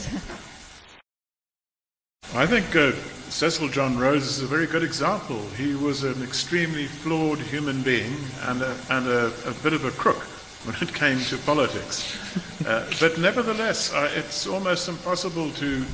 I 2.33 2.45
think 2.45 2.75
uh, 2.75 2.91
Cecil 3.29 3.69
John 3.69 3.97
Rhodes 3.97 4.27
is 4.27 4.41
a 4.41 4.47
very 4.47 4.67
good 4.67 4.83
example. 4.83 5.41
He 5.57 5.73
was 5.75 6.03
an 6.03 6.21
extremely 6.21 6.85
flawed 6.85 7.39
human 7.39 7.81
being 7.81 8.15
and 8.43 8.61
a, 8.61 8.77
and 8.89 9.07
a, 9.07 9.31
a 9.47 9.53
bit 9.63 9.73
of 9.73 9.85
a 9.85 9.91
crook 9.91 10.25
when 10.65 10.75
it 10.81 10.93
came 10.93 11.19
to 11.19 11.37
politics. 11.39 12.17
Uh, 12.65 12.83
but 12.99 13.17
nevertheless, 13.19 13.93
uh, 13.93 14.09
it's 14.15 14.47
almost 14.47 14.89
impossible 14.89 15.51
to 15.51 15.85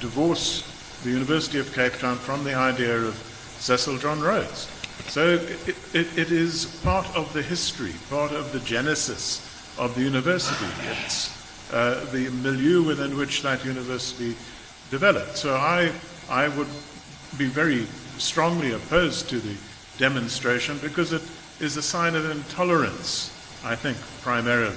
divorce 0.00 0.62
the 1.02 1.10
University 1.10 1.58
of 1.58 1.72
Cape 1.72 1.94
Town 1.94 2.16
from 2.16 2.44
the 2.44 2.54
idea 2.54 2.94
of 2.94 3.14
Cecil 3.58 3.98
John 3.98 4.20
Rhodes. 4.20 4.68
So 5.08 5.34
it, 5.34 5.76
it, 5.94 6.18
it 6.18 6.32
is 6.32 6.66
part 6.84 7.06
of 7.16 7.32
the 7.32 7.40
history, 7.40 7.94
part 8.10 8.32
of 8.32 8.52
the 8.52 8.60
genesis 8.60 9.40
of 9.78 9.94
the 9.94 10.02
university. 10.02 10.66
It's 10.90 11.72
uh, 11.72 12.04
the 12.12 12.28
milieu 12.42 12.82
within 12.82 13.16
which 13.16 13.42
that 13.42 13.64
university 13.64 14.36
developed. 14.90 15.36
So 15.38 15.54
I, 15.54 15.92
I 16.28 16.48
would 16.48 16.68
be 17.38 17.46
very 17.46 17.86
strongly 18.18 18.72
opposed 18.72 19.30
to 19.30 19.38
the 19.38 19.56
demonstration 19.96 20.78
because 20.82 21.12
it 21.12 21.22
is 21.60 21.76
a 21.76 21.82
sign 21.82 22.14
of 22.14 22.30
intolerance 22.30 23.34
I 23.64 23.74
think, 23.74 23.96
primarily. 24.22 24.76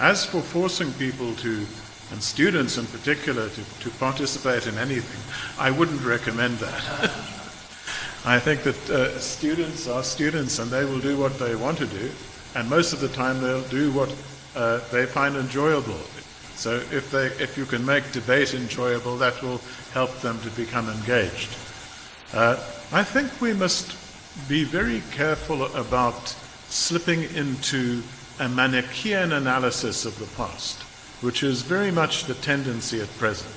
As 0.00 0.24
for 0.24 0.40
forcing 0.40 0.92
people 0.94 1.34
to, 1.36 1.66
and 2.10 2.22
students 2.22 2.78
in 2.78 2.86
particular, 2.86 3.48
to, 3.48 3.80
to 3.80 3.90
participate 3.98 4.66
in 4.66 4.76
anything, 4.78 5.20
I 5.58 5.70
wouldn't 5.70 6.02
recommend 6.02 6.58
that. 6.58 7.10
I 8.26 8.38
think 8.38 8.62
that 8.62 8.90
uh, 8.90 9.18
students 9.18 9.86
are 9.86 10.02
students 10.02 10.58
and 10.58 10.70
they 10.70 10.84
will 10.84 11.00
do 11.00 11.18
what 11.18 11.38
they 11.38 11.54
want 11.54 11.78
to 11.78 11.86
do, 11.86 12.10
and 12.54 12.68
most 12.70 12.92
of 12.92 13.00
the 13.00 13.08
time 13.08 13.40
they'll 13.40 13.68
do 13.68 13.92
what 13.92 14.14
uh, 14.56 14.80
they 14.90 15.06
find 15.06 15.36
enjoyable. 15.36 16.00
So 16.56 16.76
if, 16.92 17.10
they, 17.10 17.26
if 17.42 17.58
you 17.58 17.66
can 17.66 17.84
make 17.84 18.12
debate 18.12 18.54
enjoyable, 18.54 19.16
that 19.18 19.42
will 19.42 19.60
help 19.92 20.20
them 20.20 20.40
to 20.40 20.50
become 20.50 20.88
engaged. 20.88 21.56
Uh, 22.32 22.56
I 22.92 23.02
think 23.02 23.40
we 23.40 23.52
must 23.52 23.96
be 24.48 24.64
very 24.64 25.02
careful 25.10 25.66
about 25.74 26.34
slipping 26.74 27.22
into 27.34 28.02
a 28.40 28.48
Manichaean 28.48 29.32
analysis 29.32 30.04
of 30.04 30.18
the 30.18 30.26
past, 30.36 30.82
which 31.22 31.42
is 31.42 31.62
very 31.62 31.90
much 31.90 32.24
the 32.24 32.34
tendency 32.34 33.00
at 33.00 33.16
present. 33.16 33.54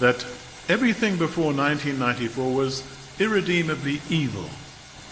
That 0.00 0.24
everything 0.68 1.18
before 1.18 1.52
1994 1.52 2.54
was 2.54 3.20
irredeemably 3.20 4.00
evil, 4.08 4.48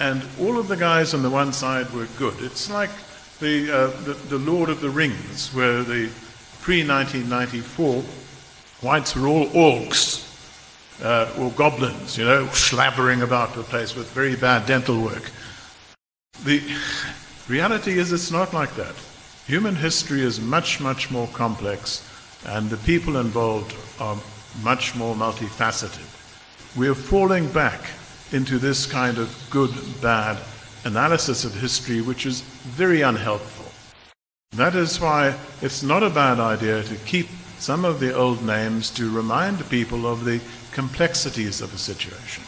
and 0.01 0.23
all 0.41 0.59
of 0.59 0.69
the 0.69 0.77
guys 0.77 1.13
on 1.13 1.23
the 1.23 1.31
one 1.31 1.53
side 1.53 1.91
were 1.91 2.09
good. 2.19 2.41
It's 2.41 2.71
like 2.71 2.91
the, 3.41 3.71
uh, 3.71 3.87
the, 4.05 4.15
the 4.15 4.39
Lord 4.39 4.71
of 4.71 4.81
the 4.81 4.91
Rings, 4.91 5.53
where 5.53 5.83
the 5.83 6.11
pre 6.63 6.87
1994 6.87 8.03
whites 8.81 9.15
were 9.15 9.29
all 9.29 9.47
orcs 9.49 10.25
uh, 11.05 11.31
or 11.39 11.51
goblins, 11.51 12.17
you 12.17 12.25
know, 12.25 12.47
slavering 12.49 13.21
about 13.21 13.55
the 13.55 13.63
place 13.63 13.95
with 13.95 14.11
very 14.13 14.37
bad 14.37 14.67
dental 14.67 15.03
work. 15.03 15.31
The 16.45 16.63
reality 17.49 17.99
is, 17.99 18.13
it's 18.13 18.31
not 18.31 18.53
like 18.53 18.75
that. 18.77 18.95
Human 19.47 19.77
history 19.77 20.23
is 20.23 20.41
much, 20.41 20.81
much 20.81 21.11
more 21.11 21.29
complex, 21.29 22.03
and 22.47 22.69
the 22.69 22.77
people 22.79 23.19
involved 23.19 23.75
are 24.01 24.17
much 24.63 24.95
more 24.95 25.15
multifaceted. 25.15 26.07
We 26.77 26.89
are 26.89 26.95
falling 26.95 27.49
back 27.53 27.81
into 28.33 28.59
this 28.59 28.87
kind 28.87 29.19
of 29.19 29.35
good 29.51 29.71
bad 30.03 30.39
analysis 30.85 31.45
of 31.45 31.55
history, 31.55 32.01
which 32.01 32.27
is 32.27 32.41
very 32.41 33.03
unhelpful. 33.03 33.67
That 34.53 34.75
is 34.75 35.01
why 35.01 35.37
it's 35.63 35.83
not 35.83 36.03
a 36.03 36.11
bad 36.11 36.41
idea 36.41 36.83
to 36.83 36.97
keep 37.07 37.29
some 37.59 37.85
of 37.85 38.01
the 38.01 38.15
old 38.15 38.45
names 38.45 38.91
to 38.91 39.11
remind 39.11 39.69
people 39.71 40.07
of 40.07 40.25
the 40.25 40.41
complexities 40.73 41.61
of 41.61 41.73
a 41.75 41.79
situation. 41.79 42.45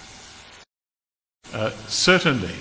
Uh, 1.52 1.70
certainly, 1.86 2.54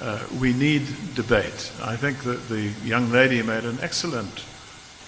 uh, 0.00 0.24
we 0.40 0.52
need 0.52 0.82
debate. 1.14 1.72
I 1.82 1.96
think 1.96 2.22
that 2.24 2.48
the 2.48 2.72
young 2.84 3.10
lady 3.10 3.42
made 3.42 3.64
an 3.64 3.78
excellent 3.80 4.44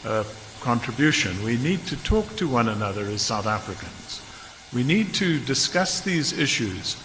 uh, 0.04 0.24
contribution. 0.60 1.42
We 1.44 1.56
need 1.58 1.86
to 1.86 1.96
talk 2.04 2.36
to 2.36 2.48
one 2.48 2.68
another 2.68 3.02
as 3.02 3.22
South 3.22 3.46
Africans. 3.46 4.22
We 4.72 4.84
need 4.84 5.14
to 5.14 5.38
discuss 5.40 6.00
these 6.00 6.38
issues 6.38 6.96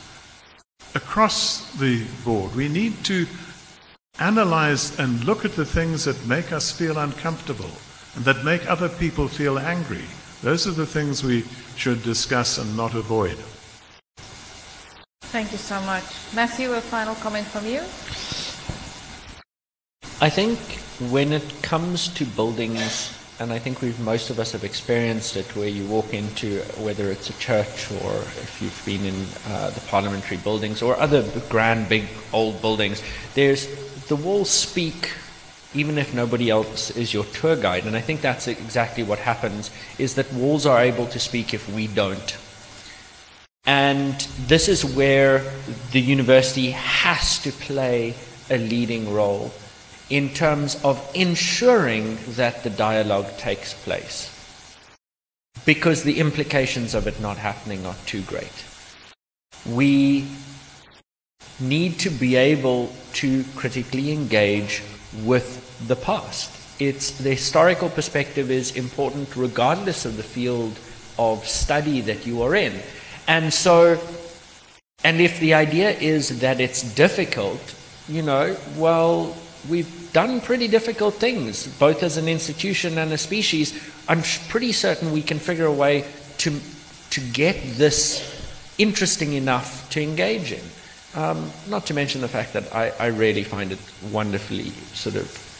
across 0.95 1.71
the 1.79 2.05
board. 2.25 2.55
We 2.55 2.67
need 2.67 3.03
to 3.05 3.25
analyze 4.19 4.99
and 4.99 5.23
look 5.23 5.45
at 5.45 5.55
the 5.55 5.65
things 5.65 6.05
that 6.05 6.27
make 6.27 6.51
us 6.51 6.71
feel 6.71 6.97
uncomfortable 6.97 7.71
and 8.15 8.25
that 8.25 8.43
make 8.43 8.69
other 8.69 8.89
people 8.89 9.27
feel 9.27 9.57
angry. 9.57 10.03
Those 10.41 10.67
are 10.67 10.71
the 10.71 10.85
things 10.85 11.23
we 11.23 11.43
should 11.75 12.03
discuss 12.03 12.57
and 12.57 12.75
not 12.75 12.93
avoid. 12.93 13.37
Thank 15.31 15.53
you 15.53 15.57
so 15.57 15.79
much. 15.83 16.03
Matthew, 16.35 16.73
a 16.73 16.81
final 16.81 17.15
comment 17.15 17.47
from 17.47 17.65
you? 17.65 17.79
I 20.19 20.29
think 20.29 20.59
when 21.09 21.31
it 21.31 21.61
comes 21.61 22.09
to 22.15 22.25
buildings, 22.25 23.17
and 23.39 23.53
I 23.53 23.57
think 23.57 23.81
we've 23.81 23.97
most 24.01 24.29
of 24.29 24.39
us 24.39 24.51
have 24.51 24.65
experienced 24.65 25.37
it, 25.37 25.55
where 25.55 25.69
you 25.69 25.85
walk 25.85 26.13
into 26.13 26.59
whether 26.83 27.09
it's 27.09 27.29
a 27.29 27.39
church 27.39 27.89
or 28.03 28.11
if 28.43 28.59
you've 28.61 28.83
been 28.85 29.05
in 29.05 29.25
uh, 29.47 29.69
the 29.69 29.79
parliamentary 29.87 30.35
buildings 30.35 30.81
or 30.81 30.99
other 30.99 31.23
grand, 31.47 31.87
big, 31.87 32.07
old 32.33 32.59
buildings, 32.59 33.01
there's 33.33 33.67
the 34.09 34.17
walls 34.17 34.49
speak 34.49 35.13
even 35.73 35.97
if 35.97 36.13
nobody 36.13 36.49
else 36.49 36.91
is 36.91 37.13
your 37.13 37.23
tour 37.23 37.55
guide. 37.55 37.85
And 37.85 37.95
I 37.95 38.01
think 38.01 38.19
that's 38.19 38.49
exactly 38.49 39.03
what 39.03 39.19
happens 39.19 39.71
is 39.97 40.15
that 40.15 40.33
walls 40.33 40.65
are 40.65 40.81
able 40.81 41.07
to 41.07 41.19
speak 41.19 41.53
if 41.53 41.73
we 41.73 41.87
don't. 41.87 42.37
And 43.65 44.19
this 44.47 44.67
is 44.67 44.83
where 44.83 45.43
the 45.91 46.01
university 46.01 46.71
has 46.71 47.39
to 47.43 47.51
play 47.51 48.15
a 48.49 48.57
leading 48.57 49.13
role 49.13 49.51
in 50.09 50.29
terms 50.29 50.83
of 50.83 50.99
ensuring 51.13 52.17
that 52.29 52.63
the 52.63 52.69
dialogue 52.69 53.37
takes 53.37 53.73
place. 53.73 54.29
Because 55.65 56.03
the 56.03 56.19
implications 56.19 56.95
of 56.95 57.07
it 57.07 57.21
not 57.21 57.37
happening 57.37 57.85
are 57.85 57.95
too 58.05 58.21
great. 58.23 58.65
We 59.65 60.27
need 61.59 61.99
to 61.99 62.09
be 62.09 62.35
able 62.35 62.91
to 63.13 63.43
critically 63.55 64.11
engage 64.11 64.81
with 65.23 65.87
the 65.87 65.95
past. 65.95 66.49
It's, 66.81 67.11
the 67.11 67.35
historical 67.35 67.89
perspective 67.89 68.49
is 68.49 68.75
important 68.75 69.35
regardless 69.35 70.05
of 70.05 70.17
the 70.17 70.23
field 70.23 70.79
of 71.19 71.47
study 71.47 72.01
that 72.01 72.25
you 72.25 72.41
are 72.41 72.55
in. 72.55 72.73
And 73.31 73.53
so, 73.53 73.97
and 75.05 75.21
if 75.21 75.39
the 75.39 75.53
idea 75.53 75.91
is 75.91 76.41
that 76.41 76.59
it's 76.59 76.83
difficult, 76.83 77.61
you 78.09 78.21
know, 78.21 78.57
well, 78.75 79.37
we've 79.69 80.11
done 80.11 80.41
pretty 80.41 80.67
difficult 80.67 81.13
things, 81.13 81.65
both 81.79 82.03
as 82.03 82.17
an 82.17 82.27
institution 82.27 82.97
and 82.97 83.13
a 83.13 83.17
species. 83.17 83.71
I'm 84.09 84.21
pretty 84.49 84.73
certain 84.73 85.13
we 85.13 85.21
can 85.21 85.39
figure 85.39 85.65
a 85.65 85.71
way 85.71 86.03
to, 86.39 86.59
to 87.11 87.21
get 87.21 87.55
this 87.77 88.19
interesting 88.77 89.31
enough 89.31 89.89
to 89.91 90.03
engage 90.03 90.51
in. 90.51 90.63
Um, 91.15 91.51
not 91.69 91.85
to 91.85 91.93
mention 91.93 92.19
the 92.19 92.27
fact 92.27 92.51
that 92.51 92.75
I, 92.75 92.91
I 92.99 93.07
really 93.07 93.43
find 93.43 93.71
it 93.71 93.79
wonderfully 94.11 94.71
sort 94.91 95.15
of 95.15 95.50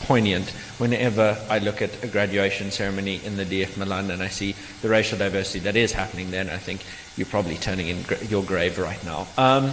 poignant 0.00 0.50
whenever 0.78 1.38
I 1.48 1.58
look 1.58 1.80
at 1.80 2.02
a 2.04 2.06
graduation 2.06 2.70
ceremony 2.70 3.20
in 3.24 3.36
the 3.36 3.44
DF 3.44 3.76
Malan 3.76 4.10
and 4.10 4.22
I 4.22 4.28
see 4.28 4.54
the 4.82 4.88
racial 4.88 5.18
diversity 5.18 5.60
that 5.60 5.76
is 5.76 5.92
happening 5.92 6.30
there, 6.30 6.40
and 6.40 6.50
I 6.50 6.58
think 6.58 6.84
you're 7.16 7.26
probably 7.26 7.56
turning 7.56 7.88
in 7.88 8.02
gra- 8.02 8.24
your 8.24 8.42
grave 8.42 8.78
right 8.78 9.02
now. 9.04 9.26
Um, 9.38 9.72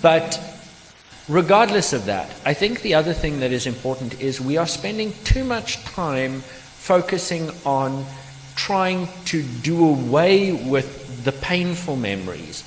but 0.00 0.40
regardless 1.28 1.92
of 1.92 2.06
that, 2.06 2.34
I 2.44 2.54
think 2.54 2.82
the 2.82 2.94
other 2.94 3.12
thing 3.12 3.40
that 3.40 3.52
is 3.52 3.66
important 3.66 4.20
is 4.20 4.40
we 4.40 4.56
are 4.56 4.66
spending 4.66 5.12
too 5.24 5.44
much 5.44 5.82
time 5.84 6.40
focusing 6.40 7.50
on 7.64 8.04
trying 8.56 9.08
to 9.26 9.42
do 9.42 9.88
away 9.88 10.52
with 10.52 11.24
the 11.24 11.32
painful 11.32 11.96
memories 11.96 12.64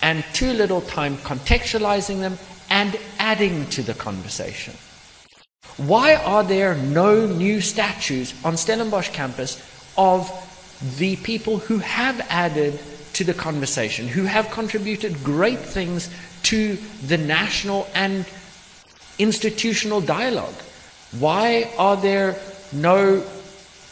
and 0.00 0.24
too 0.32 0.52
little 0.52 0.80
time 0.82 1.16
contextualizing 1.18 2.20
them 2.20 2.38
and 2.70 2.98
adding 3.18 3.66
to 3.66 3.82
the 3.82 3.94
conversation. 3.94 4.74
Why 5.78 6.16
are 6.16 6.42
there 6.42 6.74
no 6.74 7.24
new 7.24 7.60
statues 7.60 8.34
on 8.44 8.56
Stellenbosch 8.56 9.10
campus 9.10 9.62
of 9.96 10.28
the 10.98 11.14
people 11.16 11.58
who 11.58 11.78
have 11.78 12.20
added 12.28 12.80
to 13.12 13.22
the 13.22 13.32
conversation, 13.32 14.08
who 14.08 14.24
have 14.24 14.50
contributed 14.50 15.22
great 15.22 15.60
things 15.60 16.10
to 16.44 16.76
the 17.06 17.16
national 17.16 17.88
and 17.94 18.26
institutional 19.20 20.00
dialogue? 20.00 20.54
Why 21.16 21.70
are 21.78 21.96
there 21.96 22.36
no 22.72 23.22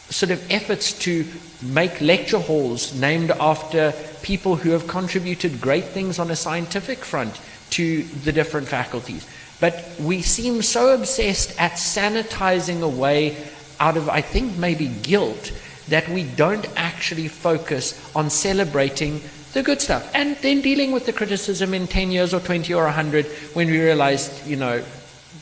sort 0.09 0.31
of 0.31 0.51
efforts 0.51 0.91
to 0.99 1.25
make 1.61 2.01
lecture 2.01 2.39
halls 2.39 2.93
named 2.99 3.31
after 3.31 3.93
people 4.23 4.57
who 4.57 4.71
have 4.71 4.87
contributed 4.87 5.61
great 5.61 5.85
things 5.85 6.19
on 6.19 6.31
a 6.31 6.35
scientific 6.35 6.99
front 6.99 7.39
to 7.71 8.03
the 8.03 8.31
different 8.31 8.67
faculties. 8.67 9.25
But 9.59 9.85
we 9.99 10.21
seem 10.21 10.61
so 10.61 10.93
obsessed 10.93 11.59
at 11.59 11.73
sanitizing 11.73 12.81
away 12.81 13.37
out 13.79 13.97
of, 13.97 14.09
I 14.09 14.21
think, 14.21 14.57
maybe 14.57 14.87
guilt 14.87 15.51
that 15.87 16.07
we 16.09 16.23
don't 16.23 16.67
actually 16.75 17.27
focus 17.27 18.15
on 18.15 18.29
celebrating 18.29 19.21
the 19.53 19.63
good 19.63 19.81
stuff 19.81 20.11
and 20.13 20.35
then 20.37 20.61
dealing 20.61 20.91
with 20.91 21.05
the 21.05 21.13
criticism 21.13 21.73
in 21.73 21.87
10 21.87 22.11
years 22.11 22.33
or 22.33 22.39
20 22.39 22.73
or 22.73 22.83
100 22.83 23.25
when 23.53 23.67
we 23.67 23.79
realized, 23.79 24.45
you 24.45 24.55
know, 24.55 24.83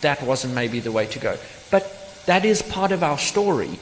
that 0.01 0.21
wasn't 0.23 0.53
maybe 0.53 0.79
the 0.79 0.91
way 0.91 1.05
to 1.07 1.19
go. 1.19 1.37
But 1.71 2.23
that 2.25 2.45
is 2.45 2.61
part 2.61 2.91
of 2.91 3.03
our 3.03 3.17
story. 3.17 3.79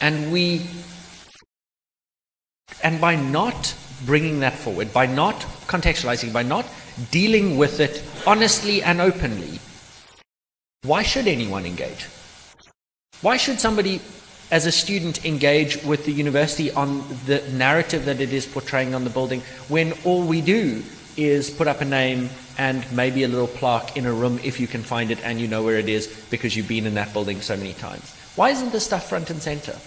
And 0.00 0.32
we 0.32 0.62
and 2.82 3.00
by 3.00 3.16
not 3.16 3.74
bringing 4.06 4.40
that 4.40 4.54
forward, 4.54 4.92
by 4.92 5.06
not 5.06 5.40
contextualizing, 5.66 6.32
by 6.32 6.42
not 6.42 6.66
dealing 7.10 7.56
with 7.56 7.80
it 7.80 8.02
honestly 8.26 8.82
and 8.82 9.00
openly, 9.00 9.58
why 10.84 11.02
should 11.02 11.26
anyone 11.26 11.64
engage? 11.64 12.06
Why 13.20 13.36
should 13.36 13.60
somebody, 13.60 14.00
as 14.50 14.66
a 14.66 14.72
student, 14.72 15.24
engage 15.24 15.82
with 15.84 16.04
the 16.04 16.12
university 16.12 16.72
on 16.72 17.04
the 17.26 17.40
narrative 17.52 18.04
that 18.06 18.20
it 18.20 18.32
is 18.32 18.46
portraying 18.46 18.94
on 18.94 19.04
the 19.04 19.10
building 19.10 19.42
when 19.68 19.92
all 20.04 20.22
we 20.22 20.40
do 20.40 20.82
is 21.16 21.50
put 21.50 21.68
up 21.68 21.80
a 21.80 21.84
name 21.84 22.28
and 22.58 22.84
maybe 22.92 23.22
a 23.22 23.28
little 23.28 23.46
plaque 23.46 23.96
in 23.96 24.06
a 24.06 24.12
room 24.12 24.40
if 24.42 24.58
you 24.58 24.66
can 24.66 24.82
find 24.82 25.10
it 25.10 25.18
and 25.22 25.40
you 25.40 25.46
know 25.46 25.62
where 25.62 25.78
it 25.78 25.88
is 25.88 26.08
because 26.30 26.56
you've 26.56 26.68
been 26.68 26.86
in 26.86 26.94
that 26.94 27.12
building 27.12 27.40
so 27.40 27.56
many 27.56 27.74
times? 27.74 28.14
Why 28.34 28.50
isn't 28.50 28.72
this 28.72 28.84
stuff 28.84 29.08
front 29.08 29.30
and 29.30 29.40
center? 29.40 29.78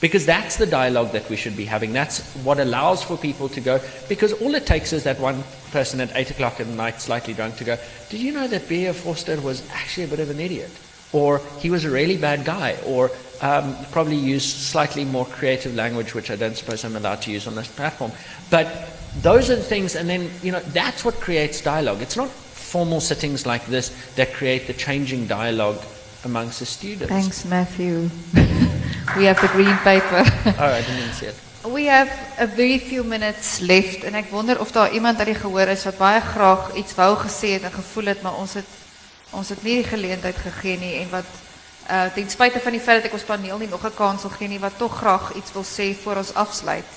Because 0.00 0.26
that's 0.26 0.56
the 0.56 0.66
dialogue 0.66 1.12
that 1.12 1.28
we 1.30 1.36
should 1.36 1.56
be 1.56 1.64
having. 1.64 1.92
That's 1.92 2.20
what 2.44 2.60
allows 2.60 3.02
for 3.02 3.16
people 3.16 3.48
to 3.48 3.60
go. 3.60 3.80
Because 4.08 4.32
all 4.34 4.54
it 4.54 4.66
takes 4.66 4.92
is 4.92 5.04
that 5.04 5.18
one 5.18 5.42
person 5.70 6.00
at 6.00 6.14
8 6.14 6.30
o'clock 6.32 6.60
at 6.60 6.66
night, 6.66 7.00
slightly 7.00 7.32
drunk, 7.32 7.56
to 7.56 7.64
go, 7.64 7.78
Did 8.10 8.20
you 8.20 8.32
know 8.32 8.46
that 8.48 8.68
B.J. 8.68 8.92
Vorster 8.92 9.42
was 9.42 9.66
actually 9.70 10.04
a 10.04 10.08
bit 10.08 10.20
of 10.20 10.30
an 10.30 10.40
idiot? 10.40 10.70
Or 11.12 11.40
he 11.60 11.70
was 11.70 11.84
a 11.84 11.90
really 11.90 12.16
bad 12.16 12.44
guy? 12.44 12.76
Or 12.86 13.10
um, 13.40 13.76
probably 13.92 14.16
use 14.16 14.44
slightly 14.44 15.04
more 15.04 15.26
creative 15.26 15.74
language, 15.74 16.14
which 16.14 16.30
I 16.30 16.36
don't 16.36 16.56
suppose 16.56 16.84
I'm 16.84 16.96
allowed 16.96 17.22
to 17.22 17.30
use 17.30 17.46
on 17.46 17.54
this 17.54 17.68
platform. 17.68 18.12
But 18.50 18.90
those 19.22 19.48
are 19.50 19.56
the 19.56 19.62
things, 19.62 19.94
and 19.94 20.08
then, 20.08 20.30
you 20.42 20.52
know, 20.52 20.60
that's 20.60 21.04
what 21.04 21.14
creates 21.14 21.60
dialogue. 21.60 22.02
It's 22.02 22.16
not 22.16 22.28
formal 22.28 23.00
sittings 23.00 23.46
like 23.46 23.66
this 23.66 23.90
that 24.16 24.32
create 24.32 24.66
the 24.66 24.72
changing 24.72 25.26
dialogue 25.26 25.80
amongst 26.24 26.58
the 26.58 26.66
students. 26.66 27.08
Thanks, 27.08 27.44
Matthew. 27.44 28.10
we 29.16 29.26
have 29.26 29.40
the 29.40 29.48
green 29.48 29.76
paper. 29.84 30.22
Oh, 30.58 30.72
I 30.72 30.82
didn't 30.82 31.14
see 31.14 31.26
it. 31.26 31.36
We 31.64 31.86
have 31.86 32.10
a 32.38 32.46
very 32.46 32.78
few 32.78 33.04
minutes 33.04 33.58
left 33.60 34.04
en 34.04 34.14
ek 34.14 34.28
wonder 34.28 34.60
of 34.60 34.72
daar 34.72 34.92
iemand 34.92 35.18
uit 35.18 35.30
die 35.32 35.40
gehoor 35.40 35.70
is 35.72 35.84
wat 35.84 35.96
baie 35.96 36.20
graag 36.20 36.74
iets 36.76 36.94
wou 36.94 37.16
gesê 37.16 37.54
het 37.56 37.62
en 37.64 37.72
gevoel 37.72 38.12
het 38.12 38.20
maar 38.22 38.36
ons 38.36 38.54
het 38.54 38.68
ons 39.30 39.48
het 39.48 39.62
nie 39.62 39.78
die 39.80 39.88
geleentheid 39.88 40.36
gegee 40.36 40.76
nie 40.78 40.92
en 41.00 41.08
wat 41.10 41.30
uh 41.88 42.04
ten 42.12 42.28
spyte 42.30 42.60
van 42.60 42.76
die 42.76 42.80
feit 42.80 43.00
dat 43.00 43.08
ek 43.08 43.16
ons 43.16 43.24
paneel 43.28 43.58
nie 43.58 43.68
nog 43.68 43.84
'n 43.84 43.96
kans 43.96 44.22
wil 44.22 44.36
gee 44.36 44.48
nie 44.48 44.60
wat 44.60 44.76
tog 44.78 44.92
graag 44.96 45.32
iets 45.40 45.52
wil 45.52 45.64
sê 45.64 45.94
voor 46.02 46.16
ons 46.16 46.34
afsluit. 46.34 46.90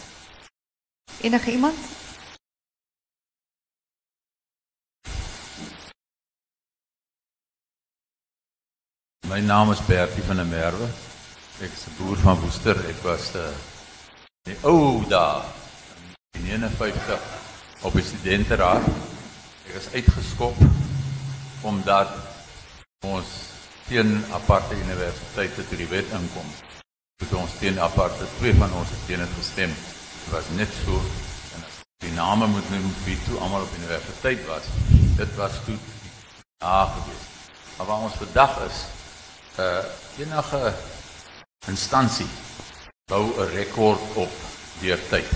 Enige 1.22 1.52
iemand? 1.52 1.76
My 9.28 9.40
naam 9.40 9.72
is 9.72 9.86
Bertie 9.86 10.24
van 10.24 10.36
der 10.36 10.46
Merwe. 10.46 10.88
Ek 11.58 11.74
is 11.74 11.88
'n 11.90 11.96
boer 11.98 12.18
van 12.22 12.40
Woester. 12.40 12.78
Ek 12.86 13.00
was 13.02 13.34
uh, 13.34 13.42
die 14.46 14.58
ou 14.62 15.02
dae 15.10 15.42
in 16.38 16.44
59 16.46 17.22
op 17.82 17.94
die 17.98 18.04
studenteraad. 18.06 18.86
Ek 19.66 19.80
is 19.80 19.88
uitgeskop 19.94 20.60
omdat 21.66 22.12
ons 23.02 23.32
teen 23.90 24.22
aparte 24.38 24.78
universiteite 24.78 25.66
toe 25.68 25.80
die 25.82 25.90
wet 25.90 26.12
inkom. 26.14 26.52
Toe 27.26 27.40
ons 27.42 27.58
teen 27.58 27.82
aparte 27.82 28.28
twee 28.38 28.54
van 28.54 28.76
ons 28.78 28.94
het 28.94 29.02
teen 29.10 29.24
het 29.26 29.34
gestem. 29.40 29.74
Dit 29.74 30.30
was 30.36 30.52
net 30.60 30.70
so 30.84 31.02
en 31.58 31.66
as 31.66 31.80
die 32.06 32.14
name 32.14 32.52
moet 32.54 32.70
noem 32.70 32.86
wie 33.08 33.18
toe 33.26 33.40
almal 33.40 33.66
op 33.66 33.74
universiteit 33.82 34.46
was. 34.46 34.70
Dit 35.18 35.34
was 35.42 35.58
toe 35.66 35.80
ja 36.62 36.86
gewees. 36.94 37.26
Maar 37.78 37.90
waar 37.90 38.06
ons 38.06 38.22
vandag 38.22 38.62
is, 38.70 38.78
uh 39.58 39.82
enige 40.22 40.62
instansie 41.68 42.28
bou 43.10 43.26
'n 43.40 43.50
rekord 43.56 44.02
op 44.16 44.32
deur 44.80 45.00
tyd. 45.10 45.30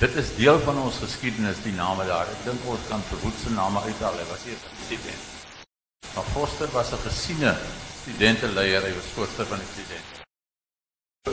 Dit 0.00 0.14
is 0.14 0.34
deel 0.36 0.58
van 0.60 0.78
ons 0.78 0.96
geskiedenis 0.98 1.62
die 1.62 1.72
name 1.72 2.06
daar. 2.06 2.26
Ek 2.26 2.44
dink 2.44 2.64
ons 2.66 2.88
kan 2.88 3.02
verwoed 3.02 3.38
se 3.42 3.50
name 3.50 3.80
uithaal. 3.80 4.18
Hy 4.18 4.26
was 4.30 4.44
eers 4.46 4.64
'n 4.64 4.84
student. 4.84 5.22
Maar 6.14 6.24
Foster 6.34 6.68
was 6.72 6.92
'n 6.92 7.04
gesiene 7.08 7.56
studenteleier, 8.02 8.82
hy 8.82 8.94
was 8.94 9.12
voorsteur 9.14 9.46
van 9.46 9.58
die 9.58 9.70
studente. 9.72 10.12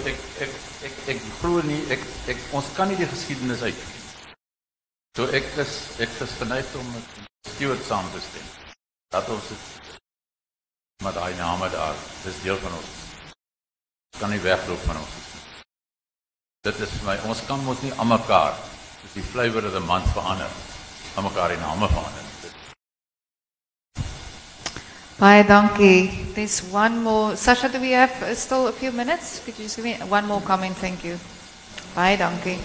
Ek 0.10 0.20
ek 0.46 0.54
ek 0.86 0.96
ek 1.08 1.22
glo 1.40 1.62
nie 1.62 1.82
ek 1.90 2.04
ek 2.28 2.38
ons 2.52 2.66
kan 2.76 2.88
nie 2.88 2.98
die 2.98 3.10
geskiedenis 3.10 3.62
uit. 3.62 3.82
So 5.18 5.26
ek 5.26 5.46
is 5.58 5.74
ek 5.98 6.14
is 6.22 6.38
geneig 6.38 6.76
om 6.76 6.92
met 6.94 7.04
Stewart 7.50 7.84
saam 7.88 8.06
te 8.14 8.22
stem. 8.22 8.48
Dat 9.10 9.30
ons 9.30 9.50
het 9.50 9.98
maar 11.04 11.14
daai 11.14 11.36
name 11.36 11.70
daar, 11.70 11.96
dis 12.24 12.42
deel 12.44 12.58
van 12.58 12.74
ons. 12.78 12.99
Ons 14.14 14.22
kan 14.22 14.30
nie 14.34 14.42
wegloop 14.44 14.82
van 14.88 14.98
ons. 15.02 15.18
Dit 16.68 16.80
is 16.84 16.96
vir 16.98 17.06
my, 17.08 17.18
ons 17.32 17.44
kan 17.48 17.62
mos 17.64 17.84
nie 17.86 17.94
aan 17.96 18.10
mekaar 18.12 18.58
soos 19.02 19.14
die 19.16 19.24
flavour 19.24 19.66
of 19.66 19.74
the 19.78 19.84
month 19.86 20.10
verander. 20.16 20.52
Aan 21.16 21.28
mekaar 21.30 21.54
die 21.54 21.62
name 21.62 21.88
verander. 21.88 22.26
Baie 25.20 25.44
dankie. 25.44 26.32
There's 26.34 26.64
one 26.72 27.04
more. 27.04 27.36
Sasha, 27.36 27.68
do 27.68 27.80
we 27.80 27.92
have 27.92 28.24
uh, 28.24 28.34
still 28.36 28.68
a 28.68 28.72
few 28.72 28.92
minutes? 28.92 29.42
Could 29.44 29.58
you 29.58 29.66
just 29.66 29.76
give 29.76 29.84
me 29.84 29.96
one 30.08 30.26
more 30.26 30.40
comment? 30.40 30.78
Thank 30.78 31.04
you. 31.04 31.20
Bye, 31.94 32.16
donkey. 32.16 32.58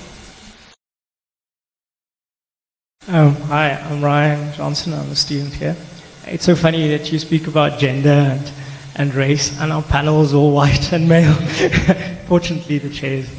Um, 3.09 3.35
hi, 3.51 3.73
I'm 3.73 4.03
Ryan 4.03 4.53
Johnson. 4.55 4.95
I'm 4.95 5.11
a 5.11 5.17
student 5.17 5.53
here. 5.53 5.77
It's 6.27 6.45
so 6.45 6.55
funny 6.55 6.89
that 6.89 7.11
you 7.13 7.19
speak 7.19 7.49
about 7.49 7.79
gender 7.79 8.09
and, 8.09 8.53
and 8.97 9.15
race, 9.15 9.59
and 9.61 9.73
our 9.73 9.83
panel 9.83 10.23
is 10.23 10.35
all 10.35 10.53
white 10.53 10.93
and 10.93 11.09
male. 11.09 11.35
Fortunately, 12.27 12.79
the 12.79 12.91
chair 12.91 13.15
is 13.15 13.31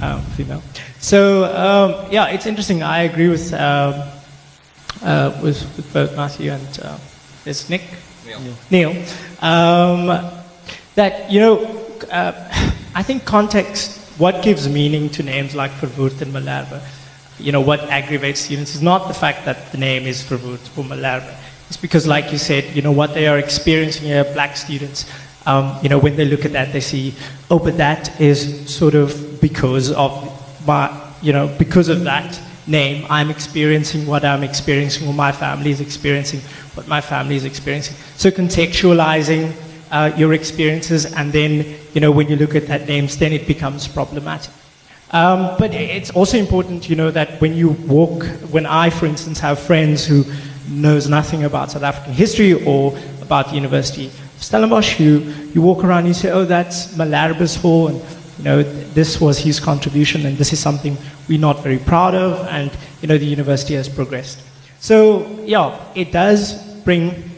um, 0.00 0.22
female. 0.36 0.62
So, 0.98 1.44
um, 1.44 2.10
yeah, 2.12 2.28
it's 2.28 2.46
interesting. 2.46 2.82
I 2.82 3.02
agree 3.02 3.28
with, 3.28 3.52
um, 3.52 4.08
uh, 5.02 5.38
with, 5.42 5.60
with 5.76 5.92
both 5.92 6.16
Matthew 6.16 6.52
and 6.52 6.80
uh, 6.82 6.98
Nick. 7.68 7.82
Neil. 8.70 8.90
Um, 9.40 10.30
that, 10.94 11.30
you 11.30 11.40
know, 11.40 11.64
uh, 12.10 12.32
I 12.94 13.02
think 13.02 13.24
context, 13.24 13.98
what 14.18 14.42
gives 14.42 14.68
meaning 14.68 15.08
to 15.10 15.22
names 15.22 15.54
like 15.54 15.70
Verwoerd 15.72 16.20
and 16.22 16.32
Malherbe, 16.32 16.82
you 17.38 17.50
know, 17.50 17.60
what 17.60 17.80
aggravates 17.80 18.40
students 18.40 18.74
is 18.74 18.82
not 18.82 19.08
the 19.08 19.14
fact 19.14 19.44
that 19.46 19.72
the 19.72 19.78
name 19.78 20.04
is 20.06 20.22
Verwoerd 20.22 20.60
or 20.78 20.84
Malherbe. 20.84 21.34
It's 21.72 21.80
because, 21.80 22.06
like 22.06 22.30
you 22.32 22.36
said, 22.36 22.76
you 22.76 22.82
know, 22.82 22.92
what 22.92 23.14
they 23.14 23.26
are 23.26 23.38
experiencing 23.38 24.04
here, 24.04 24.24
black 24.24 24.58
students, 24.58 25.10
um, 25.46 25.78
you 25.82 25.88
know, 25.88 25.98
when 25.98 26.16
they 26.16 26.26
look 26.26 26.44
at 26.44 26.52
that, 26.52 26.70
they 26.70 26.80
see, 26.80 27.14
oh, 27.50 27.58
but 27.58 27.78
that 27.78 28.20
is 28.20 28.68
sort 28.68 28.94
of 28.94 29.40
because 29.40 29.90
of 29.90 30.12
my, 30.66 30.92
you 31.22 31.32
know, 31.32 31.48
because 31.56 31.88
of 31.88 32.04
that 32.04 32.38
name, 32.66 33.06
I'm 33.08 33.30
experiencing 33.30 34.06
what 34.06 34.22
I'm 34.22 34.42
experiencing, 34.42 35.08
or 35.08 35.14
my 35.14 35.32
family 35.32 35.70
is 35.70 35.80
experiencing 35.80 36.40
what 36.74 36.88
my 36.88 37.00
family 37.00 37.36
is 37.36 37.46
experiencing. 37.46 37.96
So 38.18 38.30
contextualizing 38.30 39.54
uh, 39.90 40.12
your 40.14 40.34
experiences, 40.34 41.10
and 41.14 41.32
then, 41.32 41.74
you 41.94 42.02
know, 42.02 42.10
when 42.10 42.28
you 42.28 42.36
look 42.36 42.54
at 42.54 42.66
that 42.66 42.86
name, 42.86 43.06
then 43.06 43.32
it 43.32 43.46
becomes 43.46 43.88
problematic. 43.88 44.52
Um, 45.10 45.56
but 45.58 45.72
it's 45.72 46.10
also 46.10 46.36
important, 46.36 46.90
you 46.90 46.96
know, 46.96 47.10
that 47.12 47.40
when 47.40 47.54
you 47.54 47.70
walk, 47.88 48.26
when 48.50 48.66
I, 48.66 48.90
for 48.90 49.06
instance, 49.06 49.40
have 49.40 49.58
friends 49.58 50.04
who 50.04 50.26
knows 50.68 51.08
nothing 51.08 51.44
about 51.44 51.70
South 51.70 51.82
African 51.82 52.12
history 52.12 52.64
or 52.64 52.96
about 53.20 53.48
the 53.48 53.54
University 53.54 54.06
of 54.06 54.42
Stellenbosch, 54.42 54.98
you, 54.98 55.20
you 55.54 55.62
walk 55.62 55.84
around 55.84 56.00
and 56.00 56.08
you 56.08 56.14
say, 56.14 56.30
oh, 56.30 56.44
that's 56.44 56.96
Malherbe's 56.96 57.56
Hall, 57.56 57.88
and, 57.88 58.02
you 58.38 58.44
know, 58.44 58.62
this 58.62 59.20
was 59.20 59.38
his 59.38 59.60
contribution, 59.60 60.26
and 60.26 60.36
this 60.36 60.52
is 60.52 60.58
something 60.58 60.96
we're 61.28 61.38
not 61.38 61.62
very 61.62 61.78
proud 61.78 62.14
of, 62.14 62.46
and, 62.48 62.70
you 63.00 63.08
know, 63.08 63.16
the 63.16 63.24
university 63.24 63.74
has 63.74 63.88
progressed. 63.88 64.40
So, 64.80 65.26
yeah, 65.44 65.78
it 65.94 66.10
does 66.10 66.60
bring 66.82 67.30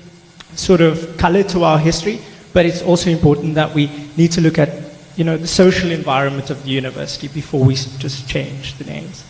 sort 0.54 0.80
of 0.80 1.16
color 1.18 1.42
to 1.42 1.64
our 1.64 1.78
history, 1.78 2.20
but 2.54 2.64
it's 2.64 2.82
also 2.82 3.10
important 3.10 3.54
that 3.54 3.74
we 3.74 3.90
need 4.16 4.32
to 4.32 4.40
look 4.40 4.58
at, 4.58 4.70
you 5.16 5.24
know, 5.24 5.36
the 5.36 5.46
social 5.46 5.90
environment 5.90 6.50
of 6.50 6.62
the 6.64 6.70
university 6.70 7.28
before 7.28 7.62
we 7.62 7.74
just 7.74 8.28
change 8.28 8.78
the 8.78 8.84
names. 8.84 9.24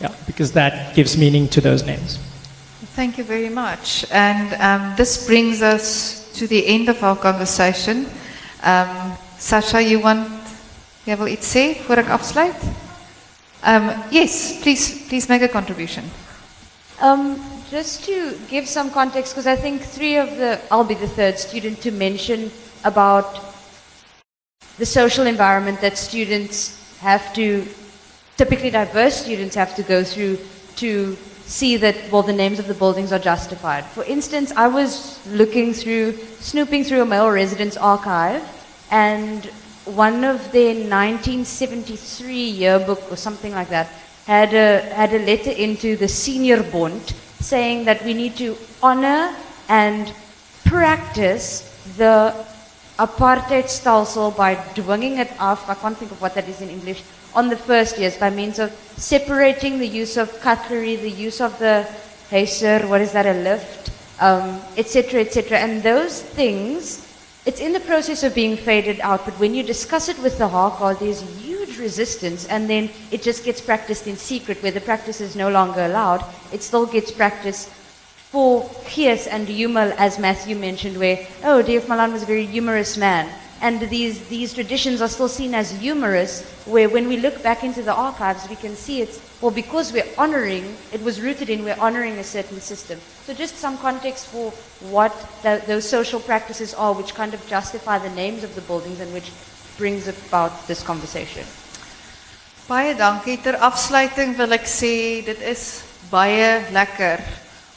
Yeah, 0.00 0.12
because 0.26 0.52
that 0.52 0.96
gives 0.96 1.16
meaning 1.16 1.46
to 1.48 1.60
those 1.60 1.84
names. 1.84 2.18
Thank 3.00 3.16
you 3.16 3.24
very 3.24 3.48
much. 3.48 4.04
And 4.10 4.52
um, 4.60 4.94
this 4.94 5.26
brings 5.26 5.62
us 5.62 6.30
to 6.34 6.46
the 6.46 6.66
end 6.66 6.90
of 6.90 7.02
our 7.02 7.16
conversation. 7.16 8.04
Um, 8.62 9.16
Sasha, 9.38 9.80
you 9.80 10.00
want, 10.00 10.28
jy 11.06 11.16
wil 11.16 11.30
iets 11.32 11.48
sê 11.48 11.62
voor 11.86 12.02
ek 12.02 12.10
afsluit? 12.12 12.66
Um, 13.64 13.88
yes, 14.12 14.60
please, 14.60 15.08
please 15.08 15.32
make 15.32 15.40
a 15.40 15.48
contribution. 15.48 16.04
Um, 17.00 17.40
just 17.70 18.04
to 18.04 18.36
give 18.50 18.68
some 18.68 18.90
context, 18.90 19.32
because 19.32 19.46
I 19.46 19.56
think 19.56 19.80
three 19.80 20.18
of 20.18 20.36
the, 20.36 20.60
I'll 20.70 20.84
be 20.84 20.92
the 20.92 21.08
third 21.08 21.38
student 21.38 21.80
to 21.88 21.90
mention 21.90 22.52
about 22.84 23.40
the 24.76 24.84
social 24.84 25.24
environment 25.24 25.80
that 25.80 25.96
students 25.96 26.76
have 27.00 27.32
to, 27.32 27.64
typically 28.36 28.68
diverse 28.68 29.16
students 29.24 29.56
have 29.56 29.74
to 29.76 29.82
go 29.82 30.04
through 30.04 30.36
to 30.84 31.16
see 31.50 31.76
that, 31.76 31.96
well, 32.12 32.22
the 32.22 32.32
names 32.32 32.60
of 32.60 32.68
the 32.68 32.74
buildings 32.74 33.12
are 33.12 33.18
justified. 33.18 33.84
For 33.84 34.04
instance, 34.04 34.52
I 34.56 34.68
was 34.68 35.18
looking 35.26 35.74
through, 35.74 36.16
snooping 36.38 36.84
through 36.84 37.02
a 37.02 37.06
male 37.06 37.28
residence 37.28 37.76
archive, 37.76 38.42
and 38.90 39.44
one 39.84 40.22
of 40.24 40.52
their 40.52 40.74
1973 40.74 42.34
yearbook 42.34 43.02
or 43.10 43.16
something 43.16 43.52
like 43.52 43.68
that 43.70 43.88
had 44.26 44.54
a, 44.54 44.80
had 44.94 45.12
a 45.12 45.18
letter 45.26 45.50
into 45.50 45.96
the 45.96 46.06
senior 46.06 46.62
bond 46.62 47.14
saying 47.40 47.84
that 47.84 48.04
we 48.04 48.14
need 48.14 48.36
to 48.36 48.56
honor 48.80 49.34
and 49.68 50.12
practice 50.64 51.66
the 51.96 52.32
apartheid 52.98 53.64
stelsel 53.64 54.36
by 54.36 54.54
dwinging 54.76 55.18
it 55.18 55.32
off, 55.40 55.68
I 55.68 55.74
can't 55.74 55.96
think 55.96 56.12
of 56.12 56.20
what 56.20 56.34
that 56.34 56.48
is 56.48 56.60
in 56.60 56.68
English, 56.68 57.02
on 57.34 57.48
the 57.48 57.56
first 57.56 57.98
years 57.98 58.16
by 58.16 58.30
means 58.30 58.58
of 58.58 58.70
separating 58.96 59.78
the 59.78 59.86
use 59.86 60.16
of 60.16 60.40
cutlery, 60.40 60.96
the 60.96 61.10
use 61.10 61.40
of 61.40 61.58
the 61.58 61.82
hazer, 62.28 62.80
what 62.86 63.00
is 63.00 63.12
that, 63.12 63.26
a 63.26 63.34
lift, 63.34 63.90
um, 64.20 64.60
etc., 64.76 65.20
etc. 65.20 65.58
And 65.58 65.82
those 65.82 66.22
things, 66.22 67.06
it's 67.46 67.60
in 67.60 67.72
the 67.72 67.80
process 67.80 68.22
of 68.22 68.34
being 68.34 68.56
faded 68.56 69.00
out, 69.00 69.24
but 69.24 69.34
when 69.38 69.54
you 69.54 69.62
discuss 69.62 70.08
it 70.08 70.18
with 70.18 70.38
the 70.38 70.48
HK, 70.48 70.98
there's 70.98 71.22
huge 71.42 71.78
resistance, 71.78 72.46
and 72.46 72.68
then 72.68 72.90
it 73.10 73.22
just 73.22 73.44
gets 73.44 73.60
practiced 73.60 74.06
in 74.06 74.16
secret 74.16 74.62
where 74.62 74.72
the 74.72 74.80
practice 74.80 75.20
is 75.20 75.36
no 75.36 75.50
longer 75.50 75.84
allowed. 75.84 76.24
It 76.52 76.62
still 76.62 76.86
gets 76.86 77.10
practiced 77.10 77.68
for 78.30 78.70
Gees 78.88 79.26
and 79.26 79.48
humor, 79.48 79.92
as 79.98 80.18
Matthew 80.18 80.54
mentioned, 80.54 80.98
where, 80.98 81.26
oh, 81.42 81.62
D.F. 81.62 81.88
Malan 81.88 82.12
was 82.12 82.22
a 82.22 82.26
very 82.26 82.46
humorous 82.46 82.96
man. 82.96 83.28
And 83.62 83.80
these, 83.90 84.26
these 84.28 84.54
traditions 84.54 85.02
are 85.02 85.08
still 85.08 85.28
seen 85.28 85.54
as 85.54 85.70
humorous, 85.70 86.42
where 86.64 86.88
when 86.88 87.08
we 87.08 87.18
look 87.18 87.42
back 87.42 87.62
into 87.62 87.82
the 87.82 87.92
archives, 87.92 88.48
we 88.48 88.56
can 88.56 88.74
see 88.74 89.02
it's, 89.02 89.20
well, 89.42 89.50
because 89.50 89.92
we're 89.92 90.08
honoring, 90.16 90.76
it 90.92 91.02
was 91.02 91.20
rooted 91.20 91.50
in 91.50 91.64
we're 91.64 91.78
honoring 91.78 92.16
a 92.16 92.24
certain 92.24 92.60
system. 92.60 92.98
So 93.26 93.34
just 93.34 93.58
some 93.58 93.76
context 93.76 94.28
for 94.28 94.50
what 94.88 95.12
tho- 95.42 95.60
those 95.66 95.86
social 95.86 96.20
practices 96.20 96.72
are, 96.72 96.94
which 96.94 97.14
kind 97.14 97.34
of 97.34 97.46
justify 97.46 97.98
the 97.98 98.08
names 98.10 98.44
of 98.44 98.54
the 98.54 98.62
buildings 98.62 98.98
and 99.00 99.12
which 99.12 99.30
brings 99.76 100.08
about 100.08 100.66
this 100.66 100.82
conversation. 100.82 101.44
Baie 102.68 102.94
dankie. 102.94 103.36
Ter 103.42 103.56
afsluiting 103.58 104.36
wil 104.38 104.54
ek 104.54 104.68
sê 104.70 105.20
dit 105.26 105.40
is 105.42 105.82
baie 106.06 106.70
lekker 106.70 107.18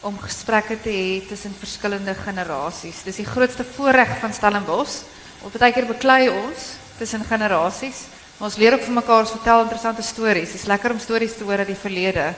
om 0.06 0.20
gesprekke 0.22 0.78
te 0.84 0.92
hê 0.94 1.16
tussen 1.26 1.56
verskillende 1.58 2.14
generasies. 2.14 3.02
Dis 3.08 3.18
die 3.24 3.26
grootste 3.26 3.66
voorreg 3.66 4.20
van 4.22 4.36
Stellenbosch. 4.36 5.02
Ons 5.44 5.58
baie 5.60 5.74
keer 5.76 5.84
beklei 5.84 6.30
ons 6.32 6.68
tussen 6.96 7.24
generasies, 7.28 8.06
maar 8.38 8.48
ons 8.48 8.56
leer 8.62 8.78
ook 8.78 8.86
vir 8.86 8.96
mekaar, 8.96 9.26
ons 9.26 9.34
vertel 9.36 9.66
interessante 9.66 10.06
stories. 10.08 10.54
Dit 10.54 10.62
is 10.62 10.70
lekker 10.72 10.94
om 10.96 11.02
stories 11.04 11.36
te 11.36 11.44
hoor 11.44 11.60
uit 11.60 11.74
die 11.74 11.82
verlede 11.82 12.30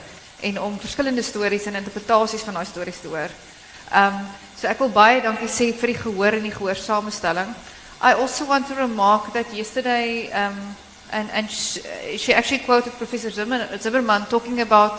en 0.50 0.58
om 0.66 0.80
verskillende 0.82 1.22
stories 1.22 1.68
en 1.70 1.78
interpretasies 1.78 2.42
van 2.48 2.58
daai 2.58 2.66
stories 2.66 3.04
te 3.04 3.12
hoor. 3.12 3.36
Um 3.94 4.18
so 4.56 4.66
ek 4.72 4.82
wil 4.82 4.90
baie 4.90 5.22
dankie 5.22 5.52
sê 5.52 5.70
vir 5.78 5.94
die 5.94 6.00
gehoor 6.00 6.40
en 6.40 6.48
die 6.48 6.56
gehoorsamestelling. 6.56 7.54
I 8.02 8.16
also 8.18 8.50
want 8.50 8.66
to 8.72 8.80
remark 8.80 9.30
that 9.38 9.54
yesterday 9.54 10.26
um 10.34 10.58
and, 11.12 11.30
and 11.30 11.52
she, 11.52 12.34
actually 12.34 12.66
quoted 12.66 12.98
Professor 12.98 13.30
Zimmer, 13.30 13.68
Zimmerman 13.78 14.26
talking 14.26 14.62
about 14.62 14.98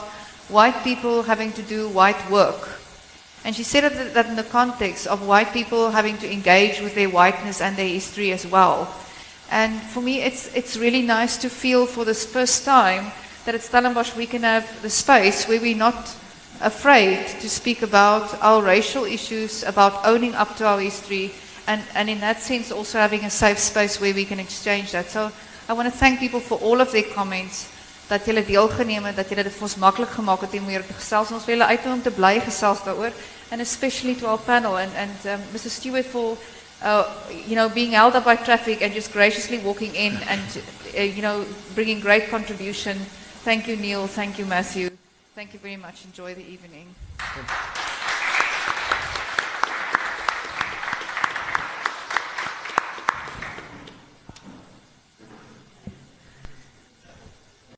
white 0.49 0.79
people 0.85 1.25
having 1.25 1.51
to 1.53 1.63
do 1.63 1.89
white 1.89 2.23
work. 2.31 2.86
And 3.47 3.55
she 3.55 3.63
said 3.63 3.85
that, 4.15 4.27
in 4.27 4.35
the 4.35 4.43
context 4.43 5.07
of 5.07 5.25
white 5.25 5.53
people 5.53 5.93
having 5.93 6.19
to 6.19 6.29
engage 6.31 6.81
with 6.81 6.97
their 6.97 7.09
whiteness 7.09 7.61
and 7.61 7.77
their 7.77 7.87
history 7.87 8.33
as 8.33 8.45
well. 8.45 8.93
And 9.53 9.81
for 9.81 10.01
me, 10.01 10.21
it's, 10.21 10.53
it's 10.53 10.77
really 10.77 11.03
nice 11.03 11.37
to 11.37 11.49
feel 11.49 11.87
for 11.87 12.05
this 12.05 12.27
first 12.27 12.65
time 12.65 13.13
that 13.45 13.55
at 13.55 13.63
Stellenbosch 13.63 14.17
we 14.17 14.27
can 14.27 14.43
have 14.43 14.83
the 14.83 14.91
space 14.91 15.47
where 15.47 15.61
we're 15.61 15.77
not 15.77 16.13
afraid 16.61 17.25
to 17.41 17.49
speak 17.49 17.83
about 17.83 18.37
our 18.43 18.65
racial 18.65 19.05
issues, 19.05 19.63
about 19.63 20.05
owning 20.05 20.35
up 20.35 20.57
to 20.57 20.67
our 20.67 20.81
history, 20.81 21.31
and, 21.69 21.85
and 21.95 22.11
in 22.11 22.19
that 22.19 22.41
sense 22.41 22.73
also 22.73 22.99
having 22.99 23.25
a 23.25 23.31
safe 23.31 23.61
space 23.61 24.01
where 24.01 24.13
we 24.13 24.25
can 24.25 24.41
exchange 24.41 24.91
that. 24.91 25.07
So 25.07 25.31
I 25.69 25.73
want 25.73 25.87
to 25.87 25.97
thank 25.97 26.19
people 26.19 26.41
for 26.41 26.59
all 26.59 26.81
of 26.81 26.91
their 26.91 27.05
comments 27.05 27.71
dat 28.09 28.25
julle 28.25 28.45
deelgeneem 28.47 29.05
het, 29.05 29.17
dat 29.17 29.29
julle 29.29 29.43
dit 29.43 29.55
vir 29.55 29.63
ons 29.67 29.77
maklik 29.83 30.13
gemaak 30.15 30.41
het 30.41 30.55
om 30.59 30.69
hier 30.69 30.87
te 30.87 30.95
gesels. 30.95 31.33
Ons 31.35 31.45
wil 31.45 31.57
julle 31.57 31.71
uitnooi 31.73 31.97
om 31.97 32.03
te 32.03 32.15
bly 32.15 32.39
gesels 32.41 32.85
daaroor 32.87 33.13
and 33.51 33.61
especially 33.61 34.15
to 34.15 34.27
our 34.27 34.39
panel 34.39 34.77
and 34.77 34.93
and 34.97 35.27
um, 35.27 35.41
Mr. 35.53 35.71
Stewart 35.71 36.05
for 36.05 36.37
uh, 36.83 37.05
you 37.47 37.55
know 37.55 37.69
being 37.69 37.93
held 37.93 38.15
up 38.15 38.25
by 38.25 38.37
traffic 38.37 38.83
and 38.83 38.93
just 38.93 39.13
graciously 39.13 39.59
walking 39.59 39.95
in 39.95 40.17
and 40.29 40.63
uh, 40.97 41.01
you 41.01 41.23
know 41.23 41.45
bringing 41.75 42.01
great 42.01 42.29
contribution. 42.29 42.97
Thank 43.45 43.69
you 43.69 43.77
Neil, 43.77 44.07
thank 44.07 44.39
you 44.39 44.47
Matthew. 44.47 44.91
Thank 45.35 45.53
you 45.53 45.61
very 45.61 45.77
much. 45.77 46.05
Enjoy 46.05 46.35
the 46.35 46.45
evening. 46.45 46.95